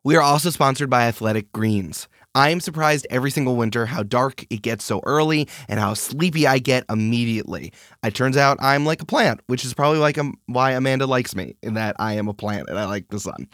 We 0.04 0.14
are 0.14 0.22
also 0.22 0.50
sponsored 0.50 0.88
by 0.88 1.06
Athletic 1.06 1.50
Greens. 1.50 2.06
I 2.36 2.50
am 2.50 2.60
surprised 2.60 3.06
every 3.08 3.30
single 3.30 3.56
winter 3.56 3.86
how 3.86 4.02
dark 4.02 4.44
it 4.50 4.60
gets 4.60 4.84
so 4.84 5.00
early 5.04 5.48
and 5.70 5.80
how 5.80 5.94
sleepy 5.94 6.46
I 6.46 6.58
get 6.58 6.84
immediately. 6.90 7.72
It 8.04 8.14
turns 8.14 8.36
out 8.36 8.58
I'm 8.60 8.84
like 8.84 9.00
a 9.00 9.06
plant, 9.06 9.40
which 9.46 9.64
is 9.64 9.72
probably 9.72 10.00
like 10.00 10.18
um, 10.18 10.34
why 10.44 10.72
Amanda 10.72 11.06
likes 11.06 11.34
me, 11.34 11.56
in 11.62 11.72
that 11.74 11.96
I 11.98 12.12
am 12.12 12.28
a 12.28 12.34
plant 12.34 12.68
and 12.68 12.78
I 12.78 12.84
like 12.84 13.08
the 13.08 13.18
sun. 13.18 13.48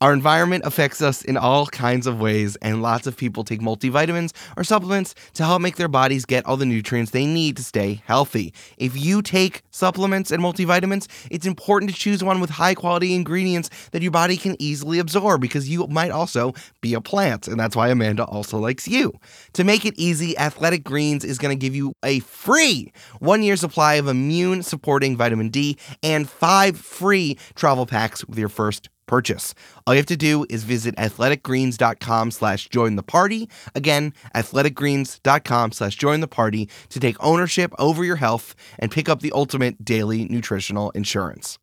Our 0.00 0.12
environment 0.12 0.64
affects 0.66 1.00
us 1.00 1.22
in 1.22 1.36
all 1.36 1.66
kinds 1.66 2.08
of 2.08 2.18
ways, 2.20 2.56
and 2.56 2.82
lots 2.82 3.06
of 3.06 3.16
people 3.16 3.44
take 3.44 3.60
multivitamins 3.60 4.32
or 4.56 4.64
supplements 4.64 5.14
to 5.34 5.44
help 5.44 5.62
make 5.62 5.76
their 5.76 5.86
bodies 5.86 6.24
get 6.24 6.44
all 6.44 6.56
the 6.56 6.66
nutrients 6.66 7.12
they 7.12 7.26
need 7.26 7.56
to 7.58 7.62
stay 7.62 8.02
healthy. 8.04 8.52
If 8.78 8.96
you 8.96 9.22
take 9.22 9.62
supplements 9.70 10.32
and 10.32 10.42
multivitamins, 10.42 11.06
it's 11.30 11.46
important 11.46 11.92
to 11.92 11.96
choose 11.96 12.24
one 12.24 12.40
with 12.40 12.50
high 12.50 12.74
quality 12.74 13.14
ingredients 13.14 13.70
that 13.92 14.02
your 14.02 14.10
body 14.10 14.36
can 14.36 14.56
easily 14.58 14.98
absorb 14.98 15.40
because 15.40 15.68
you 15.68 15.86
might 15.86 16.10
also 16.10 16.52
be 16.80 16.94
a 16.94 17.00
plant, 17.00 17.46
and 17.46 17.60
that's 17.60 17.76
why 17.76 17.90
Amanda 17.90 18.23
also 18.24 18.58
likes 18.58 18.88
you. 18.88 19.12
To 19.54 19.64
make 19.64 19.84
it 19.84 19.94
easy, 19.96 20.36
Athletic 20.38 20.84
Greens 20.84 21.24
is 21.24 21.38
going 21.38 21.56
to 21.56 21.60
give 21.60 21.74
you 21.74 21.94
a 22.04 22.20
free 22.20 22.92
one 23.20 23.42
year 23.42 23.56
supply 23.56 23.94
of 23.94 24.08
immune 24.08 24.62
supporting 24.62 25.16
vitamin 25.16 25.48
D 25.48 25.78
and 26.02 26.28
five 26.28 26.78
free 26.78 27.38
travel 27.54 27.86
packs 27.86 28.24
with 28.24 28.38
your 28.38 28.48
first 28.48 28.88
purchase. 29.06 29.54
All 29.86 29.94
you 29.94 29.98
have 29.98 30.06
to 30.06 30.16
do 30.16 30.46
is 30.48 30.64
visit 30.64 30.96
athleticgreens.com 30.96 32.30
slash 32.30 32.68
join 32.68 32.96
the 32.96 33.02
party. 33.02 33.48
Again, 33.74 34.12
athleticgreens.com 34.34 35.72
slash 35.72 35.96
join 35.96 36.20
the 36.20 36.28
party 36.28 36.68
to 36.88 37.00
take 37.00 37.16
ownership 37.22 37.72
over 37.78 38.04
your 38.04 38.16
health 38.16 38.54
and 38.78 38.90
pick 38.90 39.08
up 39.08 39.20
the 39.20 39.32
ultimate 39.32 39.84
daily 39.84 40.24
nutritional 40.24 40.90
insurance. 40.90 41.58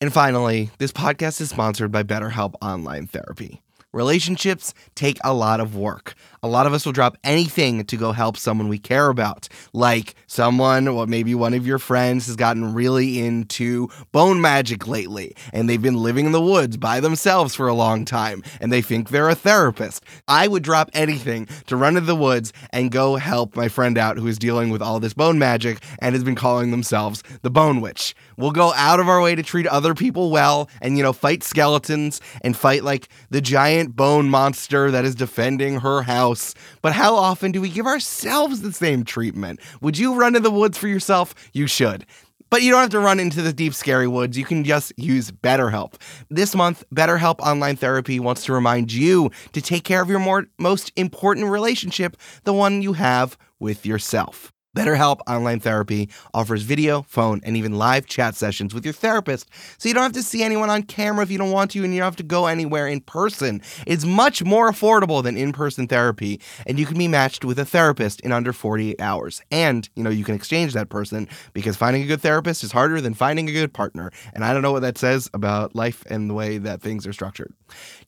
And 0.00 0.12
finally, 0.12 0.70
this 0.78 0.92
podcast 0.92 1.40
is 1.40 1.50
sponsored 1.50 1.90
by 1.90 2.04
BetterHelp 2.04 2.54
Online 2.62 3.08
Therapy. 3.08 3.62
Relationships 3.94 4.74
take 4.94 5.16
a 5.24 5.32
lot 5.32 5.60
of 5.60 5.74
work. 5.74 6.14
A 6.42 6.46
lot 6.46 6.66
of 6.66 6.74
us 6.74 6.84
will 6.84 6.92
drop 6.92 7.16
anything 7.24 7.86
to 7.86 7.96
go 7.96 8.12
help 8.12 8.36
someone 8.36 8.68
we 8.68 8.78
care 8.78 9.08
about, 9.08 9.48
like 9.72 10.14
someone 10.26 10.86
or 10.86 11.06
maybe 11.06 11.34
one 11.34 11.54
of 11.54 11.66
your 11.66 11.78
friends 11.78 12.26
has 12.26 12.36
gotten 12.36 12.74
really 12.74 13.18
into 13.18 13.88
bone 14.12 14.42
magic 14.42 14.86
lately 14.86 15.34
and 15.54 15.70
they've 15.70 15.80
been 15.80 15.96
living 15.96 16.26
in 16.26 16.32
the 16.32 16.40
woods 16.40 16.76
by 16.76 17.00
themselves 17.00 17.54
for 17.54 17.66
a 17.66 17.72
long 17.72 18.04
time 18.04 18.42
and 18.60 18.70
they 18.70 18.82
think 18.82 19.08
they're 19.08 19.30
a 19.30 19.34
therapist. 19.34 20.04
I 20.28 20.48
would 20.48 20.62
drop 20.62 20.90
anything 20.92 21.48
to 21.66 21.76
run 21.76 21.96
into 21.96 22.06
the 22.06 22.14
woods 22.14 22.52
and 22.74 22.90
go 22.90 23.16
help 23.16 23.56
my 23.56 23.68
friend 23.68 23.96
out 23.96 24.18
who 24.18 24.26
is 24.26 24.38
dealing 24.38 24.68
with 24.68 24.82
all 24.82 25.00
this 25.00 25.14
bone 25.14 25.38
magic 25.38 25.78
and 26.00 26.14
has 26.14 26.22
been 26.22 26.34
calling 26.34 26.72
themselves 26.72 27.22
the 27.40 27.50
Bone 27.50 27.80
Witch. 27.80 28.14
We'll 28.38 28.52
go 28.52 28.72
out 28.74 29.00
of 29.00 29.08
our 29.08 29.20
way 29.20 29.34
to 29.34 29.42
treat 29.42 29.66
other 29.66 29.94
people 29.94 30.30
well 30.30 30.70
and, 30.80 30.96
you 30.96 31.02
know, 31.02 31.12
fight 31.12 31.42
skeletons 31.42 32.20
and 32.40 32.56
fight 32.56 32.84
like 32.84 33.08
the 33.30 33.40
giant 33.40 33.96
bone 33.96 34.30
monster 34.30 34.92
that 34.92 35.04
is 35.04 35.16
defending 35.16 35.80
her 35.80 36.02
house. 36.02 36.54
But 36.80 36.92
how 36.92 37.16
often 37.16 37.50
do 37.50 37.60
we 37.60 37.68
give 37.68 37.86
ourselves 37.86 38.62
the 38.62 38.72
same 38.72 39.04
treatment? 39.04 39.58
Would 39.80 39.98
you 39.98 40.14
run 40.14 40.36
in 40.36 40.44
the 40.44 40.52
woods 40.52 40.78
for 40.78 40.86
yourself? 40.86 41.34
You 41.52 41.66
should. 41.66 42.06
But 42.50 42.62
you 42.62 42.70
don't 42.70 42.80
have 42.80 42.90
to 42.90 43.00
run 43.00 43.20
into 43.20 43.42
the 43.42 43.52
deep, 43.52 43.74
scary 43.74 44.06
woods. 44.06 44.38
You 44.38 44.44
can 44.44 44.64
just 44.64 44.92
use 44.96 45.30
BetterHelp. 45.30 45.94
This 46.30 46.54
month, 46.54 46.82
BetterHelp 46.94 47.40
Online 47.40 47.76
Therapy 47.76 48.20
wants 48.20 48.44
to 48.44 48.54
remind 48.54 48.92
you 48.92 49.30
to 49.52 49.60
take 49.60 49.84
care 49.84 50.00
of 50.00 50.08
your 50.08 50.20
more, 50.20 50.46
most 50.58 50.92
important 50.96 51.48
relationship, 51.48 52.16
the 52.44 52.54
one 52.54 52.80
you 52.82 52.94
have 52.94 53.36
with 53.58 53.84
yourself. 53.84 54.52
BetterHelp 54.76 55.20
Online 55.26 55.58
Therapy 55.58 56.08
offers 56.34 56.62
video, 56.62 57.02
phone, 57.02 57.40
and 57.42 57.56
even 57.56 57.78
live 57.78 58.06
chat 58.06 58.34
sessions 58.34 58.74
with 58.74 58.84
your 58.84 58.92
therapist, 58.94 59.48
so 59.78 59.88
you 59.88 59.94
don't 59.94 60.02
have 60.02 60.12
to 60.12 60.22
see 60.22 60.42
anyone 60.42 60.70
on 60.70 60.82
camera 60.82 61.22
if 61.22 61.30
you 61.30 61.38
don't 61.38 61.50
want 61.50 61.70
to, 61.72 61.82
and 61.82 61.94
you 61.94 62.00
don't 62.00 62.06
have 62.06 62.16
to 62.16 62.22
go 62.22 62.46
anywhere 62.46 62.86
in 62.86 63.00
person. 63.00 63.62
It's 63.86 64.04
much 64.04 64.44
more 64.44 64.70
affordable 64.70 65.22
than 65.22 65.36
in 65.36 65.52
person 65.52 65.88
therapy, 65.88 66.40
and 66.66 66.78
you 66.78 66.86
can 66.86 66.98
be 66.98 67.08
matched 67.08 67.44
with 67.44 67.58
a 67.58 67.64
therapist 67.64 68.20
in 68.20 68.30
under 68.30 68.52
48 68.52 69.00
hours. 69.00 69.40
And, 69.50 69.88
you 69.96 70.02
know, 70.02 70.10
you 70.10 70.24
can 70.24 70.34
exchange 70.34 70.74
that 70.74 70.90
person 70.90 71.28
because 71.54 71.76
finding 71.76 72.02
a 72.02 72.06
good 72.06 72.20
therapist 72.20 72.62
is 72.62 72.70
harder 72.70 73.00
than 73.00 73.14
finding 73.14 73.48
a 73.48 73.52
good 73.52 73.72
partner. 73.72 74.12
And 74.34 74.44
I 74.44 74.52
don't 74.52 74.62
know 74.62 74.72
what 74.72 74.82
that 74.82 74.98
says 74.98 75.30
about 75.32 75.74
life 75.74 76.04
and 76.10 76.28
the 76.28 76.34
way 76.34 76.58
that 76.58 76.82
things 76.82 77.06
are 77.06 77.12
structured. 77.12 77.52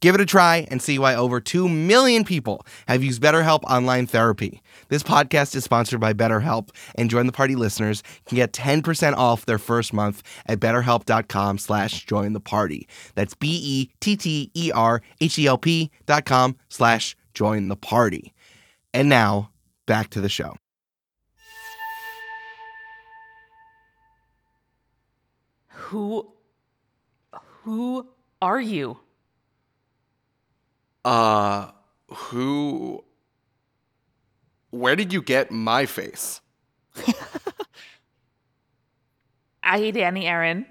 Give 0.00 0.14
it 0.14 0.20
a 0.20 0.26
try 0.26 0.66
and 0.70 0.80
see 0.80 0.98
why 0.98 1.14
over 1.14 1.40
2 1.40 1.68
million 1.68 2.24
people 2.24 2.66
have 2.88 3.02
used 3.02 3.22
BetterHelp 3.22 3.62
Online 3.64 4.06
Therapy. 4.06 4.62
This 4.88 5.02
podcast 5.02 5.54
is 5.54 5.64
sponsored 5.64 6.00
by 6.00 6.12
BetterHelp, 6.12 6.70
and 6.94 7.11
Join 7.11 7.26
the 7.26 7.32
Party 7.32 7.54
listeners 7.54 8.02
can 8.26 8.36
get 8.36 8.52
10% 8.52 9.14
off 9.14 9.46
their 9.46 9.58
first 9.58 9.92
month 9.92 10.22
at 10.46 10.61
betterhelp.com 10.61 11.58
slash 11.58 12.04
join 12.06 12.32
the 12.32 12.40
party. 12.40 12.88
That's 13.14 13.34
B-E-T-T-E-R-H-E-L-P 13.34 13.90
dot 16.06 16.24
com 16.24 16.56
slash 16.68 17.16
join 17.34 17.68
the 17.68 17.76
party. 17.76 18.34
And 18.92 19.08
now, 19.08 19.50
back 19.86 20.11
to 20.11 20.20
the 20.20 20.28
show. 20.28 20.56
Who 25.68 26.32
who 27.62 28.06
are 28.40 28.61
you? 28.61 28.98
Uh, 31.05 31.70
who... 32.09 33.05
Where 34.70 34.94
did 34.94 35.12
you 35.12 35.20
get 35.22 35.51
my 35.51 35.86
face? 35.86 36.40
I 39.62 39.90
Danny 39.90 40.26
Aaron. 40.26 40.66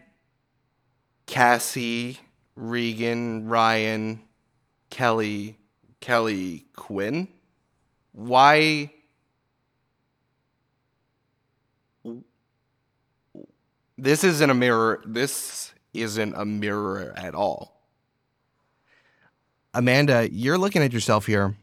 Cassie, 1.25 2.17
Regan, 2.55 3.47
Ryan, 3.47 4.21
Kelly, 4.89 5.57
Kelly 5.99 6.65
Quinn. 6.75 7.27
Why? 8.11 8.91
This 13.97 14.23
isn't 14.23 14.49
a 14.49 14.53
mirror. 14.53 15.03
This 15.05 15.73
isn't 15.93 16.34
a 16.36 16.45
mirror 16.45 17.13
at 17.15 17.36
all. 17.36 17.78
Amanda, 19.80 20.27
you're 20.30 20.57
looking 20.57 20.84
at 20.84 20.91
yourself 20.91 21.25
here, 21.25 21.55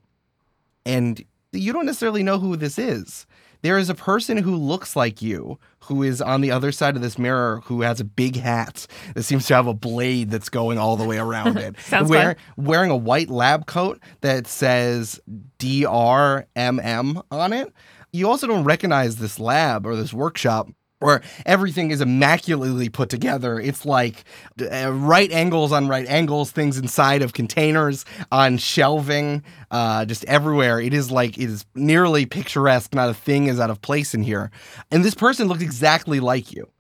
and 0.87 1.23
you 1.53 1.71
don't 1.75 1.85
necessarily 1.85 2.23
know 2.23 2.39
who 2.39 2.57
this 2.57 2.79
is. 2.79 3.27
There 3.61 3.77
is 3.77 3.91
a 3.91 3.95
person 3.95 4.39
who 4.39 4.57
looks 4.57 4.97
like 4.97 5.21
you 5.21 5.59
who 5.81 6.03
is 6.03 6.23
on 6.23 6.41
the 6.41 6.51
other 6.51 6.73
side 6.73 6.97
of 6.97 7.03
this 7.03 7.19
mirror 7.19 7.61
who 7.65 7.83
has 7.83 8.01
a 8.01 8.05
big 8.05 8.37
hat 8.37 8.87
that 9.15 9.25
seems 9.25 9.47
to 9.49 9.55
have 9.55 9.67
a 9.67 9.75
blade 9.75 10.31
that's 10.31 10.49
going 10.49 10.79
all 10.79 10.97
the 10.97 11.05
way 11.05 11.19
around 11.19 11.59
it. 11.59 11.79
Sounds 11.81 12.09
Wear- 12.09 12.37
Wearing 12.57 12.91
a 12.91 12.97
white 12.97 13.29
lab 13.29 13.67
coat 13.67 14.01
that 14.23 14.47
says 14.47 15.21
DRMM 15.59 17.23
on 17.31 17.53
it. 17.53 17.73
You 18.13 18.29
also 18.29 18.47
don't 18.47 18.65
recognize 18.65 19.17
this 19.17 19.39
lab 19.39 19.87
or 19.87 19.95
this 19.95 20.15
workshop 20.15 20.69
where 20.99 21.21
everything 21.45 21.91
is 21.91 22.01
immaculately 22.01 22.89
put 22.89 23.09
together. 23.11 23.61
It's 23.61 23.85
like 23.85 24.25
uh, 24.61 24.91
right 24.93 25.31
angles 25.31 25.73
on 25.73 25.89
right 25.89 26.07
angles, 26.07 26.51
things 26.51 26.79
inside 26.79 27.23
of 27.23 27.35
containers, 27.35 28.05
on 28.33 28.57
shelving, 28.57 29.43
uh, 29.71 30.07
just 30.07 30.25
everywhere. 30.25 30.81
It 30.81 30.95
is 30.95 31.11
like 31.11 31.37
it 31.37 31.51
is 31.51 31.67
nearly 31.75 32.25
picturesque. 32.25 32.95
Not 32.95 33.11
a 33.11 33.15
thing 33.15 33.47
is 33.47 33.61
out 33.61 33.71
of 33.71 33.83
place 33.83 34.15
in 34.15 34.23
here. 34.23 34.51
And 34.91 35.05
this 35.05 35.15
person 35.15 35.49
looks 35.49 35.63
exactly 35.63 36.21
like 36.21 36.53
you. 36.53 36.71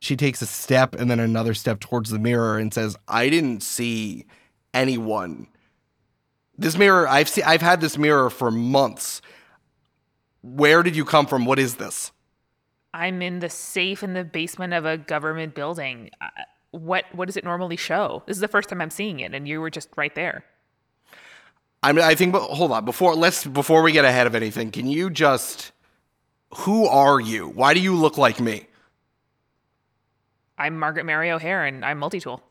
She 0.00 0.16
takes 0.16 0.40
a 0.40 0.46
step 0.46 0.94
and 0.94 1.10
then 1.10 1.20
another 1.20 1.54
step 1.54 1.80
towards 1.80 2.10
the 2.10 2.18
mirror 2.18 2.56
and 2.56 2.72
says, 2.72 2.96
"I 3.08 3.28
didn't 3.28 3.62
see 3.62 4.26
anyone. 4.72 5.48
This 6.56 6.78
mirror, 6.78 7.06
I've 7.06 7.28
seen, 7.28 7.44
I've 7.44 7.62
had 7.62 7.80
this 7.80 7.98
mirror 7.98 8.30
for 8.30 8.50
months. 8.50 9.20
Where 10.40 10.82
did 10.82 10.96
you 10.96 11.04
come 11.04 11.26
from? 11.26 11.44
What 11.44 11.58
is 11.58 11.74
this?" 11.74 12.12
I'm 12.94 13.22
in 13.22 13.40
the 13.40 13.50
safe 13.50 14.02
in 14.02 14.14
the 14.14 14.24
basement 14.24 14.72
of 14.72 14.84
a 14.84 14.96
government 14.96 15.54
building. 15.54 16.10
Uh, 16.20 16.28
what 16.70 17.04
what 17.12 17.26
does 17.26 17.36
it 17.36 17.44
normally 17.44 17.76
show? 17.76 18.22
This 18.26 18.36
is 18.36 18.40
the 18.40 18.48
first 18.48 18.68
time 18.68 18.80
I'm 18.80 18.90
seeing 18.90 19.20
it, 19.20 19.34
and 19.34 19.46
you 19.46 19.60
were 19.60 19.70
just 19.70 19.88
right 19.96 20.14
there. 20.14 20.44
I 21.82 21.92
mean, 21.92 22.04
I 22.04 22.14
think. 22.14 22.32
But 22.32 22.42
hold 22.42 22.72
on, 22.72 22.84
before 22.84 23.14
let's 23.14 23.44
before 23.44 23.82
we 23.82 23.92
get 23.92 24.04
ahead 24.04 24.26
of 24.26 24.34
anything, 24.34 24.70
can 24.70 24.86
you 24.86 25.10
just? 25.10 25.72
Who 26.54 26.86
are 26.86 27.20
you? 27.20 27.48
Why 27.48 27.74
do 27.74 27.80
you 27.80 27.94
look 27.94 28.16
like 28.16 28.40
me? 28.40 28.66
I'm 30.56 30.78
Margaret 30.78 31.04
Mary 31.04 31.30
O'Hare, 31.30 31.66
and 31.66 31.84
I'm 31.84 31.98
multi-tool. 31.98 32.42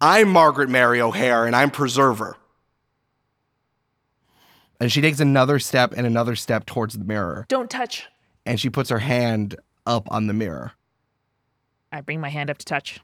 I'm 0.00 0.28
Margaret 0.28 0.68
Mary 0.68 1.00
O'Hare, 1.00 1.44
and 1.44 1.56
I'm 1.56 1.70
Preserver. 1.70 2.36
And 4.78 4.92
she 4.92 5.00
takes 5.00 5.20
another 5.20 5.58
step 5.58 5.92
and 5.96 6.06
another 6.06 6.36
step 6.36 6.66
towards 6.66 6.96
the 6.96 7.04
mirror, 7.04 7.46
Don't 7.48 7.70
touch. 7.70 8.06
And 8.46 8.60
she 8.60 8.70
puts 8.70 8.90
her 8.90 8.98
hand 8.98 9.56
up 9.86 10.06
on 10.10 10.26
the 10.26 10.34
mirror. 10.34 10.72
I 11.92 12.00
bring 12.00 12.20
my 12.20 12.28
hand 12.28 12.50
up 12.50 12.58
to 12.58 12.64
touch. 12.64 13.00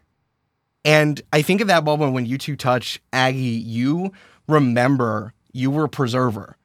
And 0.84 1.20
I 1.32 1.42
think 1.42 1.60
at 1.60 1.68
that 1.68 1.84
moment 1.84 2.12
when 2.12 2.26
you 2.26 2.38
two 2.38 2.56
touch 2.56 3.00
Aggie, 3.12 3.38
you 3.38 4.12
remember 4.48 5.32
you 5.52 5.70
were 5.70 5.88
preserver. 5.88 6.56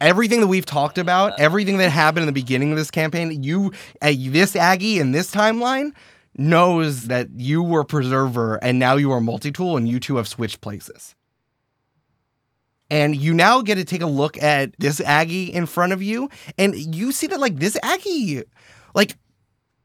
Everything 0.00 0.40
that 0.40 0.46
we've 0.46 0.66
talked 0.66 0.98
about, 0.98 1.40
everything 1.40 1.78
that 1.78 1.90
happened 1.90 2.22
in 2.22 2.26
the 2.26 2.32
beginning 2.32 2.70
of 2.70 2.76
this 2.76 2.90
campaign, 2.90 3.42
you, 3.42 3.72
uh, 4.02 4.12
this 4.14 4.54
Aggie 4.54 4.98
in 4.98 5.12
this 5.12 5.34
timeline 5.34 5.92
knows 6.36 7.06
that 7.06 7.28
you 7.34 7.62
were 7.62 7.82
preserver 7.82 8.56
and 8.62 8.78
now 8.78 8.96
you 8.96 9.10
are 9.10 9.20
multi 9.20 9.50
tool 9.50 9.76
and 9.76 9.88
you 9.88 9.98
two 9.98 10.16
have 10.16 10.28
switched 10.28 10.60
places. 10.60 11.14
And 12.88 13.16
you 13.16 13.34
now 13.34 13.62
get 13.62 13.76
to 13.76 13.84
take 13.84 14.02
a 14.02 14.06
look 14.06 14.40
at 14.40 14.78
this 14.78 15.00
Aggie 15.00 15.52
in 15.52 15.66
front 15.66 15.92
of 15.92 16.02
you, 16.02 16.30
and 16.56 16.74
you 16.94 17.10
see 17.10 17.26
that 17.26 17.40
like 17.40 17.56
this 17.56 17.76
Aggie, 17.82 18.44
like 18.94 19.16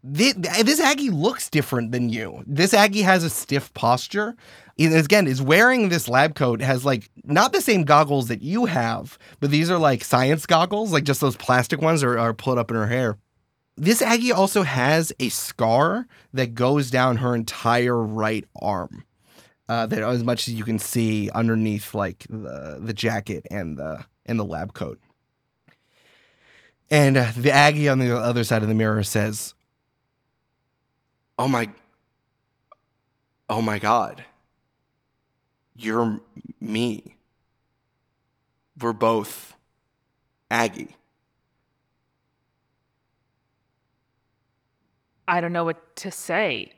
this, 0.04 0.34
this 0.34 0.80
Aggie 0.80 1.10
looks 1.10 1.50
different 1.50 1.92
than 1.92 2.10
you. 2.10 2.44
This 2.46 2.74
Aggie 2.74 3.02
has 3.02 3.24
a 3.24 3.30
stiff 3.30 3.74
posture. 3.74 4.36
And 4.80 4.96
again, 4.96 5.28
is 5.28 5.42
wearing 5.42 5.90
this 5.90 6.10
lab 6.10 6.34
coat 6.34 6.62
has 6.62 6.86
like 6.86 7.10
not 7.24 7.54
the 7.54 7.62
same 7.62 7.84
goggles 7.84 8.28
that 8.30 8.42
you 8.42 8.66
have, 8.66 9.18
but 9.40 9.52
these 9.52 9.70
are 9.70 9.78
like 9.78 10.04
science 10.04 10.46
goggles, 10.46 10.92
like 10.92 11.04
just 11.04 11.22
those 11.22 11.36
plastic 11.36 11.82
ones 11.82 12.04
are, 12.04 12.18
are 12.18 12.34
put 12.34 12.58
up 12.58 12.72
in 12.72 12.78
her 12.78 12.88
hair. 12.88 13.18
This 13.78 14.02
Aggie 14.02 14.32
also 14.32 14.64
has 14.64 15.14
a 15.20 15.30
scar 15.30 16.08
that 16.34 16.56
goes 16.56 16.90
down 16.90 17.18
her 17.18 17.36
entire 17.36 17.98
right 17.98 18.46
arm. 18.60 19.06
Uh, 19.70 19.86
that 19.86 20.02
as 20.02 20.24
much 20.24 20.48
as 20.48 20.54
you 20.54 20.66
can 20.66 20.78
see 20.78 21.30
underneath 21.32 21.94
like 21.94 22.26
the 22.30 22.78
the 22.82 22.94
jacket 22.94 23.46
and 23.50 23.78
the 23.78 24.06
and 24.26 24.38
the 24.38 24.44
lab 24.46 24.74
coat. 24.74 25.00
And 26.90 27.16
uh, 27.16 27.32
the 27.38 27.52
Aggie 27.52 27.88
on 27.88 28.00
the 28.00 28.18
other 28.18 28.44
side 28.44 28.64
of 28.64 28.68
the 28.68 28.74
mirror 28.74 29.02
says, 29.04 29.54
"Oh 31.40 31.48
my, 31.48 31.70
oh 33.50 33.62
my 33.62 33.80
God, 33.80 34.26
you're 35.74 36.20
me. 36.60 37.16
We're 38.78 38.92
both 38.92 39.56
Aggie." 40.50 40.96
I 45.30 45.40
don't 45.40 45.54
know 45.54 45.64
what 45.64 45.96
to 45.98 46.12
say. 46.12 46.74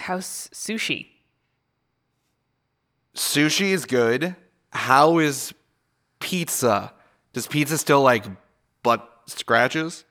I, 0.00 0.02
how's 0.02 0.48
sushi? 0.52 1.08
Sushi 3.14 3.70
is 3.70 3.84
good. 3.86 4.34
How 4.70 5.18
is 5.18 5.52
pizza? 6.20 6.92
Does 7.32 7.46
pizza 7.46 7.76
still 7.78 8.02
like 8.02 8.24
butt 8.82 9.08
scratches? 9.26 10.04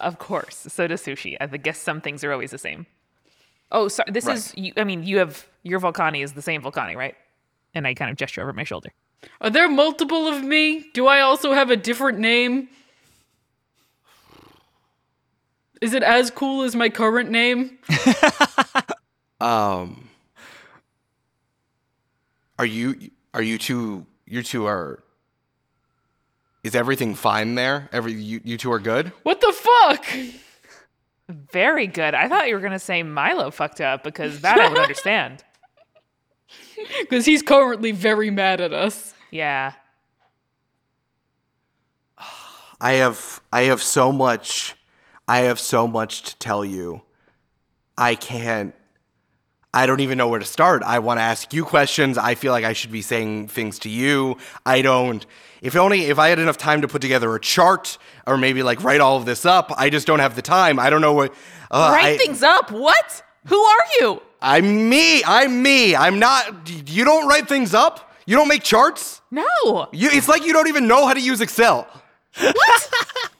Of 0.00 0.18
course. 0.18 0.66
So 0.68 0.86
does 0.86 1.02
sushi. 1.02 1.36
I 1.40 1.46
guess 1.46 1.78
some 1.78 2.00
things 2.00 2.22
are 2.24 2.32
always 2.32 2.50
the 2.50 2.58
same. 2.58 2.86
Oh, 3.72 3.88
sorry. 3.88 4.10
This 4.12 4.26
Right. 4.26 4.36
is. 4.36 4.52
You, 4.56 4.72
I 4.76 4.84
mean, 4.84 5.02
you 5.02 5.18
have 5.18 5.46
your 5.62 5.80
Volcani 5.80 6.22
is 6.22 6.34
the 6.34 6.42
same 6.42 6.62
Volcani, 6.62 6.94
right? 6.96 7.14
And 7.74 7.86
I 7.86 7.94
kind 7.94 8.10
of 8.10 8.16
gesture 8.16 8.42
over 8.42 8.52
my 8.52 8.64
shoulder. 8.64 8.90
Are 9.40 9.50
there 9.50 9.68
multiple 9.68 10.28
of 10.28 10.44
me? 10.44 10.86
Do 10.94 11.06
I 11.06 11.20
also 11.20 11.52
have 11.52 11.70
a 11.70 11.76
different 11.76 12.18
name? 12.18 12.68
Is 15.80 15.92
it 15.94 16.02
as 16.02 16.30
cool 16.30 16.62
as 16.62 16.74
my 16.76 16.88
current 16.88 17.30
name? 17.30 17.78
Um, 19.40 20.08
are 22.58 22.66
you 22.66 23.10
are 23.34 23.42
you 23.42 23.58
two 23.58 24.06
you 24.26 24.42
two 24.42 24.66
are? 24.66 25.02
Is 26.62 26.74
everything 26.74 27.14
fine 27.14 27.54
there? 27.54 27.88
Every 27.92 28.12
you, 28.14 28.40
you 28.42 28.56
two 28.58 28.72
are 28.72 28.78
good. 28.78 29.12
What 29.22 29.40
the 29.40 29.52
fuck? 29.52 30.06
Very 31.28 31.86
good. 31.86 32.14
I 32.14 32.28
thought 32.28 32.48
you 32.48 32.54
were 32.54 32.60
gonna 32.60 32.78
say 32.78 33.02
Milo 33.02 33.50
fucked 33.50 33.80
up 33.80 34.02
because 34.02 34.40
that 34.40 34.58
I 34.58 34.68
would 34.68 34.78
understand. 34.78 35.42
Because 37.00 37.24
he's 37.24 37.42
currently 37.42 37.90
very 37.90 38.30
mad 38.30 38.60
at 38.60 38.72
us. 38.72 39.14
Yeah. 39.30 39.72
I 42.80 42.92
have 42.92 43.40
I 43.52 43.62
have 43.62 43.82
so 43.82 44.12
much 44.12 44.76
I 45.26 45.40
have 45.40 45.58
so 45.58 45.88
much 45.88 46.22
to 46.22 46.36
tell 46.36 46.64
you. 46.64 47.02
I 47.98 48.14
can't 48.14 48.74
I 49.76 49.84
don't 49.84 50.00
even 50.00 50.16
know 50.16 50.28
where 50.28 50.38
to 50.40 50.46
start. 50.46 50.82
I 50.82 51.00
want 51.00 51.18
to 51.18 51.22
ask 51.22 51.52
you 51.52 51.62
questions. 51.64 52.16
I 52.16 52.34
feel 52.34 52.50
like 52.50 52.64
I 52.64 52.72
should 52.72 52.90
be 52.90 53.02
saying 53.02 53.48
things 53.48 53.78
to 53.80 53.90
you. 53.90 54.38
I 54.64 54.80
don't 54.80 55.24
if 55.60 55.76
only 55.76 56.04
if 56.06 56.18
I 56.18 56.28
had 56.30 56.38
enough 56.38 56.56
time 56.56 56.80
to 56.80 56.88
put 56.88 57.02
together 57.02 57.34
a 57.34 57.40
chart 57.40 57.98
or 58.26 58.38
maybe 58.38 58.62
like 58.62 58.82
write 58.82 59.02
all 59.02 59.18
of 59.18 59.26
this 59.26 59.44
up. 59.44 59.70
I 59.76 59.90
just 59.90 60.06
don't 60.06 60.20
have 60.20 60.34
the 60.34 60.40
time. 60.40 60.78
I 60.78 60.88
don't 60.88 61.02
know 61.02 61.12
what 61.12 61.34
uh, 61.70 61.90
Write 61.92 62.14
I- 62.14 62.16
things 62.16 62.42
up. 62.42 62.70
What? 62.70 63.22
Who 63.48 63.58
are 63.60 63.84
you? 64.00 64.22
I'm 64.40 64.88
me. 64.88 65.22
I'm 65.24 65.62
me. 65.62 65.94
I'm 65.94 66.18
not 66.18 66.70
you 66.88 67.04
don't 67.04 67.28
write 67.28 67.46
things 67.46 67.74
up? 67.74 68.14
You 68.24 68.34
don't 68.36 68.48
make 68.48 68.62
charts? 68.62 69.20
No. 69.30 69.44
You 69.92 70.08
it's 70.10 70.26
like 70.28 70.46
you 70.46 70.54
don't 70.54 70.68
even 70.68 70.88
know 70.88 71.06
how 71.06 71.12
to 71.12 71.20
use 71.20 71.40
Excel. 71.42 71.86
What? 72.40 72.90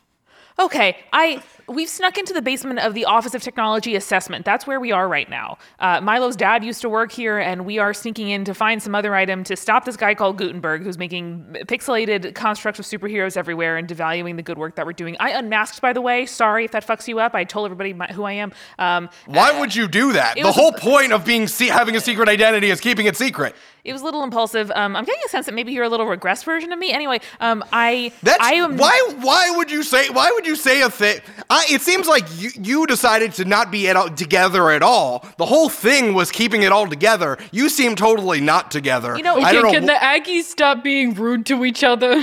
Okay, 0.58 0.96
I 1.12 1.42
we've 1.68 1.88
snuck 1.88 2.16
into 2.16 2.32
the 2.32 2.42
basement 2.42 2.78
of 2.78 2.94
the 2.94 3.04
Office 3.04 3.34
of 3.34 3.42
Technology 3.42 3.96
Assessment. 3.96 4.44
That's 4.44 4.66
where 4.66 4.78
we 4.78 4.92
are 4.92 5.08
right 5.08 5.28
now. 5.28 5.58
Uh, 5.80 6.00
Milo's 6.00 6.36
dad 6.36 6.64
used 6.64 6.80
to 6.82 6.88
work 6.88 7.10
here, 7.12 7.38
and 7.38 7.66
we 7.66 7.78
are 7.78 7.92
sneaking 7.92 8.28
in 8.28 8.44
to 8.44 8.54
find 8.54 8.82
some 8.82 8.94
other 8.94 9.14
item 9.14 9.42
to 9.44 9.56
stop 9.56 9.84
this 9.84 9.96
guy 9.96 10.14
called 10.14 10.38
Gutenberg, 10.38 10.82
who's 10.82 10.96
making 10.98 11.44
pixelated 11.66 12.34
constructs 12.34 12.78
of 12.78 12.84
superheroes 12.86 13.36
everywhere 13.36 13.76
and 13.76 13.88
devaluing 13.88 14.36
the 14.36 14.42
good 14.42 14.58
work 14.58 14.76
that 14.76 14.86
we're 14.86 14.92
doing. 14.92 15.16
I 15.18 15.30
unmasked, 15.30 15.80
by 15.80 15.92
the 15.92 16.00
way. 16.00 16.26
Sorry 16.26 16.64
if 16.64 16.70
that 16.72 16.86
fucks 16.86 17.08
you 17.08 17.18
up. 17.18 17.34
I 17.34 17.44
told 17.44 17.64
everybody 17.66 17.92
my, 17.92 18.06
who 18.06 18.24
I 18.24 18.32
am. 18.32 18.52
Um, 18.78 19.08
Why 19.26 19.58
would 19.58 19.74
you 19.74 19.88
do 19.88 20.12
that? 20.12 20.36
The 20.36 20.52
whole 20.52 20.74
a- 20.74 20.78
point 20.78 21.12
of 21.12 21.24
being 21.24 21.48
se- 21.48 21.68
having 21.68 21.96
a 21.96 22.00
secret 22.00 22.28
identity 22.28 22.70
is 22.70 22.80
keeping 22.80 23.06
it 23.06 23.16
secret. 23.16 23.56
it 23.84 23.92
was 23.92 24.02
a 24.02 24.04
little 24.04 24.22
impulsive. 24.22 24.70
Um, 24.74 24.94
I'm 24.94 25.04
getting 25.04 25.22
a 25.24 25.28
sense 25.28 25.46
that 25.46 25.54
maybe 25.54 25.72
you're 25.72 25.84
a 25.84 25.88
little 25.88 26.06
regressed 26.06 26.44
version 26.44 26.72
of 26.72 26.78
me. 26.78 26.92
Anyway, 26.92 27.20
um, 27.40 27.64
I 27.72 28.12
That's 28.22 28.42
I 28.42 28.54
am 28.54 28.76
why. 28.76 29.12
Why 29.20 29.52
would 29.56 29.70
you 29.70 29.82
say? 29.82 30.08
Why 30.10 30.30
would 30.32 30.46
you 30.46 30.56
say 30.56 30.82
a 30.82 30.90
thing? 30.90 31.20
I, 31.50 31.55
it 31.68 31.80
seems 31.80 32.06
like 32.08 32.24
you, 32.40 32.50
you 32.60 32.86
decided 32.86 33.32
to 33.34 33.44
not 33.44 33.70
be 33.70 33.88
at 33.88 33.96
all, 33.96 34.08
together 34.10 34.70
at 34.70 34.82
all. 34.82 35.24
The 35.38 35.46
whole 35.46 35.68
thing 35.68 36.14
was 36.14 36.30
keeping 36.30 36.62
it 36.62 36.72
all 36.72 36.86
together. 36.88 37.38
You 37.52 37.68
seem 37.68 37.94
totally 37.96 38.40
not 38.40 38.70
together. 38.70 39.16
You 39.16 39.22
know- 39.22 39.36
I 39.38 39.50
Okay, 39.50 39.52
don't 39.52 39.62
know. 39.64 39.70
can 39.72 39.82
wh- 39.84 39.86
the 39.86 39.92
Aggies 39.94 40.44
stop 40.44 40.82
being 40.82 41.14
rude 41.14 41.46
to 41.46 41.64
each 41.64 41.84
other? 41.84 42.22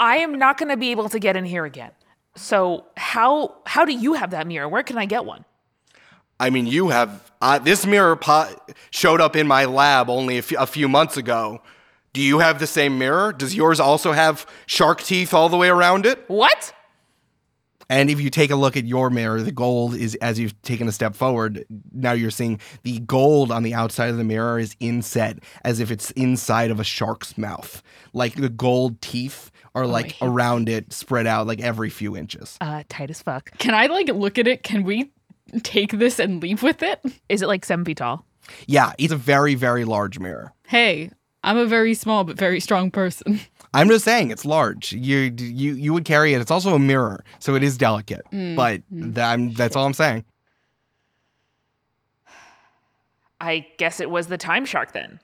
I 0.00 0.16
am 0.16 0.38
not 0.38 0.58
going 0.58 0.70
to 0.70 0.76
be 0.76 0.90
able 0.90 1.08
to 1.08 1.18
get 1.18 1.36
in 1.36 1.44
here 1.44 1.64
again. 1.64 1.92
So 2.36 2.86
how 2.96 3.54
how 3.64 3.84
do 3.84 3.92
you 3.92 4.14
have 4.14 4.30
that 4.32 4.46
mirror? 4.48 4.68
Where 4.68 4.82
can 4.82 4.98
I 4.98 5.06
get 5.06 5.24
one? 5.24 5.44
I 6.40 6.50
mean, 6.50 6.66
you 6.66 6.88
have 6.88 7.30
uh, 7.40 7.60
this 7.60 7.86
mirror 7.86 8.16
po- 8.16 8.50
showed 8.90 9.20
up 9.20 9.36
in 9.36 9.46
my 9.46 9.66
lab 9.66 10.10
only 10.10 10.38
a 10.38 10.42
few- 10.42 10.58
a 10.58 10.66
few 10.66 10.88
months 10.88 11.16
ago. 11.16 11.62
Do 12.12 12.20
you 12.20 12.40
have 12.40 12.58
the 12.58 12.66
same 12.66 12.98
mirror? 12.98 13.32
Does 13.32 13.54
yours 13.54 13.78
also 13.80 14.10
have 14.12 14.46
shark 14.66 15.00
teeth 15.02 15.32
all 15.32 15.48
the 15.48 15.56
way 15.56 15.68
around 15.68 16.06
it? 16.06 16.24
What? 16.28 16.73
And 17.88 18.10
if 18.10 18.20
you 18.20 18.30
take 18.30 18.50
a 18.50 18.56
look 18.56 18.76
at 18.76 18.84
your 18.84 19.10
mirror, 19.10 19.42
the 19.42 19.52
gold 19.52 19.94
is 19.94 20.14
as 20.16 20.38
you've 20.38 20.60
taken 20.62 20.88
a 20.88 20.92
step 20.92 21.14
forward, 21.14 21.64
now 21.92 22.12
you're 22.12 22.30
seeing 22.30 22.60
the 22.82 23.00
gold 23.00 23.50
on 23.50 23.62
the 23.62 23.74
outside 23.74 24.10
of 24.10 24.16
the 24.16 24.24
mirror 24.24 24.58
is 24.58 24.76
inset 24.80 25.38
as 25.64 25.80
if 25.80 25.90
it's 25.90 26.10
inside 26.12 26.70
of 26.70 26.80
a 26.80 26.84
shark's 26.84 27.36
mouth. 27.36 27.82
Like 28.12 28.34
the 28.34 28.48
gold 28.48 29.00
teeth 29.00 29.50
are 29.74 29.86
like 29.86 30.12
hate 30.12 30.26
around 30.26 30.68
it, 30.68 30.92
spread 30.92 31.26
out 31.26 31.46
like 31.46 31.60
every 31.60 31.90
few 31.90 32.16
inches. 32.16 32.56
Uh, 32.60 32.84
tight 32.88 33.10
as 33.10 33.22
fuck. 33.22 33.56
Can 33.58 33.74
I 33.74 33.86
like 33.86 34.08
look 34.08 34.38
at 34.38 34.46
it? 34.46 34.62
Can 34.62 34.84
we 34.84 35.10
take 35.62 35.92
this 35.92 36.18
and 36.18 36.42
leave 36.42 36.62
with 36.62 36.82
it? 36.82 37.00
Is 37.28 37.42
it 37.42 37.48
like 37.48 37.64
seven 37.64 37.84
feet 37.84 37.98
tall? 37.98 38.24
Yeah, 38.66 38.92
it's 38.98 39.12
a 39.12 39.16
very, 39.16 39.54
very 39.54 39.84
large 39.84 40.18
mirror. 40.18 40.52
Hey, 40.66 41.10
I'm 41.42 41.56
a 41.56 41.66
very 41.66 41.94
small 41.94 42.24
but 42.24 42.36
very 42.36 42.60
strong 42.60 42.90
person. 42.90 43.40
I'm 43.74 43.88
just 43.88 44.04
saying 44.04 44.30
it's 44.30 44.44
large. 44.44 44.92
You 44.92 45.34
you 45.36 45.74
you 45.74 45.92
would 45.92 46.04
carry 46.04 46.32
it. 46.32 46.40
It's 46.40 46.50
also 46.50 46.74
a 46.74 46.78
mirror, 46.78 47.24
so 47.40 47.54
it 47.56 47.62
is 47.62 47.76
delicate. 47.76 48.22
Mm, 48.32 48.54
But 48.56 48.82
that, 48.90 49.32
I'm, 49.32 49.52
that's 49.52 49.74
all 49.76 49.84
I'm 49.84 49.92
saying. 49.94 50.24
I 53.40 53.66
guess 53.78 54.00
it 54.00 54.10
was 54.10 54.28
the 54.28 54.38
time 54.38 54.64
shark 54.64 54.92
then. 54.92 55.20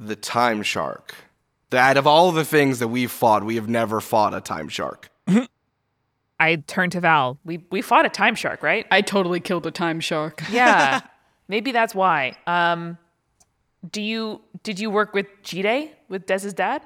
The 0.00 0.16
time 0.16 0.62
shark. 0.62 1.14
That 1.70 1.96
of 1.96 2.06
all 2.06 2.30
the 2.32 2.44
things 2.44 2.78
that 2.78 2.88
we've 2.88 3.10
fought, 3.10 3.44
we 3.44 3.56
have 3.56 3.68
never 3.68 4.00
fought 4.00 4.32
a 4.32 4.40
time 4.40 4.68
shark. 4.68 5.10
I 6.40 6.56
turned 6.56 6.92
to 6.92 7.00
Val. 7.00 7.38
We 7.44 7.64
we 7.70 7.82
fought 7.82 8.06
a 8.06 8.08
time 8.08 8.34
shark, 8.36 8.62
right? 8.62 8.86
I 8.90 9.00
totally 9.02 9.40
killed 9.40 9.66
a 9.66 9.70
time 9.70 10.00
shark. 10.00 10.42
Yeah. 10.50 11.00
Maybe 11.48 11.72
that's 11.72 11.94
why. 11.94 12.36
Um 12.46 12.96
do 13.90 14.00
you 14.00 14.40
did 14.62 14.78
you 14.78 14.90
work 14.90 15.14
with 15.14 15.26
Jide, 15.42 15.90
with 16.08 16.26
Dez's 16.26 16.54
dad? 16.54 16.82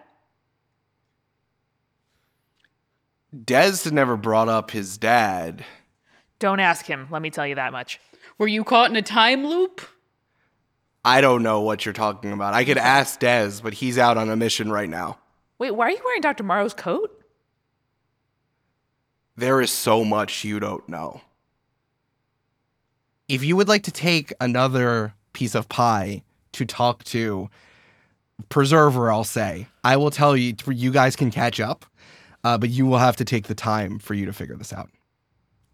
Dez 3.35 3.85
had 3.85 3.93
never 3.93 4.17
brought 4.17 4.49
up 4.49 4.71
his 4.71 4.97
dad. 4.97 5.65
Don't 6.39 6.61
ask 6.61 6.87
him, 6.87 7.09
let 7.11 7.21
me 7.21 7.31
tell 7.31 7.47
you 7.47 7.57
that 7.57 7.73
much. 7.73 8.01
Were 8.39 8.47
you 8.47 8.65
caught 8.65 8.91
in 8.91 8.97
a 8.97 9.03
time 9.03 9.47
loop? 9.47 9.83
I 11.05 11.21
don't 11.21 11.43
know 11.43 11.61
what 11.61 11.85
you're 11.85 11.93
talking 11.93 12.33
about. 12.33 12.55
I 12.55 12.65
could 12.65 12.79
ask 12.79 13.21
Dez, 13.21 13.63
but 13.63 13.75
he's 13.75 13.99
out 13.99 14.17
on 14.17 14.31
a 14.31 14.37
mission 14.37 14.71
right 14.71 14.89
now. 14.89 15.19
Wait, 15.59 15.73
why 15.73 15.87
are 15.87 15.91
you 15.91 16.01
wearing 16.05 16.21
Dr. 16.21 16.45
Morrow's 16.45 16.75
coat? 16.75 17.25
There 19.37 19.61
is 19.61 19.71
so 19.71 20.05
much 20.05 20.45
you 20.45 20.59
don't 20.61 20.89
know. 20.89 21.21
If 23.29 23.45
you 23.45 23.57
would 23.57 23.69
like 23.69 23.85
to 23.85 23.93
take 23.93 24.33
another 24.41 25.15
piece 25.33 25.55
of 25.55 25.69
pie 25.69 26.23
to 26.59 26.67
talk 26.67 27.05
to 27.05 27.49
Preserver, 28.51 29.11
I'll 29.11 29.25
say, 29.25 29.67
I 29.83 29.97
will 29.97 30.11
tell 30.11 30.37
you, 30.37 30.55
you 30.69 30.93
guys 30.93 31.17
can 31.17 31.31
catch 31.31 31.59
up, 31.59 31.85
uh, 32.45 32.57
but 32.59 32.71
you 32.71 32.87
will 32.87 32.99
have 32.99 33.17
to 33.17 33.25
take 33.25 33.49
the 33.49 33.55
time 33.55 33.99
for 33.99 34.15
you 34.15 34.27
to 34.27 34.33
figure 34.33 34.57
this 34.57 34.73
out. 34.73 34.91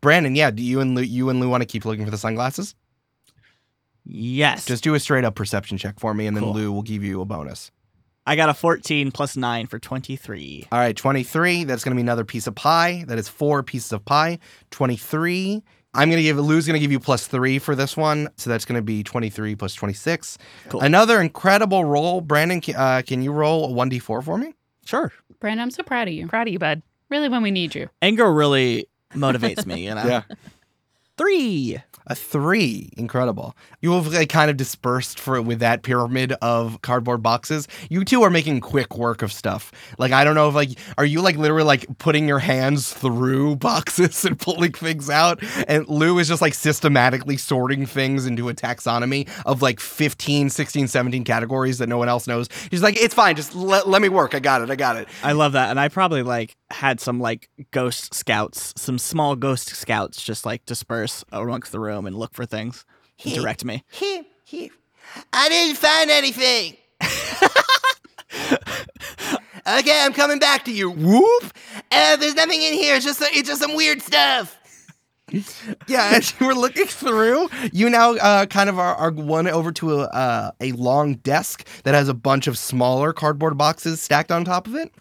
Brandon, 0.00 0.34
yeah, 0.34 0.50
do 0.50 0.62
you 0.62 0.80
and 0.80 0.94
Lou, 0.94 1.02
you 1.02 1.28
and 1.30 1.40
Lou 1.40 1.48
want 1.48 1.62
to 1.62 1.66
keep 1.66 1.84
looking 1.84 2.04
for 2.04 2.10
the 2.10 2.18
sunglasses? 2.18 2.74
Yes. 4.04 4.66
Just 4.66 4.84
do 4.84 4.94
a 4.94 5.00
straight 5.00 5.24
up 5.24 5.34
perception 5.34 5.78
check 5.78 5.98
for 5.98 6.12
me, 6.14 6.26
and 6.26 6.36
then 6.36 6.44
Cool. 6.44 6.54
Lou 6.54 6.72
will 6.72 6.82
give 6.82 7.02
you 7.02 7.20
a 7.20 7.24
bonus. 7.24 7.70
I 8.26 8.36
got 8.36 8.48
a 8.48 8.54
14 8.54 9.12
plus 9.12 9.36
9 9.36 9.66
for 9.66 9.78
23. 9.78 10.68
All 10.72 10.78
right, 10.78 10.96
23. 10.96 11.64
That's 11.64 11.84
going 11.84 11.92
to 11.92 11.96
be 11.96 12.02
another 12.02 12.24
piece 12.24 12.46
of 12.46 12.54
pie. 12.54 13.04
That 13.06 13.18
is 13.18 13.28
four 13.28 13.62
pieces 13.62 13.92
of 13.92 14.04
pie. 14.04 14.38
23. 14.70 15.62
I'm 15.94 16.08
going 16.08 16.18
to 16.18 16.22
give, 16.22 16.38
Lou's 16.38 16.66
going 16.66 16.74
to 16.74 16.80
give 16.80 16.92
you 16.92 17.00
plus 17.00 17.26
three 17.26 17.58
for 17.58 17.74
this 17.74 17.96
one. 17.96 18.28
So 18.36 18.50
that's 18.50 18.64
going 18.64 18.76
to 18.76 18.82
be 18.82 19.02
23 19.02 19.54
plus 19.54 19.74
26. 19.74 20.38
Cool. 20.68 20.80
Another 20.80 21.20
incredible 21.20 21.84
roll. 21.84 22.20
Brandon, 22.20 22.60
uh, 22.76 23.02
can 23.06 23.22
you 23.22 23.32
roll 23.32 23.72
a 23.72 23.86
1d4 23.86 24.24
for 24.24 24.38
me? 24.38 24.54
Sure. 24.84 25.12
Brandon, 25.40 25.62
I'm 25.62 25.70
so 25.70 25.82
proud 25.82 26.08
of 26.08 26.14
you. 26.14 26.26
Proud 26.26 26.48
of 26.48 26.52
you, 26.52 26.58
bud. 26.58 26.82
Really, 27.10 27.28
when 27.28 27.42
we 27.42 27.50
need 27.50 27.74
you. 27.74 27.88
Anger 28.02 28.32
really 28.32 28.88
motivates 29.12 29.66
me, 29.66 29.86
you 29.86 29.94
know? 29.94 30.22
Three. 31.16 31.80
A 32.06 32.14
three. 32.14 32.90
Incredible. 32.96 33.56
You 33.80 33.92
have 33.92 34.08
like 34.08 34.28
kind 34.28 34.50
of 34.50 34.56
dispersed 34.58 35.18
for 35.18 35.40
with 35.40 35.60
that 35.60 35.82
pyramid 35.82 36.32
of 36.42 36.82
cardboard 36.82 37.22
boxes. 37.22 37.66
You 37.88 38.04
two 38.04 38.22
are 38.22 38.30
making 38.30 38.60
quick 38.60 38.98
work 38.98 39.22
of 39.22 39.32
stuff. 39.32 39.72
Like 39.96 40.12
I 40.12 40.24
don't 40.24 40.34
know 40.34 40.48
if 40.48 40.54
like 40.54 40.70
are 40.98 41.04
you 41.04 41.22
like 41.22 41.36
literally 41.36 41.64
like 41.64 41.86
putting 41.98 42.28
your 42.28 42.40
hands 42.40 42.92
through 42.92 43.56
boxes 43.56 44.24
and 44.24 44.38
pulling 44.38 44.72
things 44.72 45.08
out? 45.08 45.42
And 45.68 45.88
Lou 45.88 46.18
is 46.18 46.28
just 46.28 46.42
like 46.42 46.52
systematically 46.52 47.36
sorting 47.36 47.86
things 47.86 48.26
into 48.26 48.48
a 48.48 48.54
taxonomy 48.54 49.28
of 49.46 49.62
like 49.62 49.80
15, 49.80 50.50
16, 50.50 50.88
17 50.88 51.24
categories 51.24 51.78
that 51.78 51.88
no 51.88 51.96
one 51.96 52.08
else 52.08 52.26
knows. 52.26 52.48
He's 52.70 52.82
like, 52.82 53.00
it's 53.00 53.14
fine, 53.14 53.36
just 53.36 53.54
let, 53.54 53.88
let 53.88 54.02
me 54.02 54.08
work. 54.08 54.34
I 54.34 54.40
got 54.40 54.60
it. 54.60 54.70
I 54.70 54.76
got 54.76 54.96
it. 54.96 55.08
I 55.22 55.32
love 55.32 55.52
that. 55.52 55.70
And 55.70 55.80
I 55.80 55.88
probably 55.88 56.22
like 56.22 56.56
had 56.70 57.00
some 57.00 57.20
like 57.20 57.48
ghost 57.70 58.12
scouts, 58.12 58.74
some 58.76 58.98
small 58.98 59.36
ghost 59.36 59.68
scouts 59.68 60.22
just 60.22 60.44
like 60.44 60.66
amongst 61.32 61.72
the 61.72 61.80
room 61.80 62.06
and 62.06 62.16
look 62.16 62.34
for 62.34 62.46
things 62.46 62.84
and 63.24 63.34
direct 63.34 63.64
me. 63.64 63.82
He 63.90 64.22
he. 64.44 64.70
I 65.32 65.48
didn't 65.48 65.76
find 65.76 66.10
anything. 66.10 66.76
okay, 69.66 70.00
I'm 70.02 70.12
coming 70.12 70.38
back 70.38 70.64
to 70.64 70.72
you. 70.72 70.90
Whoop! 70.90 71.52
Uh, 71.90 72.16
there's 72.16 72.34
nothing 72.34 72.62
in 72.62 72.74
here. 72.74 72.96
It's 72.96 73.04
just 73.04 73.20
it's 73.22 73.48
just 73.48 73.60
some 73.60 73.74
weird 73.74 74.02
stuff. 74.02 74.58
yeah, 75.88 76.12
as 76.14 76.34
you 76.38 76.46
were 76.46 76.54
looking 76.54 76.86
through, 76.86 77.48
you 77.72 77.90
now 77.90 78.14
uh, 78.14 78.46
kind 78.46 78.68
of 78.68 78.78
are, 78.78 78.94
are 78.94 79.10
one 79.10 79.48
over 79.48 79.72
to 79.72 80.00
a 80.00 80.04
uh, 80.04 80.50
a 80.60 80.72
long 80.72 81.14
desk 81.16 81.66
that 81.84 81.94
has 81.94 82.08
a 82.08 82.14
bunch 82.14 82.46
of 82.46 82.58
smaller 82.58 83.12
cardboard 83.12 83.56
boxes 83.56 84.00
stacked 84.00 84.30
on 84.30 84.44
top 84.44 84.66
of 84.66 84.74
it. 84.74 84.92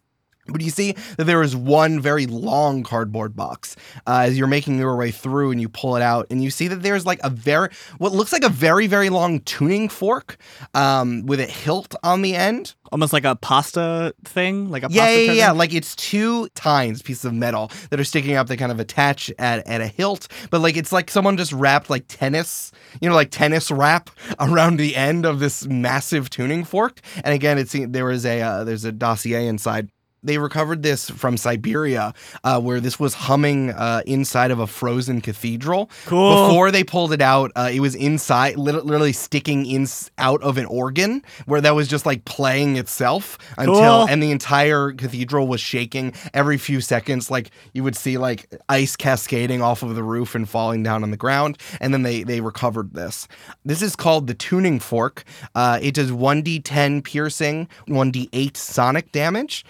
But 0.47 0.61
you 0.61 0.71
see 0.71 0.91
that 1.17 1.23
there 1.23 1.41
is 1.41 1.55
one 1.55 2.01
very 2.01 2.25
long 2.25 2.83
cardboard 2.83 3.33
box 3.35 3.77
uh, 4.05 4.23
as 4.25 4.37
you're 4.37 4.47
making 4.47 4.77
your 4.77 4.97
way 4.97 5.09
through 5.09 5.51
and 5.51 5.61
you 5.61 5.69
pull 5.69 5.95
it 5.95 6.01
out 6.01 6.27
and 6.29 6.43
you 6.43 6.51
see 6.51 6.67
that 6.67 6.81
there's 6.83 7.05
like 7.05 7.19
a 7.23 7.29
very, 7.29 7.69
what 7.97 8.11
looks 8.11 8.33
like 8.33 8.43
a 8.43 8.49
very, 8.49 8.85
very 8.87 9.09
long 9.09 9.39
tuning 9.41 9.87
fork 9.87 10.35
um, 10.73 11.25
with 11.25 11.39
a 11.39 11.45
hilt 11.45 11.95
on 12.03 12.21
the 12.21 12.35
end. 12.35 12.75
Almost 12.91 13.13
like 13.13 13.23
a 13.23 13.35
pasta 13.35 14.13
thing, 14.25 14.69
like 14.69 14.83
a 14.83 14.87
Yeah, 14.91 15.05
pasta 15.05 15.25
yeah, 15.25 15.31
yeah. 15.31 15.51
Like 15.51 15.73
it's 15.73 15.95
two 15.95 16.47
tines, 16.49 17.01
pieces 17.01 17.25
of 17.25 17.33
metal 17.33 17.71
that 17.89 17.99
are 17.99 18.03
sticking 18.03 18.35
up 18.35 18.47
that 18.47 18.57
kind 18.57 18.71
of 18.71 18.79
attach 18.79 19.31
at, 19.39 19.65
at 19.65 19.81
a 19.81 19.87
hilt. 19.87 20.27
But 20.51 20.59
like 20.61 20.77
it's 20.77 20.91
like 20.91 21.09
someone 21.09 21.37
just 21.37 21.53
wrapped 21.53 21.89
like 21.89 22.05
tennis, 22.07 22.71
you 23.01 23.09
know, 23.09 23.15
like 23.15 23.31
tennis 23.31 23.71
wrap 23.71 24.09
around 24.39 24.77
the 24.77 24.95
end 24.95 25.25
of 25.25 25.39
this 25.39 25.65
massive 25.65 26.29
tuning 26.29 26.65
fork. 26.65 26.99
And 27.23 27.33
again, 27.33 27.57
it's 27.57 27.73
there 27.73 28.11
is 28.11 28.25
a 28.25 28.41
uh, 28.41 28.63
there's 28.63 28.83
a 28.83 28.91
dossier 28.91 29.47
inside. 29.47 29.89
They 30.23 30.37
recovered 30.37 30.83
this 30.83 31.09
from 31.09 31.37
Siberia, 31.37 32.13
uh, 32.43 32.59
where 32.61 32.79
this 32.79 32.99
was 32.99 33.13
humming 33.13 33.71
uh, 33.71 34.01
inside 34.05 34.51
of 34.51 34.59
a 34.59 34.67
frozen 34.67 35.21
cathedral. 35.21 35.89
Cool. 36.05 36.47
Before 36.47 36.71
they 36.71 36.83
pulled 36.83 37.11
it 37.13 37.21
out, 37.21 37.51
uh, 37.55 37.69
it 37.71 37.79
was 37.81 37.95
inside, 37.95 38.55
literally 38.57 39.13
sticking 39.13 39.65
in 39.65 39.87
out 40.17 40.41
of 40.41 40.57
an 40.57 40.65
organ, 40.65 41.23
where 41.45 41.59
that 41.61 41.75
was 41.75 41.87
just 41.87 42.05
like 42.05 42.23
playing 42.25 42.77
itself 42.77 43.37
until, 43.57 43.75
Cool. 43.75 44.07
and 44.09 44.23
the 44.23 44.31
entire 44.31 44.93
cathedral 44.93 45.47
was 45.47 45.59
shaking 45.59 46.13
every 46.33 46.57
few 46.57 46.79
seconds. 46.81 47.29
Like 47.29 47.51
you 47.73 47.83
would 47.83 47.95
see 47.95 48.17
like 48.17 48.49
ice 48.69 48.95
cascading 48.95 49.61
off 49.61 49.83
of 49.83 49.95
the 49.95 50.03
roof 50.03 50.35
and 50.35 50.47
falling 50.47 50.83
down 50.83 51.03
on 51.03 51.11
the 51.11 51.17
ground. 51.17 51.57
And 51.81 51.93
then 51.93 52.03
they 52.03 52.23
they 52.23 52.39
recovered 52.41 52.93
this. 52.93 53.27
This 53.65 53.81
is 53.81 53.95
called 53.95 54.27
the 54.27 54.33
tuning 54.33 54.79
fork. 54.79 55.23
Uh, 55.53 55.79
it 55.81 55.93
does 55.95 56.11
one 56.13 56.41
d10 56.43 57.03
piercing, 57.03 57.67
one 57.87 58.11
d8 58.11 58.55
sonic 58.55 59.11
damage 59.11 59.65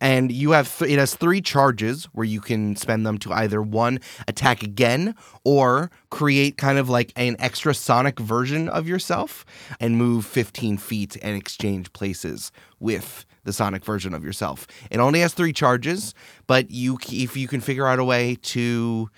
and 0.00 0.30
you 0.30 0.52
have 0.52 0.82
it 0.86 0.98
has 0.98 1.14
three 1.14 1.40
charges 1.40 2.04
where 2.06 2.24
you 2.24 2.40
can 2.40 2.76
spend 2.76 3.06
them 3.06 3.18
to 3.18 3.32
either 3.32 3.62
one 3.62 3.98
attack 4.28 4.62
again 4.62 5.14
or 5.44 5.90
create 6.10 6.58
kind 6.58 6.78
of 6.78 6.88
like 6.88 7.12
an 7.16 7.36
extra 7.38 7.74
sonic 7.74 8.18
version 8.18 8.68
of 8.68 8.88
yourself 8.88 9.44
and 9.80 9.96
move 9.96 10.26
15 10.26 10.76
feet 10.78 11.16
and 11.22 11.36
exchange 11.36 11.92
places 11.92 12.52
with 12.78 13.24
the 13.44 13.52
sonic 13.52 13.84
version 13.84 14.12
of 14.14 14.24
yourself 14.24 14.66
it 14.90 14.98
only 14.98 15.20
has 15.20 15.32
three 15.32 15.52
charges 15.52 16.14
but 16.46 16.70
you 16.70 16.98
if 17.10 17.36
you 17.36 17.48
can 17.48 17.60
figure 17.60 17.86
out 17.86 17.98
a 17.98 18.04
way 18.04 18.36
to 18.42 19.08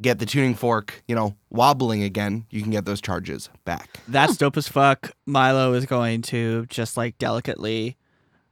get 0.00 0.18
the 0.18 0.26
tuning 0.26 0.54
fork 0.54 1.02
you 1.08 1.14
know 1.14 1.36
wobbling 1.50 2.02
again 2.02 2.44
you 2.50 2.62
can 2.62 2.70
get 2.70 2.84
those 2.84 3.00
charges 3.00 3.48
back 3.64 3.98
That's 4.06 4.36
dope 4.36 4.56
as 4.56 4.68
fuck. 4.68 5.12
Milo 5.26 5.72
is 5.74 5.86
going 5.86 6.22
to 6.22 6.66
just 6.66 6.96
like 6.96 7.18
delicately 7.18 7.96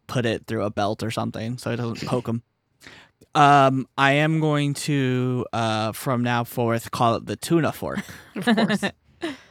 put 0.07 0.27
it 0.27 0.47
through 0.47 0.65
a 0.65 0.71
belt 0.71 1.03
or 1.03 1.11
something 1.11 1.59
so 1.59 1.71
it 1.71 1.77
doesn't 1.77 2.07
poke 2.09 2.27
him. 2.29 2.43
Um, 3.35 3.87
I 3.99 4.13
am 4.13 4.41
going 4.41 4.75
to, 4.75 5.45
uh, 5.53 5.93
from 5.93 6.23
now 6.23 6.45
forth, 6.45 6.91
call 6.91 7.17
it 7.17 7.27
the 7.27 7.37
tuna 7.37 7.73
fork, 7.73 8.01
Of 8.37 8.45
course. 8.45 8.83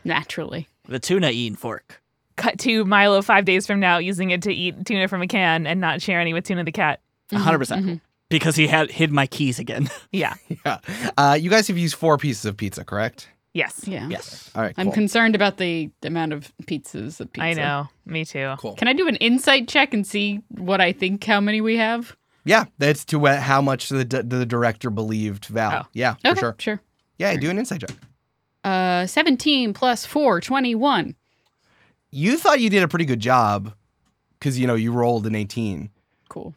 Naturally. 0.04 0.68
the 0.88 1.00
tuna 1.00 1.30
eating 1.30 1.56
fork. 1.56 2.02
Cut 2.36 2.60
to 2.60 2.84
Milo 2.86 3.22
five 3.22 3.46
days 3.46 3.66
from 3.66 3.80
now 3.80 3.98
using 3.98 4.32
it 4.32 4.42
to 4.44 4.54
eat 4.54 4.86
tuna 4.86 5.08
from 5.08 5.22
a 5.22 5.28
can 5.28 5.66
and 5.68 5.80
not 5.80 6.02
share 6.02 6.20
any 6.20 6.34
with 6.34 6.44
Tuna 6.46 6.64
the 6.64 6.72
cat. 6.72 7.00
A 7.32 7.36
100%. 7.36 7.58
percent 7.58 7.86
mhm. 7.86 8.02
Because 8.30 8.56
he 8.56 8.68
had 8.68 8.92
hid 8.92 9.12
my 9.12 9.26
keys 9.28 9.60
again. 9.60 9.90
Yeah. 10.12 10.34
yeah 10.66 10.80
uh, 11.18 11.38
you 11.40 11.50
guys 11.50 11.68
have 11.68 11.78
used 11.78 11.96
four 11.96 12.18
pieces 12.18 12.46
of 12.46 12.58
pizza 12.58 12.84
correct 12.84 13.30
Yes. 13.56 13.88
Yeah. 13.88 14.10
yes. 14.10 14.52
all 14.54 14.62
right 14.62 14.76
I'm 14.78 14.88
cool. 14.88 14.94
concerned 14.94 15.34
about 15.34 15.56
the 15.58 15.90
amount 16.04 16.34
of 16.34 16.52
pizzas 16.66 17.22
of 17.22 17.32
pizza. 17.32 17.46
I 17.48 17.54
know. 17.54 17.88
Me 18.06 18.26
too. 18.26 18.54
cool 18.60 18.76
Can 18.76 18.90
I 18.90 18.94
do 18.94 19.08
an 19.08 19.16
insight 19.16 19.70
check 19.70 19.94
and 19.94 20.06
see 20.06 20.42
what 20.50 20.82
I 20.82 20.92
think 20.92 21.24
how 21.24 21.40
many 21.40 21.62
we 21.62 21.78
have? 21.78 22.16
Yeah, 22.44 22.66
that's 22.78 23.06
to 23.06 23.20
wh- 23.26 23.40
how 23.40 23.62
much 23.62 23.88
the 23.90 24.04
d- 24.04 24.22
the 24.24 24.46
director 24.46 24.90
believed 24.90 25.46
Val. 25.46 25.84
Oh. 25.86 25.88
Yeah, 25.94 26.16
for 26.16 26.28
Okay, 26.32 26.40
sure. 26.42 26.56
Sure. 26.60 26.82
Yeah, 27.18 27.36
do 27.38 27.50
an 27.50 27.58
insight 27.58 27.80
check. 27.82 27.96
Uh 28.66 29.06
17 29.08 29.74
plus 29.74 30.06
4, 30.06 30.42
21. 30.42 31.16
You 32.12 32.38
thought 32.38 32.60
you 32.60 32.70
did 32.70 32.84
a 32.84 32.88
pretty 32.90 33.06
good 33.06 33.22
job 33.22 33.74
because 34.38 34.60
you 34.60 34.68
know 34.68 34.76
you 34.76 34.92
rolled 34.92 35.26
an 35.28 35.34
eighteen. 35.36 35.90
Cool. 36.30 36.54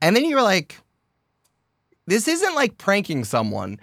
And 0.00 0.16
then 0.16 0.24
you 0.24 0.34
were 0.36 0.42
like, 0.42 0.78
this 2.06 2.26
isn't 2.26 2.54
like 2.54 2.78
pranking 2.78 3.24
someone. 3.24 3.78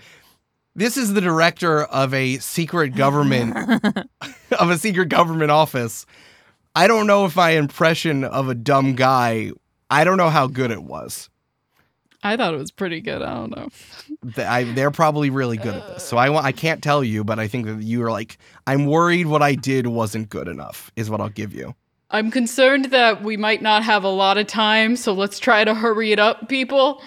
This 0.75 0.97
is 0.97 1.13
the 1.13 1.21
director 1.21 1.83
of 1.83 2.13
a 2.13 2.37
secret 2.37 2.95
government 2.95 3.55
of 4.59 4.69
a 4.69 4.77
secret 4.77 5.09
government 5.09 5.51
office. 5.51 6.05
I 6.75 6.87
don't 6.87 7.07
know 7.07 7.25
if 7.25 7.35
my 7.35 7.51
impression 7.51 8.23
of 8.23 8.47
a 8.47 8.55
dumb 8.55 8.95
guy, 8.95 9.51
I 9.89 10.03
don't 10.03 10.17
know 10.17 10.29
how 10.29 10.47
good 10.47 10.71
it 10.71 10.83
was. 10.83 11.29
I 12.21 12.35
thought 12.35 12.53
it 12.53 12.57
was 12.57 12.71
pretty 12.71 12.99
good. 12.99 13.21
I 13.21 13.33
don't 13.33 13.55
know. 13.55 13.69
I, 14.43 14.65
they're 14.65 14.91
probably 14.91 15.29
really 15.29 15.57
good 15.57 15.75
at 15.75 15.87
this. 15.87 16.03
So 16.03 16.17
I, 16.17 16.43
I 16.43 16.51
can't 16.51 16.83
tell 16.83 17.03
you, 17.03 17.23
but 17.23 17.39
I 17.39 17.47
think 17.47 17.65
that 17.65 17.81
you 17.81 18.03
are 18.03 18.11
like, 18.11 18.37
I'm 18.67 18.85
worried 18.85 19.27
what 19.27 19.41
I 19.41 19.55
did 19.55 19.87
wasn't 19.87 20.29
good 20.29 20.49
enough, 20.49 20.91
is 20.97 21.09
what 21.09 21.21
I'll 21.21 21.29
give 21.29 21.53
you. 21.53 21.75
I'm 22.11 22.29
concerned 22.29 22.85
that 22.85 23.23
we 23.23 23.37
might 23.37 23.61
not 23.61 23.83
have 23.83 24.03
a 24.03 24.09
lot 24.09 24.37
of 24.37 24.47
time, 24.47 24.95
so 24.95 25.13
let's 25.13 25.39
try 25.39 25.63
to 25.63 25.73
hurry 25.73 26.11
it 26.11 26.19
up, 26.19 26.49
people. 26.49 27.01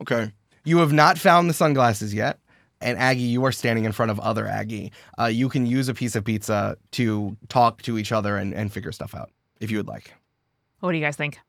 Okay. 0.00 0.32
You 0.64 0.78
have 0.78 0.92
not 0.92 1.18
found 1.18 1.50
the 1.50 1.54
sunglasses 1.54 2.14
yet. 2.14 2.38
And 2.80 2.96
Aggie, 2.98 3.22
you 3.22 3.44
are 3.44 3.52
standing 3.52 3.84
in 3.84 3.92
front 3.92 4.10
of 4.10 4.20
other 4.20 4.46
Aggie. 4.46 4.92
Uh, 5.18 5.26
you 5.26 5.48
can 5.48 5.66
use 5.66 5.88
a 5.88 5.94
piece 5.94 6.14
of 6.14 6.24
pizza 6.24 6.76
to 6.92 7.36
talk 7.48 7.82
to 7.82 7.98
each 7.98 8.12
other 8.12 8.36
and, 8.36 8.54
and 8.54 8.72
figure 8.72 8.92
stuff 8.92 9.14
out 9.14 9.30
if 9.60 9.70
you 9.70 9.78
would 9.78 9.88
like. 9.88 10.14
What 10.80 10.92
do 10.92 10.98
you 10.98 11.04
guys 11.04 11.16
think? 11.16 11.40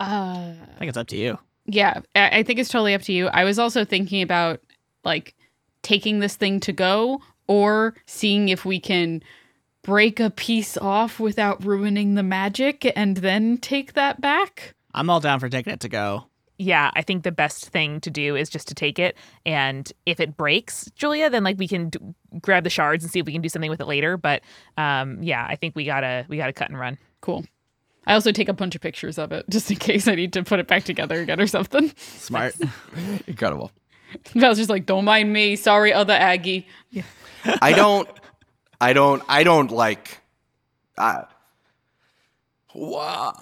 Uh, 0.00 0.52
I 0.52 0.78
think 0.78 0.88
it's 0.88 0.98
up 0.98 1.06
to 1.08 1.16
you. 1.16 1.38
yeah, 1.66 2.00
I 2.14 2.38
I 2.38 2.42
think 2.42 2.58
it's 2.58 2.68
totally 2.70 2.94
up 2.94 3.02
to 3.02 3.12
you. 3.12 3.28
I 3.28 3.44
was 3.44 3.58
also 3.58 3.84
thinking 3.84 4.22
about 4.22 4.60
like 5.04 5.34
taking 5.82 6.18
this 6.20 6.36
thing 6.36 6.60
to 6.60 6.72
go 6.72 7.20
or 7.46 7.94
seeing 8.06 8.48
if 8.48 8.64
we 8.64 8.78
can 8.80 9.22
break 9.82 10.20
a 10.20 10.30
piece 10.30 10.76
off 10.76 11.18
without 11.18 11.64
ruining 11.64 12.14
the 12.14 12.22
magic 12.22 12.92
and 12.94 13.16
then 13.18 13.56
take 13.58 13.94
that 13.94 14.20
back. 14.20 14.74
I'm 14.94 15.08
all 15.10 15.20
down 15.20 15.40
for 15.40 15.48
taking 15.48 15.72
it 15.72 15.80
to 15.80 15.88
go. 15.88 16.24
Yeah, 16.58 16.90
I 16.94 17.02
think 17.02 17.22
the 17.22 17.30
best 17.30 17.68
thing 17.68 18.00
to 18.00 18.10
do 18.10 18.34
is 18.34 18.50
just 18.50 18.66
to 18.68 18.74
take 18.74 18.98
it, 18.98 19.16
and 19.46 19.90
if 20.06 20.18
it 20.18 20.36
breaks, 20.36 20.90
Julia, 20.96 21.30
then 21.30 21.44
like 21.44 21.56
we 21.56 21.68
can 21.68 21.90
d- 21.90 22.00
grab 22.40 22.64
the 22.64 22.70
shards 22.70 23.04
and 23.04 23.12
see 23.12 23.20
if 23.20 23.26
we 23.26 23.32
can 23.32 23.42
do 23.42 23.48
something 23.48 23.70
with 23.70 23.80
it 23.80 23.86
later. 23.86 24.16
But 24.16 24.42
um, 24.76 25.22
yeah, 25.22 25.46
I 25.48 25.54
think 25.54 25.76
we 25.76 25.84
gotta 25.84 26.26
we 26.28 26.36
gotta 26.36 26.52
cut 26.52 26.68
and 26.68 26.78
run. 26.78 26.98
Cool. 27.20 27.44
I 28.08 28.14
also 28.14 28.32
take 28.32 28.48
a 28.48 28.54
bunch 28.54 28.74
of 28.74 28.80
pictures 28.80 29.18
of 29.18 29.32
it 29.32 29.44
just 29.50 29.70
in 29.70 29.76
case 29.76 30.08
I 30.08 30.14
need 30.16 30.32
to 30.32 30.42
put 30.42 30.58
it 30.58 30.66
back 30.66 30.82
together 30.84 31.20
again 31.20 31.40
or 31.40 31.46
something. 31.46 31.92
Smart. 31.96 32.56
Incredible. 33.28 33.70
I 34.34 34.48
was 34.48 34.58
just 34.58 34.70
like, 34.70 34.86
don't 34.86 35.04
mind 35.04 35.32
me. 35.32 35.54
Sorry, 35.54 35.92
other 35.92 36.14
Aggie. 36.14 36.66
Yeah. 36.90 37.02
I 37.60 37.72
don't, 37.72 38.08
I 38.80 38.94
don't, 38.94 39.22
I 39.28 39.44
don't 39.44 39.70
like. 39.70 40.22
Uh, 40.96 41.22
wow. 42.74 43.34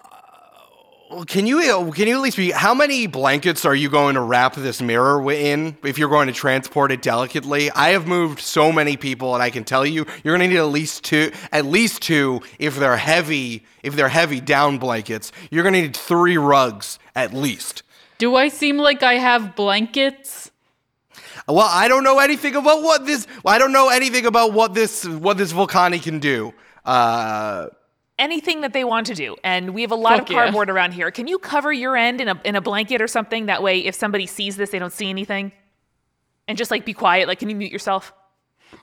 Can 1.28 1.46
you 1.46 1.61
can 1.92 2.09
you 2.09 2.16
at 2.16 2.20
least 2.20 2.36
be? 2.36 2.50
How 2.50 2.74
many 2.74 3.07
blankets 3.07 3.64
are 3.64 3.74
you 3.74 3.88
going 3.88 4.16
to 4.16 4.20
wrap 4.20 4.57
this 4.57 4.82
mirror 4.82 5.30
in 5.30 5.76
if 5.84 5.98
you're 5.98 6.09
going 6.09 6.26
to 6.26 6.32
transport 6.32 6.90
it 6.90 7.00
delicately? 7.00 7.70
I 7.70 7.90
have 7.90 8.09
moved 8.09 8.40
so 8.40 8.72
many 8.72 8.96
people, 8.96 9.34
and 9.34 9.40
I 9.40 9.50
can 9.50 9.62
tell 9.62 9.86
you, 9.86 10.04
you're 10.24 10.36
going 10.36 10.48
to 10.50 10.54
need 10.54 10.61
at 10.61 10.64
least 10.64 11.04
two, 11.04 11.30
at 11.52 11.64
least 11.64 12.02
two 12.02 12.40
if 12.59 12.76
they're 12.76 12.96
heavy. 12.96 13.64
If 13.84 13.94
they're 13.94 14.09
heavy 14.09 14.40
down 14.40 14.78
blankets, 14.78 15.30
you're 15.50 15.62
going 15.62 15.74
to 15.74 15.82
need 15.82 15.96
three 15.96 16.38
rugs 16.38 16.98
at 17.14 17.32
least. 17.32 17.84
Do 18.18 18.34
I 18.34 18.48
seem 18.48 18.76
like 18.76 19.04
I 19.04 19.14
have 19.14 19.54
blankets? 19.54 20.50
Well, 21.46 21.68
I 21.70 21.86
don't 21.86 22.02
know 22.02 22.18
anything 22.18 22.57
about 22.57 22.82
what 22.82 23.07
this. 23.07 23.28
I 23.44 23.59
don't 23.59 23.72
know 23.72 23.90
anything 23.90 24.26
about 24.26 24.52
what 24.52 24.74
this 24.74 25.07
what 25.07 25.38
this 25.38 25.52
Volcani 25.52 26.02
can 26.02 26.18
do. 26.18 26.52
Uh, 26.84 27.68
Anything 28.18 28.62
that 28.62 28.72
they 28.72 28.82
want 28.82 29.06
to 29.08 29.14
do, 29.14 29.36
and 29.44 29.74
we 29.74 29.82
have 29.82 29.90
a 29.92 29.94
lot 29.96 30.14
Fuck 30.18 30.22
of 30.22 30.30
yeah. 30.30 30.42
cardboard 30.44 30.70
around 30.70 30.92
here. 30.92 31.10
Can 31.10 31.26
you 31.26 31.38
cover 31.38 31.70
your 31.70 31.96
end 31.98 32.20
in 32.22 32.28
a 32.28 32.40
in 32.46 32.56
a 32.56 32.62
blanket 32.62 33.02
or 33.02 33.06
something? 33.08 33.46
That 33.46 33.62
way, 33.62 33.80
if 33.80 33.94
somebody 33.94 34.26
sees 34.26 34.56
this, 34.56 34.70
they 34.70 34.78
don't 34.78 34.92
see 34.92 35.10
anything, 35.10 35.52
and 36.48 36.56
just 36.56 36.70
like 36.70 36.86
be 36.86 36.94
quiet. 36.94 37.28
Like, 37.28 37.40
can 37.40 37.50
you 37.50 37.56
mute 37.56 37.70
yourself? 37.70 38.14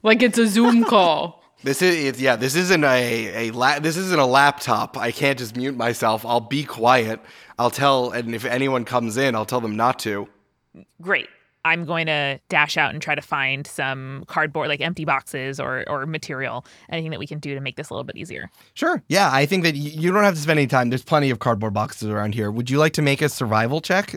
Like 0.04 0.22
it's 0.22 0.38
a 0.38 0.46
Zoom 0.48 0.84
call. 0.94 1.44
This 1.64 1.82
is 1.82 1.96
it's- 1.96 2.22
yeah. 2.22 2.36
This 2.36 2.56
isn't 2.56 2.84
a 2.84 3.48
a 3.48 3.52
la- 3.52 3.80
this 3.80 3.98
isn't 3.98 4.20
a 4.20 4.26
laptop. 4.26 4.98
I 4.98 5.12
can't 5.12 5.40
just 5.40 5.56
mute 5.58 5.76
myself. 5.76 6.26
I'll 6.28 6.40
be 6.40 6.64
quiet. 6.64 7.20
I'll 7.58 7.72
tell, 7.72 8.12
and 8.12 8.36
if 8.36 8.46
anyone 8.46 8.86
comes 8.86 9.18
in, 9.18 9.34
I'll 9.36 9.46
tell 9.48 9.62
them 9.62 9.76
not 9.76 9.98
to. 10.00 10.28
Great. 11.02 11.30
I'm 11.66 11.86
going 11.86 12.08
to 12.08 12.40
dash 12.50 12.78
out 12.78 12.94
and 12.94 13.02
try 13.02 13.16
to 13.16 13.22
find 13.22 13.66
some 13.66 14.26
cardboard, 14.28 14.68
like 14.68 14.82
empty 14.82 15.06
boxes 15.06 15.60
or 15.60 15.84
or 15.88 16.06
material, 16.06 16.66
anything 16.90 17.12
that 17.12 17.20
we 17.20 17.28
can 17.28 17.40
do 17.40 17.54
to 17.56 17.62
make 17.62 17.76
this 17.78 17.90
a 17.90 17.94
little 17.94 18.04
bit 18.04 18.18
easier. 18.18 18.50
Sure. 18.74 19.02
Yeah, 19.08 19.30
I 19.32 19.46
think 19.46 19.64
that 19.64 19.74
y- 19.76 19.80
you 19.82 20.12
don't 20.12 20.24
have 20.24 20.36
to 20.36 20.40
spend 20.42 20.60
any 20.60 20.68
time. 20.68 20.90
There's 20.90 21.04
plenty 21.04 21.30
of 21.30 21.40
cardboard 21.40 21.74
boxes 21.74 22.10
around 22.10 22.36
here. 22.36 22.52
Would 22.52 22.70
you 22.70 22.78
like 22.80 22.94
to 22.94 23.02
make 23.02 23.22
a 23.22 23.30
survival 23.30 23.80
check 23.82 24.16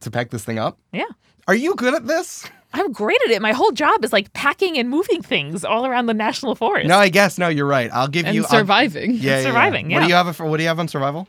to 0.00 0.10
pack 0.10 0.30
this 0.30 0.44
thing 0.44 0.58
up? 0.58 0.78
Yeah. 0.92 1.04
Are 1.46 1.54
you 1.54 1.74
good 1.76 1.94
at 1.94 2.06
this? 2.06 2.46
I'm 2.74 2.92
great 2.92 3.18
at 3.24 3.30
it. 3.30 3.40
My 3.40 3.52
whole 3.52 3.70
job 3.72 4.04
is 4.04 4.12
like 4.12 4.30
packing 4.34 4.76
and 4.76 4.90
moving 4.90 5.22
things 5.22 5.64
all 5.64 5.86
around 5.86 6.04
the 6.06 6.12
national 6.14 6.54
forest. 6.54 6.86
No, 6.88 6.98
I 6.98 7.08
guess 7.08 7.38
no. 7.38 7.48
You're 7.48 7.64
right. 7.64 7.90
I'll 7.92 8.08
give 8.08 8.26
and 8.26 8.34
you 8.34 8.42
I'll- 8.42 8.48
surviving. 8.50 9.12
yeah, 9.12 9.20
yeah, 9.20 9.36
yeah. 9.38 9.42
surviving, 9.44 9.90
What 9.90 10.00
do 10.02 10.08
you 10.08 10.14
have 10.14 10.36
for? 10.36 10.44
What 10.44 10.58
do 10.58 10.64
you 10.64 10.68
have 10.68 10.78
on 10.78 10.88
survival? 10.88 11.26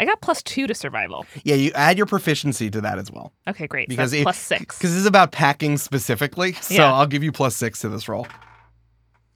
I 0.00 0.06
got 0.06 0.20
plus 0.22 0.42
two 0.42 0.66
to 0.66 0.74
survival. 0.74 1.26
Yeah, 1.44 1.56
you 1.56 1.72
add 1.74 1.98
your 1.98 2.06
proficiency 2.06 2.70
to 2.70 2.80
that 2.80 2.98
as 2.98 3.10
well. 3.12 3.34
Okay, 3.46 3.66
great. 3.66 3.88
So 3.88 3.90
Because 3.90 4.10
that's 4.12 4.20
it- 4.20 4.24
plus 4.24 4.38
six. 4.38 4.78
Because 4.78 4.90
this 4.92 5.00
is 5.00 5.06
about 5.06 5.30
packing 5.30 5.76
specifically. 5.76 6.54
So 6.54 6.74
Yeah. 6.74 6.92
I'll 6.92 7.06
give 7.06 7.22
you 7.22 7.30
plus 7.32 7.54
six 7.54 7.80
to 7.82 7.90
this 7.90 8.08
roll. 8.08 8.26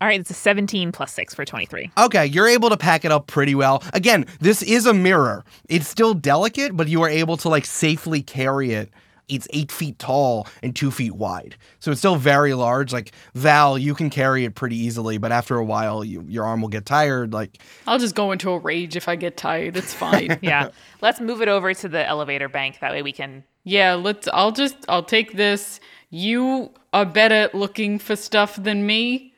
All 0.01 0.09
right, 0.09 0.19
it's 0.19 0.31
a 0.31 0.35
17 0.35 0.91
plus 0.91 1.12
six 1.12 1.35
for 1.35 1.45
23. 1.45 1.91
Okay, 1.99 2.27
you're 2.27 2.49
able 2.49 2.69
to 2.71 2.77
pack 2.77 3.05
it 3.05 3.12
up 3.12 3.27
pretty 3.27 3.55
well. 3.55 3.83
Again, 3.93 4.27
this 4.41 4.62
is 4.62 4.87
a 4.87 4.93
mirror. 4.95 5.45
It's 5.69 5.87
still 5.87 6.15
delicate, 6.15 6.77
but 6.77 6.89
you 6.89 7.03
are 7.03 7.09
able 7.09 7.37
to 7.39 7.49
like 7.49 7.65
safely 7.67 8.23
carry 8.23 8.73
it. 8.73 8.91
It's 9.29 9.47
eight 9.53 9.72
feet 9.72 9.99
tall 9.99 10.47
and 10.62 10.75
two 10.77 10.91
feet 10.91 11.14
wide. 11.14 11.57
So 11.81 11.91
it's 11.91 12.01
still 12.01 12.16
very 12.16 12.55
large. 12.55 12.93
Like 12.93 13.12
Val, 13.35 13.79
you 13.79 13.95
can 13.95 14.11
carry 14.11 14.45
it 14.45 14.55
pretty 14.55 14.77
easily, 14.77 15.18
but 15.18 15.33
after 15.33 15.57
a 15.57 15.64
while 15.64 16.05
you, 16.05 16.25
your 16.29 16.45
arm 16.45 16.61
will 16.61 16.68
get 16.68 16.85
tired. 16.87 17.33
Like 17.33 17.59
I'll 17.87 17.99
just 17.99 18.14
go 18.14 18.33
into 18.33 18.51
a 18.51 18.59
rage 18.59 18.97
if 18.97 19.09
I 19.09 19.16
get 19.16 19.37
tired. 19.37 19.77
It's 19.77 19.95
fine. 19.95 20.39
Yeah. 20.43 20.70
Let's 21.01 21.20
move 21.20 21.41
it 21.43 21.49
over 21.49 21.72
to 21.75 21.89
the 21.89 22.07
elevator 22.07 22.49
bank. 22.49 22.79
That 22.81 22.93
way 22.93 23.03
we 23.03 23.12
can. 23.12 23.45
yeah, 23.64 23.95
let's 23.95 24.29
I'll 24.33 24.53
just 24.53 24.77
I'll 24.89 25.03
take 25.05 25.35
this. 25.37 25.81
You 26.11 26.70
are 26.93 27.05
better 27.07 27.35
at 27.35 27.55
looking 27.55 27.99
for 27.99 28.14
stuff 28.16 28.57
than 28.57 28.87
me. 28.87 29.33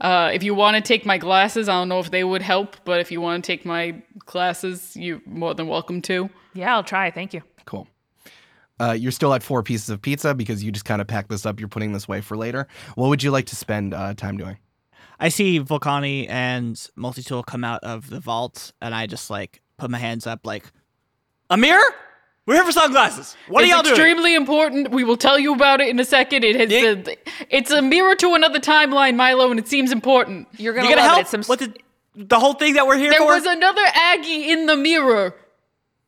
Uh, 0.00 0.30
if 0.34 0.42
you 0.42 0.54
want 0.54 0.74
to 0.76 0.80
take 0.82 1.06
my 1.06 1.16
glasses, 1.18 1.68
I 1.68 1.74
don't 1.74 1.88
know 1.88 2.00
if 2.00 2.10
they 2.10 2.24
would 2.24 2.42
help, 2.42 2.76
but 2.84 3.00
if 3.00 3.12
you 3.12 3.20
want 3.20 3.44
to 3.44 3.46
take 3.46 3.64
my 3.64 3.94
glasses, 4.26 4.96
you're 4.96 5.20
more 5.26 5.54
than 5.54 5.68
welcome 5.68 6.00
to. 6.02 6.28
Yeah, 6.54 6.74
I'll 6.74 6.82
try. 6.82 7.10
Thank 7.10 7.32
you. 7.34 7.42
cool. 7.66 7.86
Uh, 8.82 8.92
you're 8.92 9.12
still 9.12 9.32
at 9.32 9.42
four 9.44 9.62
pieces 9.62 9.88
of 9.90 10.02
pizza 10.02 10.34
because 10.34 10.64
you 10.64 10.72
just 10.72 10.84
kind 10.84 11.00
of 11.00 11.06
pack 11.06 11.28
this 11.28 11.46
up. 11.46 11.60
You're 11.60 11.68
putting 11.68 11.92
this 11.92 12.08
away 12.08 12.20
for 12.20 12.36
later. 12.36 12.66
What 12.96 13.08
would 13.08 13.22
you 13.22 13.30
like 13.30 13.46
to 13.46 13.56
spend 13.56 13.94
uh, 13.94 14.14
time 14.14 14.36
doing? 14.36 14.58
I 15.20 15.28
see 15.28 15.60
Volcani 15.60 16.28
and 16.28 16.74
Multitool 16.98 17.46
come 17.46 17.62
out 17.62 17.84
of 17.84 18.10
the 18.10 18.18
vault, 18.18 18.72
and 18.80 18.92
I 18.92 19.06
just 19.06 19.30
like 19.30 19.62
put 19.76 19.88
my 19.90 19.98
hands 19.98 20.26
up, 20.26 20.40
like, 20.44 20.64
a 21.48 21.56
mirror? 21.56 21.80
We're 22.44 22.54
here 22.54 22.64
for 22.64 22.72
sunglasses. 22.72 23.36
What 23.46 23.62
it's 23.62 23.72
are 23.72 23.76
y'all 23.76 23.82
doing? 23.84 23.94
extremely 23.94 24.34
important. 24.34 24.90
We 24.90 25.04
will 25.04 25.16
tell 25.16 25.38
you 25.38 25.54
about 25.54 25.80
it 25.80 25.88
in 25.88 26.00
a 26.00 26.04
second. 26.04 26.42
It 26.42 26.56
has 26.56 26.70
Yeah. 26.70 26.94
the, 26.94 27.16
it's 27.50 27.70
a 27.70 27.80
mirror 27.82 28.16
to 28.16 28.34
another 28.34 28.58
timeline, 28.58 29.14
Milo, 29.14 29.48
and 29.50 29.60
it 29.60 29.68
seems 29.68 29.92
important. 29.92 30.48
You're 30.56 30.74
gonna, 30.74 30.88
gonna 30.88 31.02
love 31.02 31.06
help 31.06 31.18
it. 31.18 31.20
It's 31.20 31.30
some 31.30 31.44
with 31.48 31.60
the, 31.60 31.76
the 32.16 32.40
whole 32.40 32.54
thing 32.54 32.74
that 32.74 32.86
we're 32.88 32.98
here 32.98 33.10
There 33.10 33.20
for? 33.20 33.26
was 33.26 33.46
another 33.46 33.82
Aggie 33.94 34.50
in 34.50 34.66
the 34.66 34.76
mirror 34.76 35.36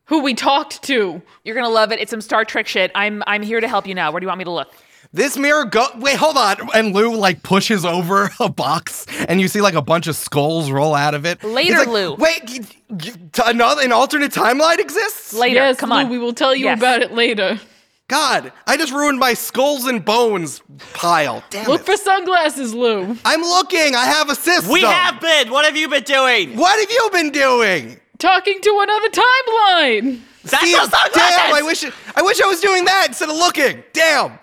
who 0.05 0.21
we 0.21 0.33
talked 0.33 0.83
to. 0.83 1.21
You're 1.43 1.55
gonna 1.55 1.69
love 1.69 1.91
it. 1.91 1.99
It's 1.99 2.11
some 2.11 2.21
Star 2.21 2.45
Trek 2.45 2.67
shit. 2.67 2.91
I'm 2.95 3.23
I'm 3.27 3.41
here 3.41 3.59
to 3.61 3.67
help 3.67 3.87
you 3.87 3.95
now. 3.95 4.11
Where 4.11 4.19
do 4.19 4.25
you 4.25 4.27
want 4.29 4.39
me 4.39 4.45
to 4.45 4.51
look? 4.51 4.71
This 5.13 5.37
mirror 5.37 5.63
go 5.65 5.85
wait, 5.97 6.17
hold 6.17 6.35
on. 6.35 6.57
And 6.73 6.93
Lou 6.93 7.15
like 7.15 7.41
pushes 7.41 7.85
over 7.85 8.29
a 8.39 8.49
box 8.49 9.05
and 9.29 9.39
you 9.39 9.47
see 9.47 9.61
like 9.61 9.73
a 9.75 9.81
bunch 9.81 10.07
of 10.07 10.15
skulls 10.15 10.69
roll 10.71 10.93
out 10.93 11.13
of 11.13 11.25
it. 11.25 11.43
Later, 11.43 11.69
He's 11.69 11.77
like, 11.77 11.87
Lou. 11.87 12.15
Wait, 12.15 12.41
y- 12.49 12.59
y- 12.89 12.97
t- 13.31 13.41
another 13.45 13.81
an 13.81 13.91
alternate 13.93 14.31
timeline 14.31 14.79
exists? 14.79 15.33
Later. 15.33 15.55
yes, 15.55 15.77
Come 15.79 15.91
Lou, 15.91 15.95
on. 15.97 16.09
we 16.09 16.17
will 16.17 16.33
tell 16.33 16.53
you 16.53 16.65
Yes. 16.65 16.79
about 16.79 17.01
it 17.01 17.13
later. 17.13 17.59
God, 18.07 18.51
I 18.67 18.77
just 18.77 18.91
ruined 18.93 19.17
my 19.17 19.33
skulls 19.33 19.85
and 19.85 20.03
bones 20.05 20.61
pile. 20.93 21.43
Damn 21.49 21.65
Look 21.67 21.81
it. 21.81 21.85
for 21.85 21.97
sunglasses, 21.97 22.71
Lou. 22.73 23.17
I'm 23.25 23.41
looking. 23.41 23.95
I 23.95 24.05
have 24.05 24.29
a 24.29 24.35
system. 24.35 24.71
we 24.71 24.81
have 24.81 25.19
been. 25.21 25.49
What 25.49 25.65
have 25.65 25.75
you 25.77 25.87
been 25.89 26.03
doing? 26.03 26.55
What 26.57 26.79
have 26.79 26.91
you 26.91 27.09
been 27.13 27.31
doing? 27.31 27.99
Talking 28.17 28.61
to 28.61 28.79
another 28.81 29.09
timeline. 29.09 30.21
That's 30.43 30.63
See, 30.63 30.71
the 30.71 30.81
sunglasses! 30.81 31.13
damn, 31.15 31.53
I 31.53 31.61
wish 31.63 31.83
I 32.15 32.21
wish 32.21 32.41
I 32.41 32.47
was 32.47 32.61
doing 32.61 32.85
that 32.85 33.05
instead 33.09 33.29
of 33.29 33.35
looking. 33.35 33.83
Damn. 33.93 34.37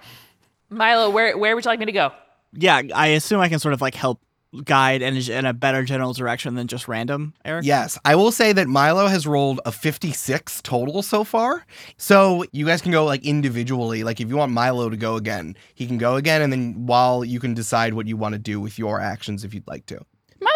Milo, 0.69 1.11
where 1.11 1.37
where 1.39 1.55
would 1.55 1.65
you 1.65 1.71
like 1.71 1.79
me 1.79 1.87
to 1.87 1.93
go? 1.93 2.13
Yeah, 2.55 2.83
I 2.95 3.09
assume 3.09 3.41
I 3.41 3.49
can 3.49 3.59
sort 3.59 3.73
of 3.75 3.81
like 3.81 3.95
help 3.95 4.21
guide 4.65 5.01
in 5.01 5.17
a, 5.17 5.39
in 5.39 5.47
a 5.47 5.55
better 5.55 5.83
general 5.83 6.13
direction 6.13 6.55
than 6.55 6.67
just 6.67 6.87
random, 6.87 7.33
Eric. 7.45 7.65
Yes, 7.65 7.99
I 8.05 8.17
will 8.17 8.33
say 8.33 8.53
that 8.53 8.69
Milo 8.69 9.07
has 9.07 9.27
rolled 9.27 9.61
a 9.65 9.73
56 9.73 10.61
total 10.63 11.03
so 11.03 11.25
far. 11.25 11.65
So 11.97 12.45
you 12.53 12.67
guys 12.67 12.83
can 12.83 12.93
go 12.93 13.05
like 13.05 13.25
individually. 13.25 14.05
Like 14.05 14.21
if 14.21 14.29
you 14.29 14.37
want 14.37 14.53
Milo 14.53 14.91
to 14.91 14.97
go 14.97 15.17
again, 15.17 15.57
he 15.75 15.87
can 15.87 15.99
go 15.99 16.17
again, 16.17 16.43
and 16.43 16.53
then 16.53 16.87
while 16.87 17.25
you 17.25 17.41
can 17.41 17.55
decide 17.55 17.95
what 17.95 18.07
you 18.07 18.17
want 18.17 18.35
to 18.35 18.39
do 18.39 18.61
with 18.61 18.79
your 18.79 19.01
actions 19.01 19.45
if 19.45 19.55
you'd 19.55 19.67
like 19.67 19.87
to. 19.87 20.05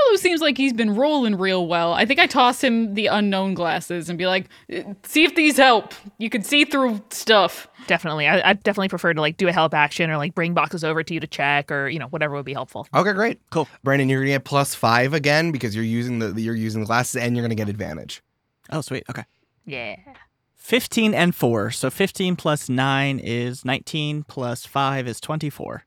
Milo 0.07 0.17
Milo 0.17 0.17
seems 0.17 0.41
like 0.41 0.57
he's 0.57 0.73
been 0.73 0.95
rolling 0.95 1.37
real 1.37 1.67
well. 1.67 1.93
I 1.93 2.07
think 2.07 2.21
I 2.21 2.27
toss 2.27 2.63
him 2.63 2.95
the 2.95 3.07
unknown 3.07 3.55
glasses 3.55 4.09
and 4.09 4.19
be 4.19 4.27
like, 4.27 4.47
"Uh, 4.73 4.95
see 5.05 5.25
if 5.25 5.35
these 5.35 5.57
help. 5.57 5.95
You 6.19 6.31
can 6.31 6.43
see 6.43 6.65
through 6.65 7.03
stuff. 7.11 7.69
Definitely. 7.87 8.27
I, 8.27 8.51
I 8.51 8.53
definitely 8.55 8.89
prefer 8.89 9.15
to 9.15 9.21
like 9.21 9.37
do 9.37 9.49
a 9.49 9.53
help 9.53 9.75
action 9.75 10.11
or 10.11 10.17
like 10.17 10.35
bring 10.35 10.55
boxes 10.55 10.85
over 10.85 11.03
to 11.03 11.15
you 11.15 11.21
to 11.21 11.27
check 11.27 11.71
or, 11.71 11.89
you 11.89 11.99
know, 11.99 12.09
whatever 12.09 12.35
would 12.35 12.45
be 12.45 12.53
helpful. 12.53 12.87
Okay, 12.95 13.13
great. 13.13 13.41
Cool. 13.51 13.69
Brandon, 13.85 14.09
you're 14.09 14.21
gonna 14.21 14.33
get 14.33 14.45
plus 14.45 14.75
five 14.75 15.13
again 15.15 15.53
because 15.53 15.75
you're 15.75 15.85
using 15.85 16.19
the 16.19 16.41
you're 16.41 16.55
using 16.55 16.81
the 16.81 16.87
glasses 16.87 17.17
and 17.17 17.37
you're 17.37 17.45
gonna 17.45 17.55
get 17.55 17.69
advantage. 17.69 18.23
Oh, 18.71 18.81
sweet. 18.81 19.05
Okay. 19.09 19.25
Yeah. 19.65 19.97
15 20.55 21.15
and 21.15 21.35
4. 21.35 21.71
So 21.71 21.91
15 21.91 22.35
plus 22.35 22.69
9 22.69 23.21
is 23.21 23.65
19, 23.65 24.25
plus 24.25 24.67
5 24.67 25.07
is 25.07 25.21
24. 25.21 25.85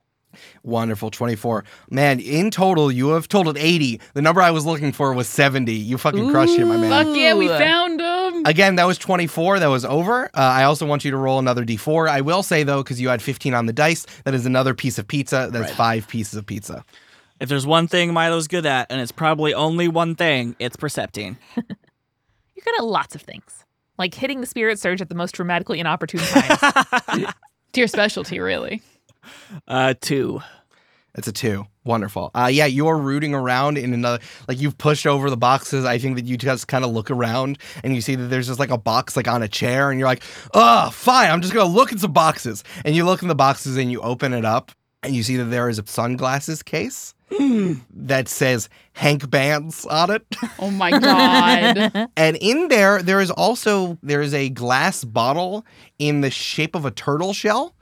Wonderful, 0.63 1.09
24. 1.11 1.63
Man, 1.89 2.19
in 2.19 2.51
total, 2.51 2.91
you 2.91 3.09
have 3.09 3.27
totaled 3.27 3.57
80. 3.57 3.99
The 4.13 4.21
number 4.21 4.41
I 4.41 4.51
was 4.51 4.65
looking 4.65 4.91
for 4.91 5.13
was 5.13 5.27
70. 5.27 5.73
You 5.73 5.97
fucking 5.97 6.29
crushed 6.31 6.57
it, 6.57 6.65
my 6.65 6.77
man. 6.77 6.89
Fuck 7.05 7.15
yeah, 7.17 7.33
we 7.33 7.47
found 7.47 7.99
him. 7.99 8.45
Again, 8.45 8.75
that 8.75 8.85
was 8.85 8.97
24. 8.97 9.59
That 9.59 9.67
was 9.67 9.85
over. 9.85 10.25
Uh, 10.27 10.29
I 10.35 10.63
also 10.63 10.85
want 10.85 11.03
you 11.03 11.11
to 11.11 11.17
roll 11.17 11.39
another 11.39 11.65
d4. 11.65 12.07
I 12.09 12.21
will 12.21 12.43
say, 12.43 12.63
though, 12.63 12.83
because 12.83 13.01
you 13.01 13.09
had 13.09 13.21
15 13.21 13.53
on 13.53 13.65
the 13.65 13.73
dice, 13.73 14.05
that 14.23 14.33
is 14.33 14.45
another 14.45 14.73
piece 14.73 14.97
of 14.99 15.07
pizza. 15.07 15.49
That's 15.51 15.69
Right. 15.69 15.75
five 15.75 16.07
pieces 16.07 16.35
of 16.35 16.45
pizza. 16.45 16.85
If 17.39 17.49
there's 17.49 17.65
one 17.65 17.87
thing 17.87 18.13
Milo's 18.13 18.47
good 18.47 18.65
at, 18.65 18.87
and 18.91 18.99
it's 19.01 19.11
probably 19.11 19.53
only 19.53 19.87
one 19.87 20.15
thing, 20.15 20.55
it's 20.59 20.75
percepting. 20.75 21.37
You're 21.55 22.63
good 22.63 22.77
at 22.77 22.83
lots 22.85 23.15
of 23.15 23.21
things. 23.21 23.63
Like 23.97 24.13
hitting 24.13 24.41
the 24.41 24.47
spirit 24.47 24.79
surge 24.79 25.01
at 25.01 25.09
the 25.09 25.15
most 25.15 25.33
dramatically 25.33 25.79
inopportune 25.79 26.19
times. 26.21 27.25
It's 27.71 27.77
your 27.77 27.87
specialty, 27.87 28.39
really. 28.39 28.81
Uh, 29.67 29.93
two. 29.99 30.41
It's 31.15 31.27
a 31.27 31.31
two. 31.31 31.65
Wonderful. 31.83 32.29
Uh, 32.35 32.49
yeah, 32.51 32.65
you're 32.67 32.97
rooting 32.97 33.33
around 33.33 33.77
in 33.77 33.93
another, 33.93 34.19
like 34.47 34.61
you've 34.61 34.77
pushed 34.77 35.07
over 35.07 35.29
the 35.29 35.37
boxes. 35.37 35.83
I 35.83 35.97
think 35.97 36.17
that 36.17 36.25
you 36.25 36.37
just 36.37 36.67
kind 36.67 36.85
of 36.85 36.91
look 36.91 37.09
around 37.09 37.57
and 37.83 37.95
you 37.95 38.01
see 38.01 38.15
that 38.15 38.25
there's 38.25 38.47
just 38.47 38.59
like 38.59 38.69
a 38.69 38.77
box 38.77 39.17
like 39.17 39.27
on 39.27 39.41
a 39.41 39.47
chair 39.47 39.89
and 39.89 39.99
you're 39.99 40.07
like, 40.07 40.23
oh, 40.53 40.91
fine. 40.91 41.31
I'm 41.31 41.41
just 41.41 41.53
going 41.53 41.65
to 41.65 41.73
look 41.73 41.91
at 41.91 41.99
some 41.99 42.13
boxes. 42.13 42.63
And 42.85 42.95
you 42.95 43.05
look 43.05 43.21
in 43.23 43.27
the 43.27 43.35
boxes 43.35 43.75
and 43.75 43.91
you 43.91 44.01
open 44.01 44.33
it 44.33 44.45
up 44.45 44.71
and 45.01 45.15
you 45.15 45.23
see 45.23 45.37
that 45.37 45.45
there 45.45 45.67
is 45.67 45.79
a 45.79 45.87
sunglasses 45.87 46.61
case 46.61 47.15
that 47.93 48.27
says 48.27 48.69
Hank 48.93 49.29
Bands 49.29 49.85
on 49.85 50.11
it. 50.11 50.25
Oh 50.57 50.69
my 50.71 50.91
god. 50.91 52.09
And 52.17 52.37
in 52.37 52.67
there, 52.67 53.01
there 53.01 53.21
is 53.21 53.31
also 53.31 53.97
there 54.03 54.21
is 54.21 54.33
a 54.33 54.49
glass 54.49 55.03
bottle 55.03 55.65
in 55.97 56.21
the 56.21 56.31
shape 56.31 56.75
of 56.75 56.85
a 56.85 56.91
turtle 56.91 57.33
shell. 57.33 57.75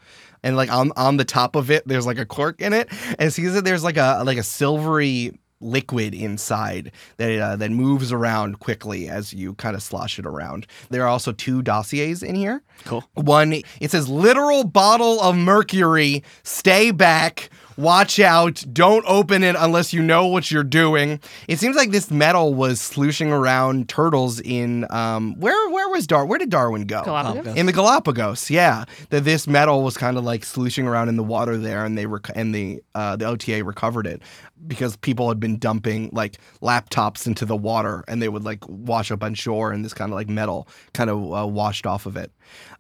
And 0.43 0.55
like 0.55 0.71
on 0.71 0.91
on 0.95 1.17
the 1.17 1.25
top 1.25 1.55
of 1.55 1.71
it, 1.71 1.88
there's 1.88 2.05
like 2.05 2.19
a 2.19 2.25
cork 2.25 2.61
in 2.61 2.73
it, 2.73 2.89
and 3.17 3.27
it 3.27 3.31
sees 3.31 3.53
that 3.53 3.65
there's 3.65 3.83
like 3.83 3.97
a 3.97 4.23
like 4.25 4.38
a 4.38 4.43
silvery 4.43 5.38
liquid 5.59 6.13
inside 6.13 6.91
that 7.17 7.39
uh, 7.39 7.55
that 7.55 7.71
moves 7.71 8.11
around 8.11 8.59
quickly 8.59 9.09
as 9.09 9.33
you 9.33 9.53
kind 9.55 9.75
of 9.75 9.81
slosh 9.81 10.19
it 10.19 10.25
around. 10.25 10.67
There 10.89 11.03
are 11.03 11.07
also 11.07 11.31
two 11.31 11.61
dossiers 11.61 12.23
in 12.23 12.35
here. 12.35 12.61
Cool. 12.85 13.03
One 13.15 13.61
it 13.81 13.91
says 13.91 14.07
literal 14.07 14.63
bottle 14.63 15.19
of 15.21 15.35
mercury. 15.35 16.23
Stay 16.43 16.91
back. 16.91 17.49
Watch 17.78 18.19
out. 18.19 18.63
Don't 18.73 19.05
open 19.07 19.43
it 19.43 19.55
unless 19.57 19.93
you 19.93 20.01
know 20.01 20.25
what 20.28 20.49
you're 20.49 20.63
doing. 20.63 21.19
It 21.47 21.59
seems 21.59 21.75
like 21.75 21.91
this 21.91 22.09
metal 22.09 22.53
was 22.53 22.82
slooshing 22.82 23.32
around 23.32 23.88
turtles 23.88 24.39
in 24.41 24.86
um 24.89 25.36
where 25.39 25.69
where 25.69 25.88
was 25.89 26.07
Dar 26.07 26.25
where 26.25 26.39
did 26.39 26.49
Darwin 26.49 26.86
go? 26.86 27.03
Galapagos. 27.03 27.55
In 27.55 27.65
the 27.67 27.73
Galapagos, 27.73 28.49
yeah. 28.49 28.86
That 29.09 29.23
this 29.23 29.47
metal 29.47 29.84
was 29.84 29.95
kind 29.95 30.17
of 30.17 30.23
like 30.23 30.43
slooshing 30.43 30.88
around 30.88 31.09
in 31.09 31.17
the 31.17 31.23
water 31.23 31.57
there, 31.57 31.86
and 31.86 31.97
they 31.97 32.07
rec- 32.07 32.32
and 32.36 32.53
the 32.53 32.82
uh, 32.95 33.15
the 33.15 33.25
OTA 33.25 33.63
recovered 33.63 34.07
it 34.07 34.21
because 34.66 34.95
people 34.97 35.28
had 35.30 35.39
been 35.39 35.58
dumping 35.60 36.10
like 36.14 36.38
laptops 36.62 37.28
into 37.28 37.45
the 37.45 37.55
water, 37.55 38.03
and 38.08 38.22
they 38.22 38.30
would 38.30 38.43
like 38.43 38.68
wash 38.68 39.12
up 39.12 39.24
on 39.24 39.34
shore, 39.34 39.72
and 39.72 39.84
this 39.86 39.93
kind 39.93 40.12
of 40.12 40.16
like 40.16 40.30
metal 40.30 40.68
kind 40.93 41.10
of 41.10 41.18
uh, 41.34 41.47
washed 41.47 41.86
off 41.86 42.05
of 42.05 42.18
it. 42.18 42.32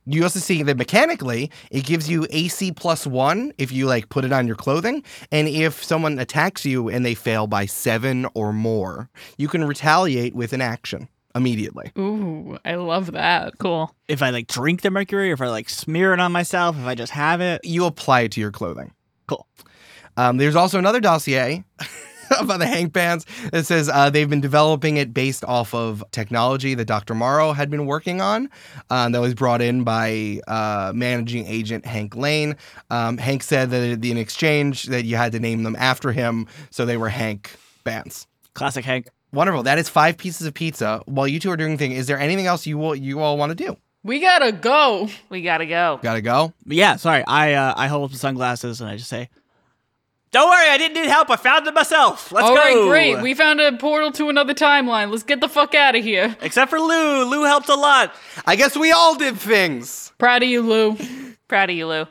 You 0.05 0.23
also 0.23 0.39
see 0.39 0.63
that 0.63 0.77
mechanically, 0.77 1.51
it 1.69 1.85
gives 1.85 2.09
you 2.09 2.25
AC 2.29 2.71
plus 2.71 3.05
one 3.05 3.51
if 3.57 3.71
you 3.71 3.85
like 3.85 4.09
put 4.09 4.23
it 4.25 4.31
on 4.31 4.47
your 4.47 4.55
clothing, 4.55 5.03
and 5.31 5.47
if 5.47 5.83
someone 5.83 6.17
attacks 6.19 6.65
you 6.65 6.89
and 6.89 7.05
they 7.05 7.13
fail 7.13 7.47
by 7.47 7.65
seven 7.65 8.25
or 8.33 8.53
more, 8.53 9.09
you 9.37 9.47
can 9.47 9.63
retaliate 9.65 10.33
with 10.35 10.53
an 10.53 10.61
action 10.61 11.09
immediately. 11.35 11.91
Ooh, 11.97 12.57
I 12.65 12.75
love 12.75 13.11
that. 13.11 13.57
cool. 13.59 13.93
If 14.07 14.21
I 14.21 14.31
like 14.31 14.47
drink 14.47 14.81
the 14.81 14.89
mercury, 14.89 15.29
or 15.29 15.33
if 15.33 15.41
I 15.41 15.49
like 15.49 15.69
smear 15.69 16.13
it 16.13 16.19
on 16.19 16.31
myself, 16.31 16.77
if 16.77 16.85
I 16.85 16.95
just 16.95 17.11
have 17.11 17.41
it. 17.41 17.61
You 17.63 17.85
apply 17.85 18.21
it 18.21 18.31
to 18.33 18.41
your 18.41 18.51
clothing. 18.51 18.93
Cool. 19.27 19.45
Um, 20.17 20.37
there's 20.37 20.55
also 20.55 20.77
another 20.79 20.99
dossier 20.99 21.63
about 22.39 22.59
the 22.59 22.67
Hank 22.67 22.91
bands 22.91 23.25
that 23.51 23.65
says 23.65 23.89
uh, 23.89 24.09
they've 24.09 24.29
been 24.29 24.41
developing 24.41 24.97
it 24.97 25.13
based 25.13 25.43
off 25.45 25.73
of 25.73 26.03
technology 26.11 26.73
that 26.73 26.85
Dr. 26.85 27.15
Morrow 27.15 27.53
had 27.53 27.69
been 27.69 27.85
working 27.85 28.19
on. 28.19 28.49
Um, 28.89 29.11
that 29.13 29.21
was 29.21 29.33
brought 29.33 29.61
in 29.61 29.83
by 29.83 30.41
uh, 30.47 30.91
managing 30.93 31.45
agent 31.47 31.85
Hank 31.85 32.15
Lane. 32.15 32.55
Um, 32.89 33.17
Hank 33.17 33.43
said 33.43 33.69
that 33.71 34.05
in 34.05 34.17
exchange 34.17 34.85
that 34.85 35.05
you 35.05 35.15
had 35.15 35.31
to 35.33 35.39
name 35.39 35.63
them 35.63 35.75
after 35.77 36.11
him, 36.11 36.47
so 36.69 36.85
they 36.85 36.97
were 36.97 37.09
Hank 37.09 37.55
bands. 37.83 38.27
Classic 38.53 38.83
Hank. 38.83 39.07
Wonderful. 39.33 39.63
That 39.63 39.77
is 39.77 39.89
five 39.89 40.17
pieces 40.17 40.47
of 40.47 40.53
pizza. 40.53 41.01
While 41.05 41.27
you 41.27 41.39
two 41.39 41.51
are 41.51 41.57
doing 41.57 41.77
thing, 41.77 41.91
is 41.91 42.07
there 42.07 42.17
anything 42.17 42.47
else 42.47 42.65
you 42.65 42.77
will, 42.77 42.95
you 42.95 43.19
all 43.19 43.37
want 43.37 43.51
to 43.51 43.55
do? 43.55 43.77
We 44.03 44.21
gotta 44.21 44.53
go. 44.53 45.09
We 45.29 45.41
gotta 45.41 45.65
go. 45.65 45.99
Gotta 46.01 46.21
go. 46.21 46.53
Yeah, 46.65 46.95
sorry. 46.95 47.25
I 47.27 47.53
uh, 47.53 47.73
I 47.75 47.87
hold 47.87 48.05
up 48.05 48.11
the 48.11 48.17
sunglasses 48.17 48.79
and 48.79 48.89
I 48.89 48.95
just 48.95 49.09
say, 49.09 49.29
"Don't 50.31 50.49
worry, 50.49 50.69
I 50.69 50.77
didn't 50.77 51.01
need 51.01 51.09
help. 51.09 51.29
I 51.29 51.35
found 51.35 51.67
it 51.67 51.73
myself. 51.73 52.31
Let's 52.31 52.45
All 52.47 52.55
go." 52.55 52.61
right, 52.61 52.87
great. 52.87 53.21
We 53.21 53.33
found 53.33 53.59
a 53.59 53.75
portal 53.77 54.11
to 54.13 54.29
another 54.29 54.53
timeline. 54.53 55.11
Let's 55.11 55.23
get 55.23 55.41
the 55.41 55.49
fuck 55.49 55.73
out 55.75 55.95
of 55.95 56.03
here. 56.03 56.35
Except 56.41 56.69
for 56.69 56.79
Lou. 56.79 57.25
Lou 57.25 57.43
helped 57.43 57.69
a 57.69 57.75
lot. 57.75 58.13
I 58.45 58.55
guess 58.55 58.75
we 58.75 58.91
all 58.91 59.15
did 59.15 59.37
things. 59.37 60.11
Proud 60.17 60.43
of 60.43 60.49
you, 60.49 60.61
Lou. 60.61 60.97
Proud 61.47 61.69
of 61.69 61.75
you, 61.75 61.87
Lou. 61.87 62.05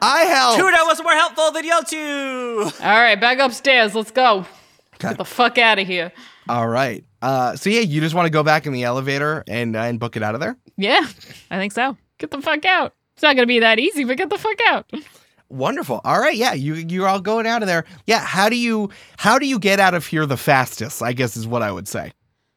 I 0.00 0.22
helped. 0.22 0.60
Tuna 0.60 0.78
was 0.84 1.02
more 1.02 1.12
helpful 1.12 1.50
than 1.50 1.64
you 1.64 1.80
two. 1.86 2.70
All 2.82 3.00
right, 3.00 3.20
back 3.20 3.38
upstairs. 3.38 3.94
Let's 3.94 4.10
go. 4.10 4.46
Okay. 4.94 5.08
Get 5.10 5.18
the 5.18 5.24
fuck 5.24 5.58
out 5.58 5.78
of 5.78 5.86
here. 5.86 6.12
All 6.48 6.66
right. 6.66 7.04
Uh, 7.20 7.56
so 7.56 7.70
yeah, 7.70 7.80
you 7.80 8.00
just 8.00 8.14
want 8.14 8.26
to 8.26 8.30
go 8.30 8.42
back 8.42 8.66
in 8.66 8.72
the 8.72 8.84
elevator 8.84 9.44
and 9.46 9.76
uh, 9.76 9.80
and 9.80 10.00
book 10.00 10.16
it 10.16 10.22
out 10.22 10.34
of 10.34 10.40
there. 10.40 10.56
Yeah, 10.76 11.00
I 11.50 11.58
think 11.58 11.72
so. 11.72 11.96
get 12.18 12.30
the 12.30 12.40
fuck 12.40 12.64
out. 12.64 12.94
It's 13.14 13.22
not 13.22 13.34
gonna 13.36 13.46
be 13.46 13.58
that 13.60 13.78
easy, 13.78 14.04
but 14.04 14.16
get 14.16 14.30
the 14.30 14.38
fuck 14.38 14.58
out. 14.68 14.90
Wonderful. 15.50 16.00
All 16.04 16.20
right. 16.20 16.36
Yeah, 16.36 16.52
you 16.52 16.74
you're 16.74 17.08
all 17.08 17.20
going 17.20 17.46
out 17.46 17.62
of 17.62 17.68
there. 17.68 17.84
Yeah. 18.06 18.20
How 18.20 18.48
do 18.48 18.56
you 18.56 18.90
how 19.16 19.38
do 19.38 19.46
you 19.46 19.58
get 19.58 19.80
out 19.80 19.94
of 19.94 20.06
here 20.06 20.26
the 20.26 20.36
fastest? 20.36 21.02
I 21.02 21.12
guess 21.12 21.36
is 21.36 21.46
what 21.46 21.62
I 21.62 21.72
would 21.72 21.88
say. 21.88 22.12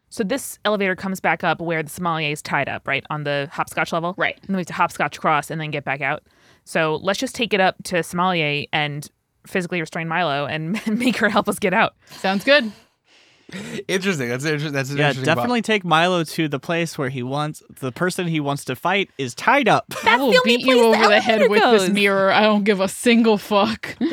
So 0.10 0.26
this 0.26 0.60
elevator 0.66 0.94
comes 0.94 1.22
back 1.22 1.42
up 1.42 1.62
where 1.62 1.82
the 1.82 1.90
sommelier 1.90 2.32
is 2.32 2.42
tied 2.42 2.68
up, 2.68 2.86
right? 2.86 3.06
On 3.10 3.24
the 3.24 3.48
hopscotch 3.50 3.94
level. 3.94 4.14
Right. 4.18 4.38
And 4.42 4.50
then 4.50 4.58
we 4.58 4.60
have 4.60 4.68
to 4.68 4.74
hopscotch 4.74 5.18
across 5.18 5.50
and 5.50 5.62
then 5.62 5.72
get 5.72 5.86
back 5.86 6.02
out. 6.02 6.24
So 6.66 6.98
let's 7.02 7.18
just 7.18 7.34
take 7.34 7.54
it 7.54 7.62
up 7.62 7.82
to 7.86 8.04
sommelier 8.04 8.66
and 8.74 9.10
physically 9.48 9.80
restrain 9.80 10.10
Milo 10.10 10.46
and 10.46 10.86
make 11.00 11.16
her 11.18 11.30
help 11.30 11.48
us 11.48 11.60
get 11.60 11.74
out. 11.74 11.96
Sounds 12.08 12.44
good. 12.44 12.72
Interesting. 13.88 14.30
That's 14.30 14.46
interesting. 14.46 14.72
That's 14.74 14.90
an 14.92 14.98
Yeah, 14.98 15.10
interesting. 15.10 15.26
thought. 15.26 15.36
definitely 15.36 15.62
take 15.62 15.84
Milo 15.84 16.24
to 16.24 16.48
the 16.48 16.60
place 16.60 16.98
where 16.98 17.10
he 17.10 17.24
wants 17.24 17.62
the 17.80 17.92
person 17.92 18.28
he 18.28 18.40
wants 18.40 18.66
to 18.66 18.76
fight 18.76 19.10
is 19.18 19.36
tied 19.36 19.68
up. 19.68 19.86
I 20.06 20.18
will 20.18 20.34
beat 20.44 20.62
you 20.62 20.76
place 20.76 20.98
the 20.98 21.00
over 21.04 21.08
the 21.10 21.20
head 21.22 21.42
elevator 21.42 21.70
with 21.72 21.82
this 21.82 21.90
mirror. 21.90 22.32
I 22.32 22.42
don't 22.44 22.64
give 22.64 22.80
a 22.80 22.88
single 22.88 23.38
fuck. 23.38 23.96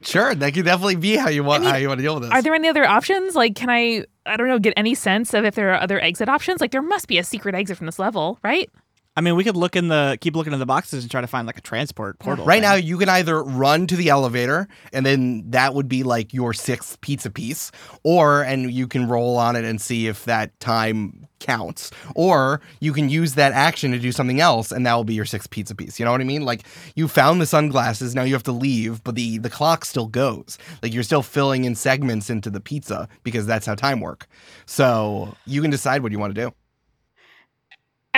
Sure, 0.00 0.32
that 0.32 0.54
could 0.54 0.64
definitely 0.64 0.94
be 0.94 1.16
how 1.16 1.28
you 1.28 1.42
want 1.42 1.64
how 1.64 1.74
you 1.74 1.88
want 1.88 1.98
to 1.98 2.02
deal 2.04 2.14
with 2.14 2.22
this. 2.22 2.32
Are 2.32 2.40
there 2.40 2.54
any 2.54 2.68
other 2.68 2.84
options? 2.86 3.34
Like, 3.34 3.56
can 3.56 3.68
I, 3.68 4.04
I 4.26 4.36
don't 4.36 4.46
know, 4.46 4.60
get 4.60 4.74
any 4.76 4.94
sense 4.94 5.34
of 5.34 5.44
if 5.44 5.56
there 5.56 5.72
are 5.74 5.80
other 5.80 6.00
exit 6.00 6.28
options? 6.28 6.60
Like, 6.60 6.70
there 6.70 6.82
must 6.82 7.08
be 7.08 7.18
a 7.18 7.24
secret 7.24 7.56
exit 7.56 7.76
from 7.76 7.86
this 7.86 7.98
level, 7.98 8.38
right? 8.44 8.70
I 9.18 9.20
mean, 9.20 9.34
we 9.34 9.42
could 9.42 9.56
look 9.56 9.74
in 9.74 9.88
the 9.88 10.16
keep 10.20 10.36
looking 10.36 10.52
in 10.52 10.60
the 10.60 10.64
boxes 10.64 11.02
and 11.02 11.10
try 11.10 11.20
to 11.20 11.26
find 11.26 11.44
like 11.44 11.58
a 11.58 11.60
transport 11.60 12.20
portal. 12.20 12.44
Right 12.44 12.62
thing. 12.62 12.62
now, 12.62 12.74
you 12.74 12.96
can 12.98 13.08
either 13.08 13.42
run 13.42 13.88
to 13.88 13.96
the 13.96 14.10
elevator, 14.10 14.68
and 14.92 15.04
then 15.04 15.42
that 15.50 15.74
would 15.74 15.88
be 15.88 16.04
like 16.04 16.32
your 16.32 16.52
sixth 16.52 17.00
pizza 17.00 17.28
piece, 17.28 17.72
or 18.04 18.42
and 18.42 18.70
you 18.70 18.86
can 18.86 19.08
roll 19.08 19.36
on 19.36 19.56
it 19.56 19.64
and 19.64 19.80
see 19.80 20.06
if 20.06 20.24
that 20.26 20.58
time 20.60 21.26
counts, 21.40 21.90
or 22.14 22.60
you 22.78 22.92
can 22.92 23.08
use 23.08 23.34
that 23.34 23.52
action 23.54 23.90
to 23.90 23.98
do 23.98 24.12
something 24.12 24.40
else, 24.40 24.70
and 24.70 24.86
that 24.86 24.94
will 24.94 25.02
be 25.02 25.14
your 25.14 25.24
sixth 25.24 25.50
pizza 25.50 25.74
piece. 25.74 25.98
You 25.98 26.04
know 26.04 26.12
what 26.12 26.20
I 26.20 26.24
mean? 26.24 26.44
Like 26.44 26.62
you 26.94 27.08
found 27.08 27.40
the 27.40 27.46
sunglasses, 27.46 28.14
now 28.14 28.22
you 28.22 28.34
have 28.34 28.44
to 28.44 28.52
leave, 28.52 29.02
but 29.02 29.16
the 29.16 29.38
the 29.38 29.50
clock 29.50 29.84
still 29.84 30.06
goes. 30.06 30.58
Like 30.80 30.94
you're 30.94 31.02
still 31.02 31.22
filling 31.22 31.64
in 31.64 31.74
segments 31.74 32.30
into 32.30 32.50
the 32.50 32.60
pizza 32.60 33.08
because 33.24 33.46
that's 33.46 33.66
how 33.66 33.74
time 33.74 33.98
work. 33.98 34.28
So 34.64 35.34
you 35.44 35.60
can 35.60 35.72
decide 35.72 36.04
what 36.04 36.12
you 36.12 36.20
want 36.20 36.36
to 36.36 36.40
do. 36.40 36.54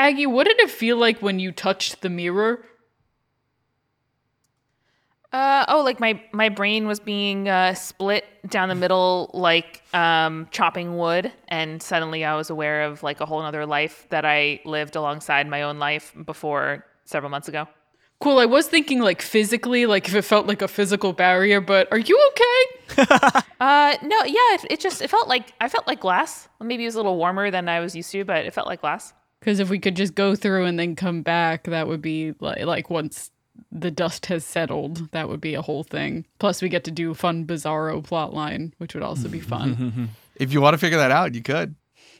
Aggie, 0.00 0.24
what 0.24 0.46
did 0.46 0.58
it 0.60 0.70
feel 0.70 0.96
like 0.96 1.20
when 1.20 1.38
you 1.38 1.52
touched 1.52 2.00
the 2.00 2.08
mirror? 2.08 2.64
Uh, 5.30 5.66
oh, 5.68 5.82
like 5.82 6.00
my 6.00 6.18
my 6.32 6.48
brain 6.48 6.86
was 6.86 6.98
being 6.98 7.50
uh, 7.50 7.74
split 7.74 8.24
down 8.48 8.70
the 8.70 8.74
middle, 8.74 9.30
like 9.34 9.82
um, 9.92 10.48
chopping 10.50 10.96
wood, 10.96 11.30
and 11.48 11.82
suddenly 11.82 12.24
I 12.24 12.34
was 12.34 12.48
aware 12.48 12.84
of 12.84 13.02
like 13.02 13.20
a 13.20 13.26
whole 13.26 13.42
other 13.42 13.66
life 13.66 14.06
that 14.08 14.24
I 14.24 14.62
lived 14.64 14.96
alongside 14.96 15.46
my 15.46 15.64
own 15.64 15.78
life 15.78 16.14
before 16.24 16.86
several 17.04 17.28
months 17.28 17.48
ago. 17.48 17.68
Cool. 18.20 18.38
I 18.38 18.46
was 18.46 18.68
thinking 18.68 19.00
like 19.00 19.20
physically, 19.20 19.84
like 19.84 20.08
if 20.08 20.14
it 20.14 20.22
felt 20.22 20.46
like 20.46 20.62
a 20.62 20.68
physical 20.68 21.12
barrier, 21.12 21.60
but 21.60 21.88
are 21.92 21.98
you 21.98 22.18
okay? 22.30 23.42
Uh, 23.60 23.94
no, 24.02 24.16
yeah, 24.24 24.54
it, 24.54 24.64
it 24.70 24.80
just 24.80 25.02
it 25.02 25.10
felt 25.10 25.28
like 25.28 25.52
I 25.60 25.68
felt 25.68 25.86
like 25.86 26.00
glass. 26.00 26.48
Maybe 26.62 26.84
it 26.84 26.86
was 26.86 26.94
a 26.94 26.98
little 26.98 27.18
warmer 27.18 27.50
than 27.50 27.68
I 27.68 27.80
was 27.80 27.94
used 27.94 28.10
to, 28.12 28.24
but 28.24 28.46
it 28.46 28.54
felt 28.54 28.66
like 28.66 28.80
glass. 28.80 29.12
Because 29.40 29.58
if 29.58 29.70
we 29.70 29.78
could 29.78 29.96
just 29.96 30.14
go 30.14 30.36
through 30.36 30.66
and 30.66 30.78
then 30.78 30.94
come 30.94 31.22
back, 31.22 31.64
that 31.64 31.88
would 31.88 32.02
be 32.02 32.34
like 32.40 32.64
like 32.64 32.90
once 32.90 33.30
the 33.72 33.90
dust 33.90 34.26
has 34.26 34.44
settled, 34.44 35.10
that 35.12 35.28
would 35.28 35.40
be 35.40 35.54
a 35.54 35.62
whole 35.62 35.82
thing. 35.84 36.26
Plus, 36.38 36.62
we 36.62 36.68
get 36.68 36.84
to 36.84 36.90
do 36.90 37.14
fun 37.14 37.46
Bizarro 37.46 38.02
plotline, 38.06 38.72
which 38.78 38.94
would 38.94 39.02
also 39.02 39.28
be 39.28 39.40
mm-hmm. 39.40 39.48
fun. 39.48 40.10
If 40.36 40.52
you 40.52 40.60
want 40.60 40.74
to 40.74 40.78
figure 40.78 40.98
that 40.98 41.10
out, 41.10 41.34
you 41.34 41.42
could. 41.42 41.74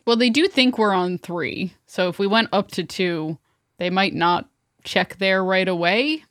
well, 0.07 0.17
they 0.17 0.31
do 0.31 0.49
think 0.49 0.79
we're 0.79 0.93
on 0.93 1.19
three, 1.19 1.75
so 1.87 2.09
if 2.09 2.19
we 2.19 2.27
went 2.27 2.49
up 2.53 2.71
to 2.73 2.85
two, 2.85 3.39
they 3.79 3.91
might 3.91 4.15
not 4.15 4.49
check 4.85 5.17
there 5.17 5.45
right 5.45 5.69
away. 5.69 6.25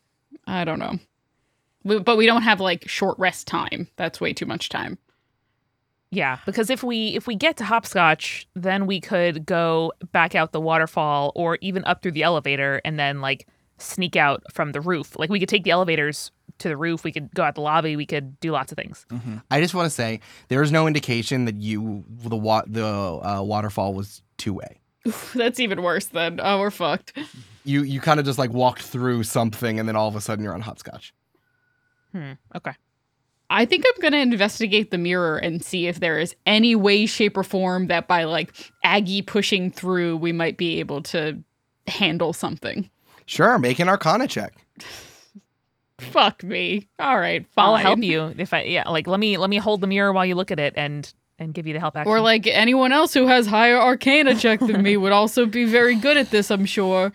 I 0.48 0.66
don't 0.66 0.80
know. 0.80 1.00
We, 1.84 2.00
but 2.00 2.18
we 2.18 2.26
don't 2.26 2.44
have 2.44 2.60
like 2.60 2.88
short 2.88 3.18
rest 3.18 3.48
time. 3.48 3.88
That's 3.96 4.22
way 4.22 4.34
too 4.34 4.46
much 4.46 4.70
time. 4.70 4.98
Yeah, 6.12 6.40
because 6.46 6.70
if 6.72 6.82
we 6.84 7.10
if 7.16 7.28
we 7.28 7.36
get 7.36 7.58
to 7.58 7.64
hopscotch, 7.64 8.48
then 8.56 8.88
we 8.88 9.00
could 9.00 9.46
go 9.46 9.94
back 10.12 10.34
out 10.34 10.52
the 10.54 10.60
waterfall 10.62 11.32
or 11.36 11.58
even 11.62 11.86
up 11.86 12.02
through 12.02 12.14
the 12.14 12.24
elevator 12.24 12.82
and 12.84 12.98
then 13.00 13.22
like 13.22 13.48
sneak 13.78 14.16
out 14.16 14.42
from 14.52 14.72
the 14.72 14.82
roof. 14.82 15.18
Like 15.20 15.30
we 15.30 15.40
could 15.40 15.50
take 15.50 15.64
the 15.64 15.72
elevators 15.72 16.32
to 16.58 16.68
the 16.68 16.76
roof, 16.76 17.04
we 17.04 17.12
could 17.12 17.34
go 17.34 17.44
out 17.44 17.56
the 17.56 17.62
lobby, 17.62 17.96
we 17.96 18.06
could 18.08 18.40
do 18.40 18.52
lots 18.52 18.72
of 18.72 18.76
things. 18.78 19.06
I 19.52 19.62
just 19.62 19.74
want 19.74 19.86
to 19.86 19.90
say 19.92 20.20
there 20.48 20.62
is 20.64 20.72
no 20.72 20.88
indication 20.88 21.46
that 21.46 21.56
you 21.56 22.04
the 22.10 22.36
wa- 22.36 22.66
the 22.66 22.86
uh, 22.86 23.42
waterfall 23.44 23.94
was 23.94 24.24
two 24.38 24.54
way. 24.54 24.80
That's 25.36 25.60
even 25.60 25.84
worse 25.84 26.08
then. 26.08 26.40
Oh, 26.42 26.60
we're 26.60 26.72
fucked. 26.72 27.18
You 27.66 27.84
you 27.84 28.02
kind 28.02 28.20
of 28.20 28.26
just 28.26 28.40
like 28.40 28.52
walked 28.52 28.82
through 28.82 29.24
something 29.24 29.80
and 29.80 29.88
then 29.88 29.96
all 29.96 30.08
of 30.08 30.16
a 30.16 30.22
sudden 30.22 30.44
you're 30.44 30.56
on 30.56 30.62
hopscotch. 30.62 31.14
Hmm. 32.14 32.32
Okay. 32.56 32.74
I 33.50 33.66
think 33.66 33.86
I'm 33.88 34.02
going 34.02 34.14
to 34.14 34.20
investigate 34.20 34.92
the 34.92 34.98
mirror 34.98 35.38
and 35.38 35.64
see 35.64 35.88
if 35.88 36.00
there 36.00 36.20
is 36.20 36.36
any 36.46 36.76
way, 36.76 37.06
shape, 37.06 37.36
or 37.36 37.44
form 37.44 37.88
that 37.88 38.08
by 38.08 38.26
like 38.26 38.54
Aggie 38.84 39.24
pushing 39.24 39.72
through, 39.72 40.18
we 40.18 40.32
might 40.32 40.58
be 40.58 40.80
able 40.80 41.02
to 41.04 41.42
handle 41.88 42.34
something. 42.34 42.90
Sure, 43.26 43.58
make 43.58 43.80
an 43.80 43.90
Arcana 43.90 44.28
check. 44.28 44.54
Fuck 46.00 46.44
me. 46.44 46.88
All 46.98 47.20
right, 47.20 47.46
fine. 47.52 47.66
I'll 47.66 47.76
help 47.76 48.00
you 48.00 48.34
if 48.38 48.54
I 48.54 48.64
yeah, 48.64 48.88
like 48.88 49.06
let 49.06 49.20
me 49.20 49.38
let 49.38 49.50
me 49.50 49.58
hold 49.58 49.82
the 49.82 49.88
mirror 49.88 50.14
while 50.14 50.26
you 50.26 50.34
look 50.36 50.50
at 50.50 50.60
it 50.60 50.74
and 50.78 51.12
and 51.38 51.54
give 51.54 51.68
you 51.68 51.74
the 51.74 51.80
help 51.80 51.98
action. 51.98 52.10
Or 52.10 52.22
like 52.22 52.48
anyone 52.48 52.92
else 52.92 53.14
who 53.14 53.28
has 53.28 53.48
higher 53.48 53.78
Arcana 53.78 54.36
check 54.36 54.60
than 54.60 54.82
me 54.82 54.96
would 54.96 55.12
also 55.12 55.46
be 55.46 55.66
very 55.66 55.96
good 55.96 56.16
at 56.16 56.32
this. 56.32 56.52
I'm 56.52 56.66
sure. 56.66 57.12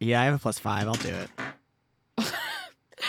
Yeah, 0.00 0.20
I 0.20 0.24
have 0.24 0.34
a 0.34 0.38
plus 0.38 0.58
five. 0.58 0.86
I'll 0.86 0.94
do 0.94 1.08
it. 1.08 1.30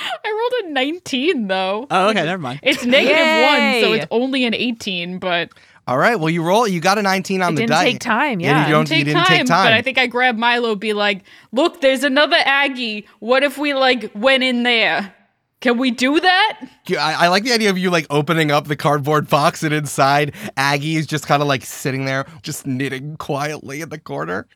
I 0.25 0.59
rolled 0.61 0.71
a 0.71 0.73
19 0.73 1.47
though. 1.47 1.87
Oh, 1.89 2.09
okay, 2.09 2.23
never 2.25 2.41
mind. 2.41 2.59
It's 2.63 2.85
negative 2.85 3.17
one, 3.17 3.81
so 3.81 3.93
it's 3.93 4.05
only 4.11 4.45
an 4.45 4.53
18. 4.53 5.19
But 5.19 5.49
All 5.87 5.97
right, 5.97 6.19
well 6.19 6.29
you 6.29 6.43
roll. 6.43 6.67
You 6.67 6.79
got 6.81 6.97
a 6.97 7.01
19 7.01 7.41
on 7.41 7.53
it 7.53 7.55
the 7.55 7.61
didn't 7.61 7.71
die. 7.71 7.83
take 7.85 7.99
time. 7.99 8.39
Yeah, 8.39 8.51
Yeah. 8.61 8.65
you 8.67 8.71
don't- 8.73 8.85
take 8.87 9.05
didn't 9.05 9.23
time, 9.23 9.37
take 9.39 9.47
time. 9.47 9.65
But 9.65 9.73
I 9.73 9.81
think 9.81 9.97
I 9.97 10.07
grabbed 10.07 10.37
Milo, 10.39 10.75
be 10.75 10.93
like, 10.93 11.23
"Look, 11.51 11.81
there's 11.81 12.03
another 12.03 12.37
Aggie. 12.45 13.07
What 13.19 13.43
if 13.43 13.57
we 13.57 13.73
like 13.73 14.11
went 14.13 14.43
in 14.43 14.63
there? 14.63 15.13
Can 15.61 15.77
we 15.77 15.91
do 15.91 16.19
that?" 16.19 16.59
I, 16.91 17.25
I 17.25 17.27
like 17.27 17.43
the 17.43 17.51
idea 17.53 17.69
of 17.69 17.77
you 17.77 17.89
like 17.89 18.05
opening 18.09 18.49
up 18.51 18.67
the 18.67 18.75
cardboard 18.75 19.27
box 19.29 19.61
and 19.63 19.73
inside 19.73 20.33
Aggie 20.55 20.95
is 20.95 21.05
just 21.05 21.27
kind 21.27 21.41
of 21.41 21.47
like 21.47 21.63
sitting 21.65 22.05
there, 22.05 22.25
just 22.43 22.65
knitting 22.65 23.17
quietly 23.17 23.81
in 23.81 23.89
the 23.89 23.99
corner, 23.99 24.47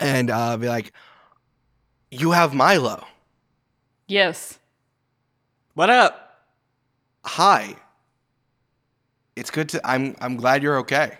and 0.00 0.30
uh, 0.30 0.56
be 0.56 0.68
like, 0.68 0.92
"You 2.10 2.32
have 2.32 2.54
Milo. 2.54 3.04
Yes. 4.06 4.58
What 5.74 5.90
up? 5.90 6.44
Hi. 7.24 7.74
It's 9.34 9.50
good 9.50 9.68
to. 9.70 9.86
I'm. 9.86 10.16
I'm 10.20 10.36
glad 10.36 10.62
you're 10.62 10.78
okay. 10.78 11.18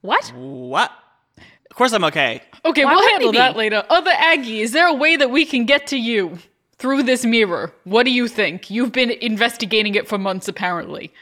What? 0.00 0.32
What? 0.34 0.90
Of 1.38 1.76
course 1.76 1.92
I'm 1.92 2.04
okay. 2.04 2.42
Okay, 2.64 2.84
Why 2.84 2.94
we'll 2.94 3.08
handle 3.08 3.32
be? 3.32 3.38
that 3.38 3.56
later. 3.56 3.84
Other 3.88 4.10
Aggie, 4.14 4.60
is 4.60 4.72
there 4.72 4.88
a 4.88 4.94
way 4.94 5.16
that 5.16 5.30
we 5.30 5.44
can 5.44 5.64
get 5.64 5.86
to 5.88 5.96
you 5.96 6.38
through 6.76 7.04
this 7.04 7.24
mirror? 7.24 7.72
What 7.84 8.02
do 8.04 8.10
you 8.10 8.28
think? 8.28 8.70
You've 8.70 8.92
been 8.92 9.10
investigating 9.10 9.94
it 9.94 10.08
for 10.08 10.18
months, 10.18 10.48
apparently. 10.48 11.12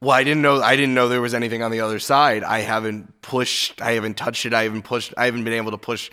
Well, 0.00 0.12
I 0.12 0.22
didn't 0.22 0.42
know. 0.42 0.62
I 0.62 0.76
didn't 0.76 0.94
know 0.94 1.08
there 1.08 1.20
was 1.20 1.34
anything 1.34 1.62
on 1.62 1.70
the 1.70 1.80
other 1.80 1.98
side. 1.98 2.44
I 2.44 2.60
haven't 2.60 3.20
pushed. 3.20 3.80
I 3.82 3.92
haven't 3.92 4.16
touched 4.16 4.46
it. 4.46 4.54
I 4.54 4.64
haven't 4.64 4.82
pushed. 4.82 5.12
I 5.16 5.24
haven't 5.24 5.44
been 5.44 5.54
able 5.54 5.70
to 5.72 5.78
push 5.78 6.10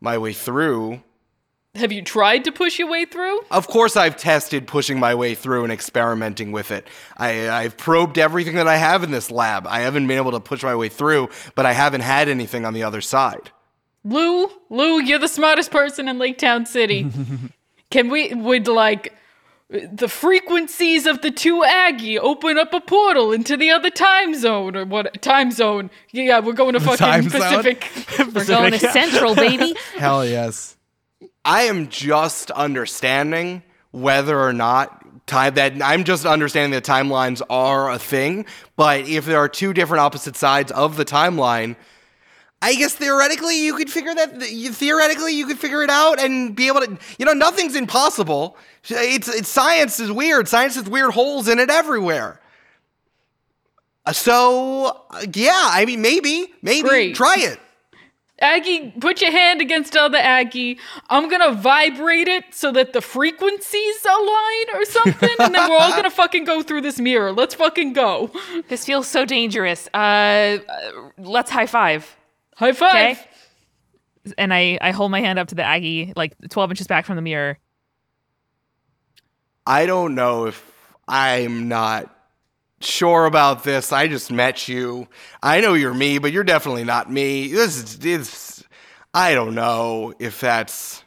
my 0.00 0.18
way 0.18 0.32
through. 0.32 1.02
Have 1.76 1.92
you 1.92 2.02
tried 2.02 2.44
to 2.44 2.52
push 2.52 2.80
your 2.80 2.88
way 2.88 3.04
through? 3.04 3.40
Of 3.50 3.68
course, 3.68 3.96
I've 3.96 4.16
tested 4.16 4.66
pushing 4.66 4.98
my 4.98 5.14
way 5.14 5.36
through 5.36 5.62
and 5.62 5.72
experimenting 5.72 6.50
with 6.50 6.72
it. 6.72 6.88
I, 7.16 7.48
I've 7.48 7.76
probed 7.76 8.18
everything 8.18 8.56
that 8.56 8.66
I 8.66 8.76
have 8.76 9.04
in 9.04 9.12
this 9.12 9.30
lab. 9.30 9.68
I 9.68 9.80
haven't 9.80 10.08
been 10.08 10.16
able 10.16 10.32
to 10.32 10.40
push 10.40 10.64
my 10.64 10.74
way 10.74 10.88
through, 10.88 11.28
but 11.54 11.66
I 11.66 11.72
haven't 11.72 12.00
had 12.00 12.28
anything 12.28 12.64
on 12.64 12.74
the 12.74 12.82
other 12.82 13.00
side. 13.00 13.52
Lou, 14.02 14.50
Lou, 14.68 15.00
you're 15.00 15.20
the 15.20 15.28
smartest 15.28 15.70
person 15.70 16.08
in 16.08 16.18
Lake 16.18 16.38
Town 16.38 16.66
City. 16.66 17.08
Can 17.90 18.08
we 18.08 18.34
would 18.34 18.66
like 18.66 19.14
the 19.68 20.08
frequencies 20.08 21.06
of 21.06 21.22
the 21.22 21.30
two 21.30 21.62
Aggie 21.64 22.18
open 22.18 22.58
up 22.58 22.74
a 22.74 22.80
portal 22.80 23.30
into 23.30 23.56
the 23.56 23.70
other 23.70 23.90
time 23.90 24.34
zone 24.34 24.74
or 24.74 24.84
what 24.84 25.22
time 25.22 25.52
zone? 25.52 25.90
Yeah, 26.10 26.40
we're 26.40 26.52
going 26.52 26.72
to 26.74 26.80
time 26.96 27.28
fucking 27.28 27.30
zone? 27.30 27.40
Pacific. 27.62 28.34
We're 28.34 28.44
going 28.44 28.72
to 28.72 28.78
Central, 28.78 29.36
baby. 29.36 29.76
Hell 29.96 30.24
yes. 30.26 30.76
I 31.44 31.62
am 31.62 31.88
just 31.88 32.50
understanding 32.50 33.62
whether 33.90 34.38
or 34.38 34.52
not 34.52 35.26
time 35.26 35.54
that 35.54 35.80
I'm 35.82 36.04
just 36.04 36.26
understanding 36.26 36.72
that 36.72 36.84
timelines 36.84 37.42
are 37.50 37.90
a 37.90 37.98
thing, 37.98 38.46
but 38.76 39.08
if 39.08 39.26
there 39.26 39.38
are 39.38 39.48
two 39.48 39.72
different 39.72 40.00
opposite 40.00 40.36
sides 40.36 40.72
of 40.72 40.96
the 40.96 41.04
timeline, 41.04 41.76
I 42.62 42.74
guess 42.74 42.94
theoretically 42.94 43.64
you 43.64 43.74
could 43.74 43.90
figure 43.90 44.14
that 44.14 44.42
theoretically 44.42 45.34
you 45.34 45.46
could 45.46 45.58
figure 45.58 45.82
it 45.82 45.90
out 45.90 46.20
and 46.20 46.54
be 46.54 46.66
able 46.68 46.80
to 46.80 46.98
you 47.18 47.24
know 47.24 47.32
nothing's 47.32 47.74
impossible. 47.74 48.56
It's 48.84 49.28
it's 49.28 49.48
science 49.48 49.98
is 49.98 50.12
weird. 50.12 50.46
Science 50.46 50.74
has 50.74 50.88
weird 50.88 51.12
holes 51.12 51.48
in 51.48 51.58
it 51.58 51.70
everywhere. 51.70 52.40
So 54.12 55.04
yeah, 55.32 55.68
I 55.70 55.84
mean 55.86 56.02
maybe 56.02 56.52
maybe 56.60 56.88
Great. 56.88 57.14
try 57.14 57.36
it. 57.38 57.58
Aggie, 58.40 58.92
put 58.98 59.20
your 59.20 59.30
hand 59.30 59.60
against 59.60 59.96
other 59.96 60.16
Aggie. 60.18 60.78
I'm 61.10 61.28
gonna 61.28 61.52
vibrate 61.52 62.26
it 62.26 62.44
so 62.52 62.72
that 62.72 62.94
the 62.94 63.02
frequencies 63.02 64.04
align 64.04 64.80
or 64.80 64.84
something, 64.86 65.34
and 65.38 65.54
then 65.54 65.70
we're 65.70 65.76
all 65.76 65.90
gonna 65.90 66.10
fucking 66.10 66.44
go 66.44 66.62
through 66.62 66.80
this 66.80 66.98
mirror. 66.98 67.32
Let's 67.32 67.54
fucking 67.54 67.92
go. 67.92 68.30
This 68.68 68.84
feels 68.86 69.06
so 69.06 69.24
dangerous. 69.26 69.88
Uh, 69.92 69.96
uh, 69.96 71.10
let's 71.18 71.50
high 71.50 71.66
five. 71.66 72.16
High 72.56 72.72
five. 72.72 73.18
Okay. 73.18 74.34
And 74.38 74.52
I, 74.52 74.78
I 74.80 74.90
hold 74.90 75.10
my 75.10 75.20
hand 75.20 75.38
up 75.38 75.48
to 75.48 75.54
the 75.54 75.64
Aggie, 75.64 76.12
like 76.14 76.34
12 76.50 76.72
inches 76.72 76.86
back 76.86 77.06
from 77.06 77.16
the 77.16 77.22
mirror. 77.22 77.58
I 79.66 79.86
don't 79.86 80.14
know 80.14 80.46
if 80.46 80.62
I'm 81.08 81.68
not 81.68 82.14
sure 82.80 83.26
about 83.26 83.64
this. 83.64 83.92
I 83.92 84.08
just 84.08 84.30
met 84.30 84.68
you. 84.68 85.08
I 85.42 85.60
know 85.60 85.74
you're 85.74 85.94
me, 85.94 86.18
but 86.18 86.32
you're 86.32 86.44
definitely 86.44 86.84
not 86.84 87.10
me. 87.10 87.48
This 87.48 87.76
is 87.76 88.04
it's 88.04 88.64
I 89.12 89.34
don't 89.34 89.54
know 89.54 90.14
if 90.18 90.40
that's 90.40 91.02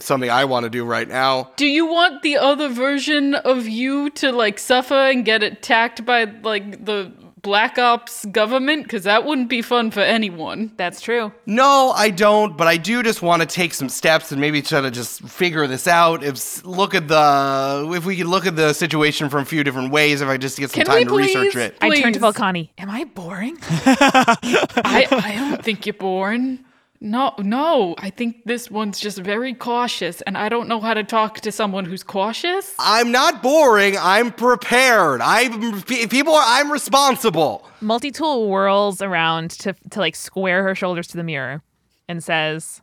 something 0.00 0.30
I 0.30 0.44
want 0.44 0.64
to 0.64 0.70
do 0.70 0.84
right 0.84 1.08
now. 1.08 1.52
Do 1.56 1.66
you 1.66 1.86
want 1.86 2.22
the 2.22 2.36
other 2.36 2.68
version 2.68 3.34
of 3.34 3.66
you 3.66 4.10
to 4.10 4.32
like 4.32 4.58
suffer 4.58 4.94
and 4.94 5.24
get 5.24 5.42
attacked 5.42 6.04
by 6.04 6.24
like 6.24 6.84
the 6.84 7.12
Black 7.44 7.78
Ops 7.78 8.24
government? 8.24 8.82
Because 8.82 9.04
that 9.04 9.24
wouldn't 9.24 9.48
be 9.48 9.62
fun 9.62 9.92
for 9.92 10.00
anyone. 10.00 10.72
That's 10.76 11.00
true. 11.00 11.32
No, 11.46 11.92
I 11.94 12.10
don't, 12.10 12.56
but 12.56 12.66
I 12.66 12.76
do 12.76 13.02
just 13.04 13.22
want 13.22 13.42
to 13.42 13.46
take 13.46 13.72
some 13.74 13.88
steps 13.88 14.32
and 14.32 14.40
maybe 14.40 14.60
try 14.62 14.80
to 14.80 14.90
just 14.90 15.20
figure 15.22 15.66
this 15.68 15.86
out. 15.86 16.24
If 16.24 16.64
look 16.64 16.94
at 16.94 17.06
the 17.06 17.92
if 17.94 18.04
we 18.04 18.16
could 18.16 18.26
look 18.26 18.46
at 18.46 18.56
the 18.56 18.72
situation 18.72 19.28
from 19.28 19.42
a 19.42 19.44
few 19.44 19.62
different 19.62 19.92
ways 19.92 20.20
if 20.22 20.28
I 20.28 20.36
just 20.38 20.58
get 20.58 20.70
some 20.70 20.78
Can 20.82 20.86
time 20.86 20.96
we 20.96 21.04
to 21.04 21.14
research 21.16 21.52
please? 21.52 21.62
it. 21.62 21.76
I 21.80 22.00
turn 22.00 22.12
to 22.14 22.18
Volcani. 22.20 22.70
Am 22.78 22.90
I 22.90 23.04
boring? 23.04 23.56
I, 23.60 25.06
I 25.10 25.34
don't 25.36 25.62
think 25.62 25.86
you're 25.86 25.94
boring. 25.94 26.64
No, 27.00 27.34
no. 27.38 27.94
I 27.98 28.10
think 28.10 28.44
this 28.44 28.70
one's 28.70 28.98
just 28.98 29.18
very 29.18 29.52
cautious, 29.52 30.22
and 30.22 30.38
I 30.38 30.48
don't 30.48 30.68
know 30.68 30.80
how 30.80 30.94
to 30.94 31.04
talk 31.04 31.40
to 31.40 31.52
someone 31.52 31.84
who's 31.84 32.02
cautious. 32.02 32.74
I'm 32.78 33.12
not 33.12 33.42
boring. 33.42 33.96
I'm 33.98 34.32
prepared. 34.32 35.20
I'm 35.20 35.82
people 35.82 36.34
are 36.34 36.44
I'm 36.46 36.72
responsible. 36.72 37.68
Multi 37.80 38.10
tool 38.10 38.48
whirls 38.48 39.02
around 39.02 39.50
to, 39.50 39.74
to 39.90 40.00
like 40.00 40.16
square 40.16 40.62
her 40.62 40.74
shoulders 40.74 41.06
to 41.08 41.16
the 41.16 41.24
mirror 41.24 41.62
and 42.08 42.22
says, 42.22 42.80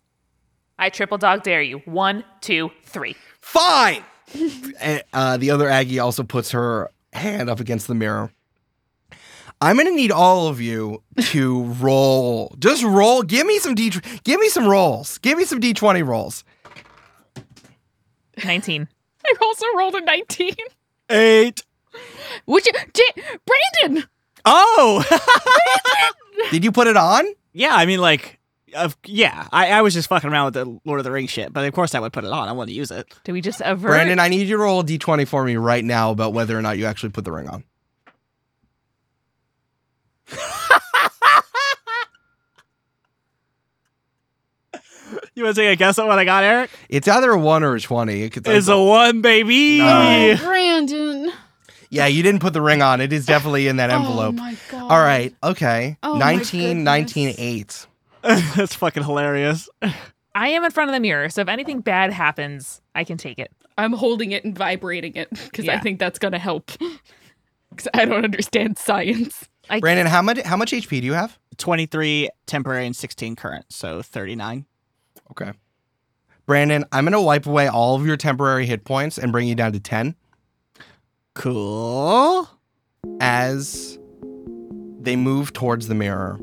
I 0.78 0.89
triple 0.89 1.18
dog 1.18 1.43
dare 1.43 1.62
you. 1.62 1.80
One, 1.86 2.24
two, 2.41 2.72
three. 2.84 3.16
Fine. 3.41 4.03
And, 4.80 5.03
uh, 5.12 5.36
the 5.36 5.51
other 5.51 5.68
Aggie 5.68 5.99
also 5.99 6.24
puts 6.24 6.51
her 6.51 6.89
hand 7.12 7.49
up 7.49 7.59
against 7.59 7.88
the 7.88 7.93
mirror. 7.95 8.32
I'm 9.62 9.78
gonna 9.78 9.91
need 9.91 10.12
all 10.12 10.47
of 10.47 10.59
you 10.59 11.03
to 11.20 11.64
roll. 11.80 12.55
Just 12.59 12.84
roll. 12.84 13.22
Give 13.22 13.45
me 13.45 13.59
some 13.59 13.76
D. 13.76 13.91
Give 14.24 14.39
me 14.39 14.49
some 14.49 14.68
rolls. 14.68 15.18
Give 15.20 15.38
me 15.38 15.45
some 15.45 15.59
D20 15.62 16.05
rolls. 16.05 16.43
19. 18.43 18.88
I 19.26 19.34
also 19.41 19.66
rolled 19.78 19.95
a 19.95 20.01
19. 20.01 20.55
Eight. 21.12 21.64
Which 22.45 22.68
J- 22.93 23.24
Brandon. 23.84 24.07
Oh, 24.45 25.03
Did 26.51 26.64
you 26.64 26.72
put 26.72 26.88
it 26.88 26.97
on? 26.97 27.26
yeah. 27.53 27.76
I 27.76 27.86
mean, 27.86 27.99
like, 27.99 28.39
of 28.74 28.97
yeah. 29.05 29.47
I, 29.51 29.72
I 29.72 29.82
was 29.82 29.93
just 29.93 30.07
fucking 30.07 30.30
around 30.32 30.45
with 30.45 30.53
the 30.55 30.80
Lord 30.86 30.99
of 30.99 31.03
the 31.03 31.12
Rings 31.12 31.30
shit, 31.30 31.53
but 31.53 31.66
of 31.66 31.74
course 31.74 31.93
I 31.93 31.99
would 31.99 32.14
put 32.14 32.24
it 32.24 32.32
on. 32.32 32.47
I 32.47 32.53
want 32.53 32.70
to 32.70 32.74
use 32.74 32.89
it. 32.89 33.14
Do 33.26 33.34
we 33.34 33.41
just 33.41 33.62
avert? 33.64 33.91
Brandon, 33.91 34.18
I 34.20 34.30
need 34.30 34.47
you 34.47 34.55
to 34.55 34.64
roll 34.64 34.80
a 34.80 34.84
d20 34.84 35.28
for 35.28 35.43
me 35.43 35.57
right 35.57 35.84
now 35.84 36.09
about 36.12 36.34
whether 36.34 36.57
or 36.57 36.62
not 36.64 36.78
you 36.80 36.86
actually 36.86 37.09
put 37.09 37.26
the 37.26 37.32
ring 37.32 37.47
on. 37.49 37.64
You 45.36 45.43
want 45.43 45.55
to 45.55 45.61
take 45.61 45.73
a 45.73 45.75
guess 45.75 45.99
at 45.99 46.05
what 46.07 46.19
I 46.19 46.25
got, 46.25 46.43
Eric? 46.43 46.69
It's 46.88 47.07
either 47.07 47.32
a 47.32 47.38
1 47.38 47.63
or 47.63 47.75
a 47.75 47.79
20. 47.82 48.21
It 48.23 48.29
could- 48.32 48.47
It's 48.47 48.67
a 48.69 48.77
one, 48.82 49.21
baby. 49.21 49.79
No. 49.79 50.38
Brandon. 50.41 51.32
yeah, 51.89 52.05
you 52.07 52.23
didn't 52.23 52.39
put 52.41 52.53
the 52.53 52.61
ring 52.61 52.82
on. 52.82 53.01
It 53.01 53.11
is 53.11 53.25
definitely 53.25 53.67
in 53.67 53.75
that 53.77 53.89
Oh 53.89 53.95
envelope. 53.97 54.36
my 54.36 54.55
god. 54.69 54.89
All 54.91 54.99
right. 54.99 55.36
Okay. 55.43 55.97
Oh 56.03 56.17
19, 56.17 56.84
19, 56.86 57.36
8. 57.38 57.88
That's 58.21 58.75
fucking 58.75 59.03
hilarious. 59.03 59.67
I 60.34 60.47
am 60.49 60.63
in 60.63 60.71
front 60.71 60.89
of 60.89 60.93
the 60.93 61.01
mirror, 61.01 61.27
so 61.29 61.41
if 61.41 61.49
anything 61.49 61.82
bad 61.82 62.13
happens, 62.13 62.82
I 62.95 63.03
can 63.03 63.17
take 63.17 63.38
it. 63.38 63.51
I'm 63.77 63.91
holding 63.93 64.32
it 64.32 64.45
and 64.45 64.57
vibrating 64.57 65.15
it 65.15 65.29
because 65.29 65.67
I 65.67 65.79
think 65.79 65.99
that's 65.99 66.19
gonna 66.19 66.39
help. 66.39 66.71
Because 67.73 67.88
I 67.93 68.03
don't 68.03 68.25
understand 68.25 68.77
science. 68.77 69.47
I, 69.72 69.80
Brandon, 69.80 70.05
how 70.05 70.22
much 70.22 70.41
how 70.41 70.57
much 70.57 70.72
HP 70.74 70.99
do 70.99 71.05
you 71.07 71.13
have? 71.13 71.39
23 71.57 72.30
temporary 72.45 72.86
and 72.86 72.95
16 72.95 73.38
current, 73.38 73.65
so 73.69 74.01
39. 74.01 74.65
Okay. 75.32 75.53
Brandon, 76.45 76.84
I'm 76.91 77.05
going 77.05 77.13
to 77.13 77.22
wipe 77.22 77.45
away 77.45 77.69
all 77.69 77.95
of 77.95 78.05
your 78.05 78.17
temporary 78.17 78.65
hit 78.65 78.84
points 78.84 79.17
and 79.17 79.32
bring 79.32 79.47
you 79.47 79.55
down 79.55 79.72
to 79.72 79.80
10 79.80 80.15
Cool. 81.36 82.49
as 83.22 83.97
they 84.99 85.15
move 85.15 85.53
towards 85.53 85.88
the 85.88 85.95
mirror 85.95 86.38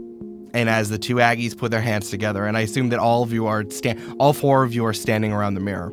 and 0.55 0.70
as 0.70 0.89
the 0.89 0.99
two 0.99 1.16
Aggies 1.16 1.57
put 1.57 1.70
their 1.70 1.83
hands 1.83 2.09
together 2.09 2.47
and 2.47 2.57
I 2.57 2.61
assume 2.61 2.89
that 2.89 2.99
all 2.99 3.22
of 3.22 3.33
you 3.33 3.47
are 3.47 3.68
stand 3.70 4.01
all 4.18 4.33
four 4.33 4.62
of 4.62 4.72
you 4.72 4.87
are 4.87 4.95
standing 4.95 5.33
around 5.33 5.55
the 5.55 5.61
mirror. 5.61 5.93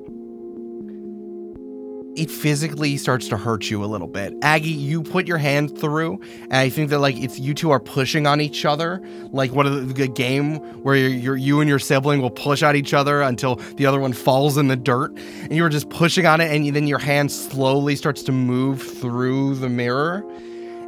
It 2.16 2.32
physically 2.32 2.95
starts 2.97 3.28
to 3.30 3.38
hurt 3.38 3.70
you 3.70 3.84
a 3.84 3.88
little 3.88 4.07
bit. 4.07 4.34
Aggie, 4.41 4.70
you 4.70 5.03
put 5.03 5.28
your 5.28 5.38
hand 5.38 5.78
through, 5.78 6.22
and 6.43 6.53
I 6.53 6.70
think 6.70 6.89
that 6.89 6.99
like 6.99 7.18
it's 7.18 7.38
you 7.39 7.53
two 7.53 7.72
are 7.72 7.80
pushing 7.80 8.26
on 8.26 8.39
each 8.39 8.63
other, 8.63 9.01
like 9.32 9.51
of 9.66 9.74
the, 9.74 9.93
the 9.93 10.07
game 10.07 10.55
where 10.84 10.95
you're, 10.95 11.09
you're 11.09 11.36
you 11.36 11.59
and 11.59 11.70
your 11.70 11.80
sibling 11.80 12.22
will 12.22 12.30
push 12.30 12.63
at 12.63 12.76
each 12.76 12.93
other 12.93 13.22
until 13.22 13.55
the 13.76 13.86
other 13.86 13.99
one 13.99 14.13
falls 14.13 14.57
in 14.57 14.70
the 14.70 14.78
dirt, 14.78 15.11
and 15.41 15.51
you're 15.51 15.70
just 15.70 15.89
pushing 15.89 16.26
on 16.26 16.39
it, 16.39 16.55
and 16.55 16.76
then 16.76 16.88
your 16.88 16.99
hand 16.99 17.32
slowly 17.32 17.95
starts 17.95 18.24
to 18.24 18.32
move 18.32 18.82
through 18.82 19.55
the 19.55 19.70
mirror 19.70 20.24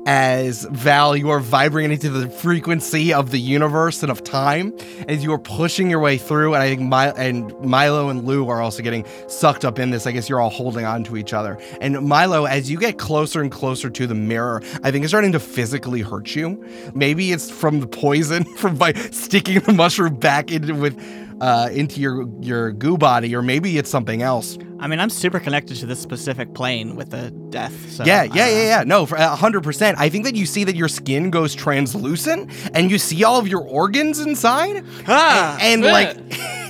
as 0.08 0.64
Val, 0.72 1.18
you 1.18 1.30
are 1.30 1.42
vibrating 1.42 1.92
into 1.92 2.10
the 2.10 2.30
frequency 2.30 3.14
of 3.14 3.30
the 3.30 3.40
universe 3.40 4.02
and 4.04 4.10
of 4.10 4.24
time 4.24 4.74
as 5.10 5.22
you 5.22 5.34
are 5.34 5.38
pushing 5.38 5.90
your 5.90 6.00
way 6.00 6.18
through. 6.18 6.54
And 6.54 6.64
I 6.64 6.70
think 6.70 6.82
My- 6.82 7.12
and 7.12 7.54
Milo 7.60 8.08
and 8.08 8.24
Lou 8.24 8.48
are 8.48 8.62
also 8.62 8.82
getting 8.82 9.06
sucked 9.28 9.66
up 9.66 9.80
in 9.80 9.90
this. 9.90 10.08
I 10.08 10.14
guess 10.14 10.30
you're 10.30 10.40
all 10.40 10.50
holding 10.50 10.86
on 10.86 11.04
to 11.04 11.18
each 11.18 11.34
other. 11.34 11.58
And 11.82 12.08
Milo, 12.08 12.46
as 12.46 12.72
you 12.72 12.80
get 12.80 12.98
closer 12.98 13.42
and 13.42 13.52
closer 13.52 13.90
to 13.90 14.08
the 14.08 14.16
mirror, 14.16 14.64
I 14.82 14.92
think 14.92 15.04
it's 15.04 15.12
starting 15.12 15.34
to 15.34 15.42
physically 15.42 16.02
hurt 16.02 16.34
you. 16.36 16.66
Maybe 16.96 17.34
it's 17.34 17.52
from 17.52 17.82
the 17.82 17.88
poison 17.88 18.46
from 18.58 18.78
by 18.78 18.94
sticking 18.94 19.60
the 19.60 19.74
mushroom 19.74 20.16
back 20.16 20.54
into 20.54 20.74
with 20.74 20.98
uh, 21.42 21.70
into 21.72 22.00
your 22.00 22.28
your 22.42 22.72
goo 22.72 22.98
body, 22.98 23.36
or 23.36 23.42
maybe 23.42 23.78
it's 23.78 23.90
something 23.90 24.22
else. 24.22 24.58
I 24.80 24.86
mean, 24.88 25.00
I'm 25.00 25.10
super 25.10 25.40
connected 25.40 25.78
to 25.78 25.88
this 25.88 26.00
specific 26.00 26.54
plane 26.54 26.96
with 26.96 27.10
the 27.10 27.32
death. 27.50 27.90
So 27.92 28.04
yeah, 28.06 28.24
yeah, 28.24 28.48
yeah, 28.48 28.64
yeah. 28.64 28.84
No, 28.86 29.06
for 29.08 29.16
a 29.16 29.36
hundred 29.36 29.64
percent. 29.64 29.98
I 30.00 30.10
think 30.10 30.26
that 30.26 30.36
you 30.36 30.46
see 30.46 30.64
that 30.66 30.76
your 30.76 30.88
skin 30.88 31.32
goes 31.32 31.56
translucent, 31.56 32.52
and 32.76 32.92
you 32.92 32.98
see 33.00 33.24
all 33.24 33.40
of 33.40 33.48
your 33.48 33.62
organs 33.62 34.20
inside, 34.20 34.84
Ah, 35.08 35.58
and 35.60 35.84
Ugh. 35.84 35.92
like, 35.92 36.18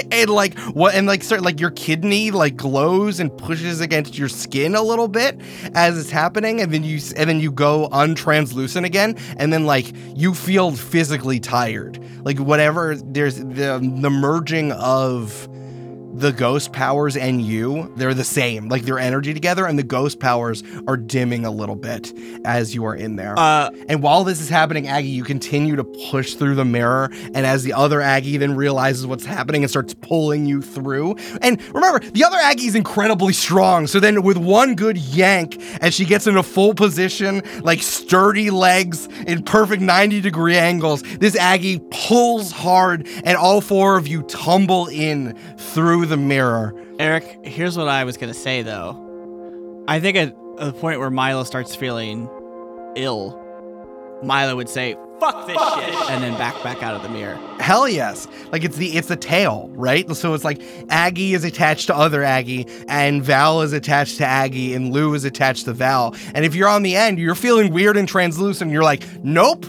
and 0.13 0.30
like 0.30 0.57
what, 0.74 0.95
and 0.95 1.05
like, 1.05 1.22
start 1.24 1.41
like 1.41 1.59
your 1.59 1.72
kidney 1.72 2.32
like 2.32 2.55
glows 2.55 3.20
and 3.20 3.36
pushes 3.38 3.82
against 3.82 4.18
your 4.18 4.30
skin 4.30 4.76
a 4.76 4.82
little 4.82 5.07
bit 5.09 5.39
as 5.76 5.97
it's 5.99 6.09
happening, 6.09 6.61
and 6.61 6.74
then 6.74 6.84
you 6.84 6.99
and 7.18 7.30
then 7.30 7.39
you 7.41 7.51
go 7.51 7.89
untranslucent 7.91 8.86
again, 8.86 9.15
and 9.38 9.51
then 9.51 9.65
like 9.65 9.93
you 10.15 10.34
feel 10.34 10.72
physically 10.72 11.39
tired, 11.41 11.99
like 12.24 12.39
whatever. 12.39 12.95
There's 12.95 13.36
the 13.38 13.80
the 13.99 14.09
merging 14.09 14.56
of 14.71 15.47
the 16.18 16.32
ghost 16.32 16.74
powers 16.74 17.15
and 17.15 17.41
you, 17.41 17.91
they're 17.95 18.13
the 18.13 18.24
same. 18.24 18.70
Like 18.70 18.84
their 18.84 18.97
energy 18.97 19.34
together, 19.34 19.65
and 19.65 19.78
the 19.78 19.84
ghost 19.84 20.20
powers 20.20 20.63
are 20.88 20.97
dimming 20.97 21.45
a 21.45 21.51
little 21.51 21.76
bit 21.76 22.11
as 22.43 22.74
you 22.74 22.86
are 22.86 22.95
in 22.95 23.15
there. 23.15 23.38
uh, 23.38 23.70
and 23.88 24.01
while 24.01 24.24
this 24.24 24.41
is 24.41 24.49
happening, 24.49 24.88
Aggie, 24.88 25.09
you 25.09 25.24
continue 25.24 25.76
to 25.76 25.84
push 25.84 26.34
through 26.34 26.55
the 26.55 26.65
mirror. 26.65 27.09
And 27.34 27.45
as 27.45 27.63
the 27.63 27.74
other 27.74 28.01
Aggie 28.01 28.38
then 28.38 28.55
realizes 28.55 29.05
what's 29.05 29.26
happening 29.26 29.63
and 29.63 29.70
starts 29.70 29.93
pulling 29.93 30.45
you 30.45 30.61
through. 30.61 31.15
And 31.41 31.61
remember, 31.74 31.99
the 31.99 32.24
other 32.24 32.38
Aggie 32.38 32.65
is 32.68 32.76
incredibly 32.76 33.34
strong. 33.34 33.88
So 33.88 33.99
then, 33.99 34.24
with 34.24 34.38
one 34.38 34.76
good 34.76 34.97
yank, 34.97 35.61
as 35.82 35.93
she 35.93 36.05
gets 36.05 36.26
into 36.26 36.41
full 36.43 36.74
position, 36.74 37.43
like 37.61 37.82
sturdy 37.82 38.49
legs 38.49 39.07
in 39.28 39.43
perfect 39.43 39.82
90 39.82 40.22
degree 40.22 40.57
angles, 40.57 41.03
this 41.20 41.36
Aggie 41.36 41.80
pulls 41.91 42.51
hard, 42.51 43.07
and 43.24 43.38
all 43.38 43.61
four 43.61 43.97
of 43.97 44.07
you 44.07 44.24
tumble 44.24 44.88
in 44.88 45.38
through 45.57 46.06
the 46.09 46.17
mirror. 46.17 46.73
Eric, 46.99 47.39
here's 47.43 47.77
what 47.77 47.87
I 47.87 48.03
was 48.03 48.17
gonna 48.17 48.33
say 48.33 48.61
though. 48.61 49.03
I 49.87 49.99
think 49.99 50.17
at 50.17 50.35
the 50.57 50.73
point 50.73 50.99
where 50.99 51.09
Milo 51.09 51.43
starts 51.43 51.75
feeling 51.75 52.29
ill, 52.95 53.39
Milo 54.23 54.55
would 54.55 54.69
say, 54.69 54.95
"Fuck 55.19 55.47
this 55.47 55.57
shit," 55.57 56.09
and 56.09 56.23
then 56.23 56.37
back 56.37 56.61
back 56.63 56.81
out 56.81 56.95
of 56.95 57.03
the 57.03 57.09
mirror. 57.09 57.37
Hell 57.59 57.87
yes. 57.87 58.27
Like 58.51 58.63
it's 58.63 58.77
the 58.77 58.97
it's 58.97 59.07
the 59.07 59.15
tail, 59.15 59.69
right? 59.73 60.09
So 60.15 60.33
it's 60.33 60.43
like 60.43 60.61
Aggie 60.89 61.33
is 61.33 61.43
attached 61.43 61.87
to 61.87 61.95
other 61.95 62.23
Aggie, 62.23 62.65
and 62.87 63.23
Val 63.23 63.61
is 63.61 63.73
attached 63.73 64.17
to 64.17 64.25
Aggie, 64.25 64.73
and 64.73 64.91
Lou 64.91 65.13
is 65.13 65.23
attached 65.23 65.65
to 65.65 65.73
Val. 65.73 66.15
And 66.33 66.43
if 66.45 66.55
you're 66.55 66.69
on 66.69 66.83
the 66.83 66.95
end, 66.95 67.19
you're 67.19 67.35
feeling 67.35 67.71
weird 67.71 67.97
and 67.97 68.07
translucent. 68.07 68.71
You're 68.71 68.83
like, 68.83 69.03
nope. 69.23 69.65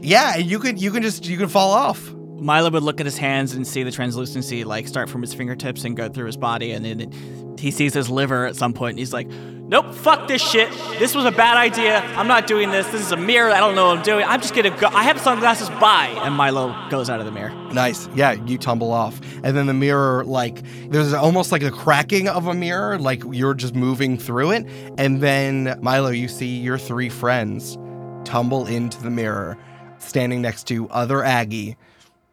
Yeah, 0.00 0.36
you 0.36 0.60
can 0.60 0.76
you 0.78 0.92
can 0.92 1.02
just 1.02 1.26
you 1.26 1.36
can 1.36 1.48
fall 1.48 1.72
off. 1.72 2.14
Milo 2.40 2.70
would 2.70 2.82
look 2.82 3.00
at 3.00 3.06
his 3.06 3.18
hands 3.18 3.54
and 3.54 3.66
see 3.66 3.82
the 3.82 3.90
translucency 3.90 4.64
like 4.64 4.88
start 4.88 5.10
from 5.10 5.20
his 5.20 5.34
fingertips 5.34 5.84
and 5.84 5.96
go 5.96 6.08
through 6.08 6.26
his 6.26 6.36
body, 6.36 6.72
and 6.72 6.84
then 6.84 7.56
he 7.58 7.70
sees 7.70 7.94
his 7.94 8.08
liver 8.08 8.46
at 8.46 8.56
some 8.56 8.72
point, 8.72 8.90
and 8.90 8.98
he's 8.98 9.12
like, 9.12 9.26
"Nope, 9.28 9.92
fuck 9.92 10.28
this 10.28 10.40
shit. 10.40 10.70
This 10.98 11.14
was 11.14 11.24
a 11.24 11.32
bad 11.32 11.56
idea. 11.56 12.00
I'm 12.16 12.28
not 12.28 12.46
doing 12.46 12.70
this. 12.70 12.86
This 12.88 13.00
is 13.00 13.12
a 13.12 13.16
mirror. 13.16 13.50
I 13.50 13.58
don't 13.58 13.74
know 13.74 13.88
what 13.88 13.98
I'm 13.98 14.04
doing. 14.04 14.24
I'm 14.24 14.40
just 14.40 14.54
gonna 14.54 14.70
go. 14.70 14.88
I 14.88 15.04
have 15.04 15.20
sunglasses. 15.20 15.68
Bye." 15.70 16.16
And 16.22 16.34
Milo 16.34 16.74
goes 16.90 17.10
out 17.10 17.18
of 17.20 17.26
the 17.26 17.32
mirror. 17.32 17.50
Nice. 17.72 18.08
Yeah, 18.14 18.32
you 18.32 18.58
tumble 18.58 18.92
off. 18.92 19.20
And 19.42 19.56
then 19.56 19.66
the 19.66 19.74
mirror, 19.74 20.24
like, 20.24 20.62
there's 20.90 21.12
almost 21.12 21.52
like 21.52 21.62
a 21.62 21.70
cracking 21.70 22.28
of 22.28 22.46
a 22.46 22.54
mirror, 22.54 22.98
like 22.98 23.22
you're 23.30 23.54
just 23.54 23.74
moving 23.74 24.16
through 24.16 24.52
it. 24.52 24.66
And 24.96 25.20
then, 25.20 25.78
Milo, 25.80 26.10
you 26.10 26.28
see 26.28 26.58
your 26.58 26.78
three 26.78 27.08
friends 27.08 27.76
tumble 28.24 28.66
into 28.66 29.02
the 29.02 29.10
mirror, 29.10 29.56
standing 29.98 30.40
next 30.42 30.66
to 30.68 30.88
other 30.90 31.24
Aggie 31.24 31.76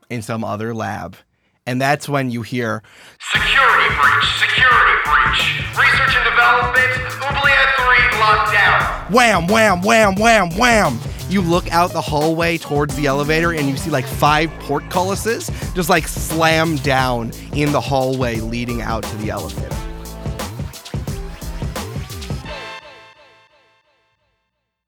in 0.10 0.22
some 0.22 0.44
other 0.44 0.74
lab. 0.74 1.16
And 1.68 1.82
that's 1.82 2.08
when 2.08 2.30
you 2.30 2.42
hear, 2.44 2.84
Security 3.32 3.96
breach, 3.96 4.30
security 4.40 4.98
breach. 5.04 5.78
Research 5.78 6.16
and 6.16 6.26
development, 6.26 6.92
Oubliette 7.24 7.76
3 8.12 8.20
locked 8.20 8.54
down. 8.54 9.12
wham, 9.12 9.48
wham, 9.48 9.82
wham, 9.82 10.16
wham, 10.16 10.50
wham. 10.58 11.00
You 11.28 11.42
look 11.42 11.72
out 11.72 11.92
the 11.92 12.02
hallway 12.02 12.60
towards 12.60 12.96
the 12.96 13.08
elevator 13.08 13.52
and 13.52 13.68
you 13.68 13.78
see 13.78 13.90
like 13.90 14.06
five 14.06 14.50
portcullises 14.60 15.50
just 15.74 15.90
like 15.90 16.08
slam 16.08 16.76
down 16.78 17.32
in 17.54 17.72
the 17.72 17.82
hallway 17.82 18.40
leading 18.42 18.84
out 18.84 19.04
to 19.04 19.18
the 19.18 19.32
elevator. 19.32 19.76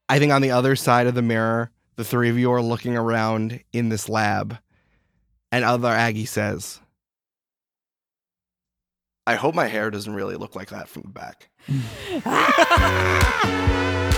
I 0.10 0.20
think 0.20 0.32
on 0.32 0.42
the 0.42 0.52
other 0.52 0.76
side 0.76 1.08
of 1.08 1.16
the 1.16 1.22
mirror, 1.22 1.72
the 1.96 2.04
three 2.04 2.30
of 2.30 2.38
you 2.38 2.52
are 2.52 2.62
looking 2.62 2.96
around 2.96 3.60
in 3.74 3.90
this 3.90 4.08
lab, 4.08 4.58
and 5.52 5.66
other 5.66 5.90
Aggie 5.90 6.26
says, 6.26 6.80
I 9.26 9.36
hope 9.36 9.56
my 9.56 9.68
hair 9.68 9.92
doesn't 9.92 10.14
really 10.14 10.36
look 10.36 10.56
like 10.56 10.70
that 10.70 10.88
from 10.88 11.04
the 11.04 11.10
back. 11.10 11.50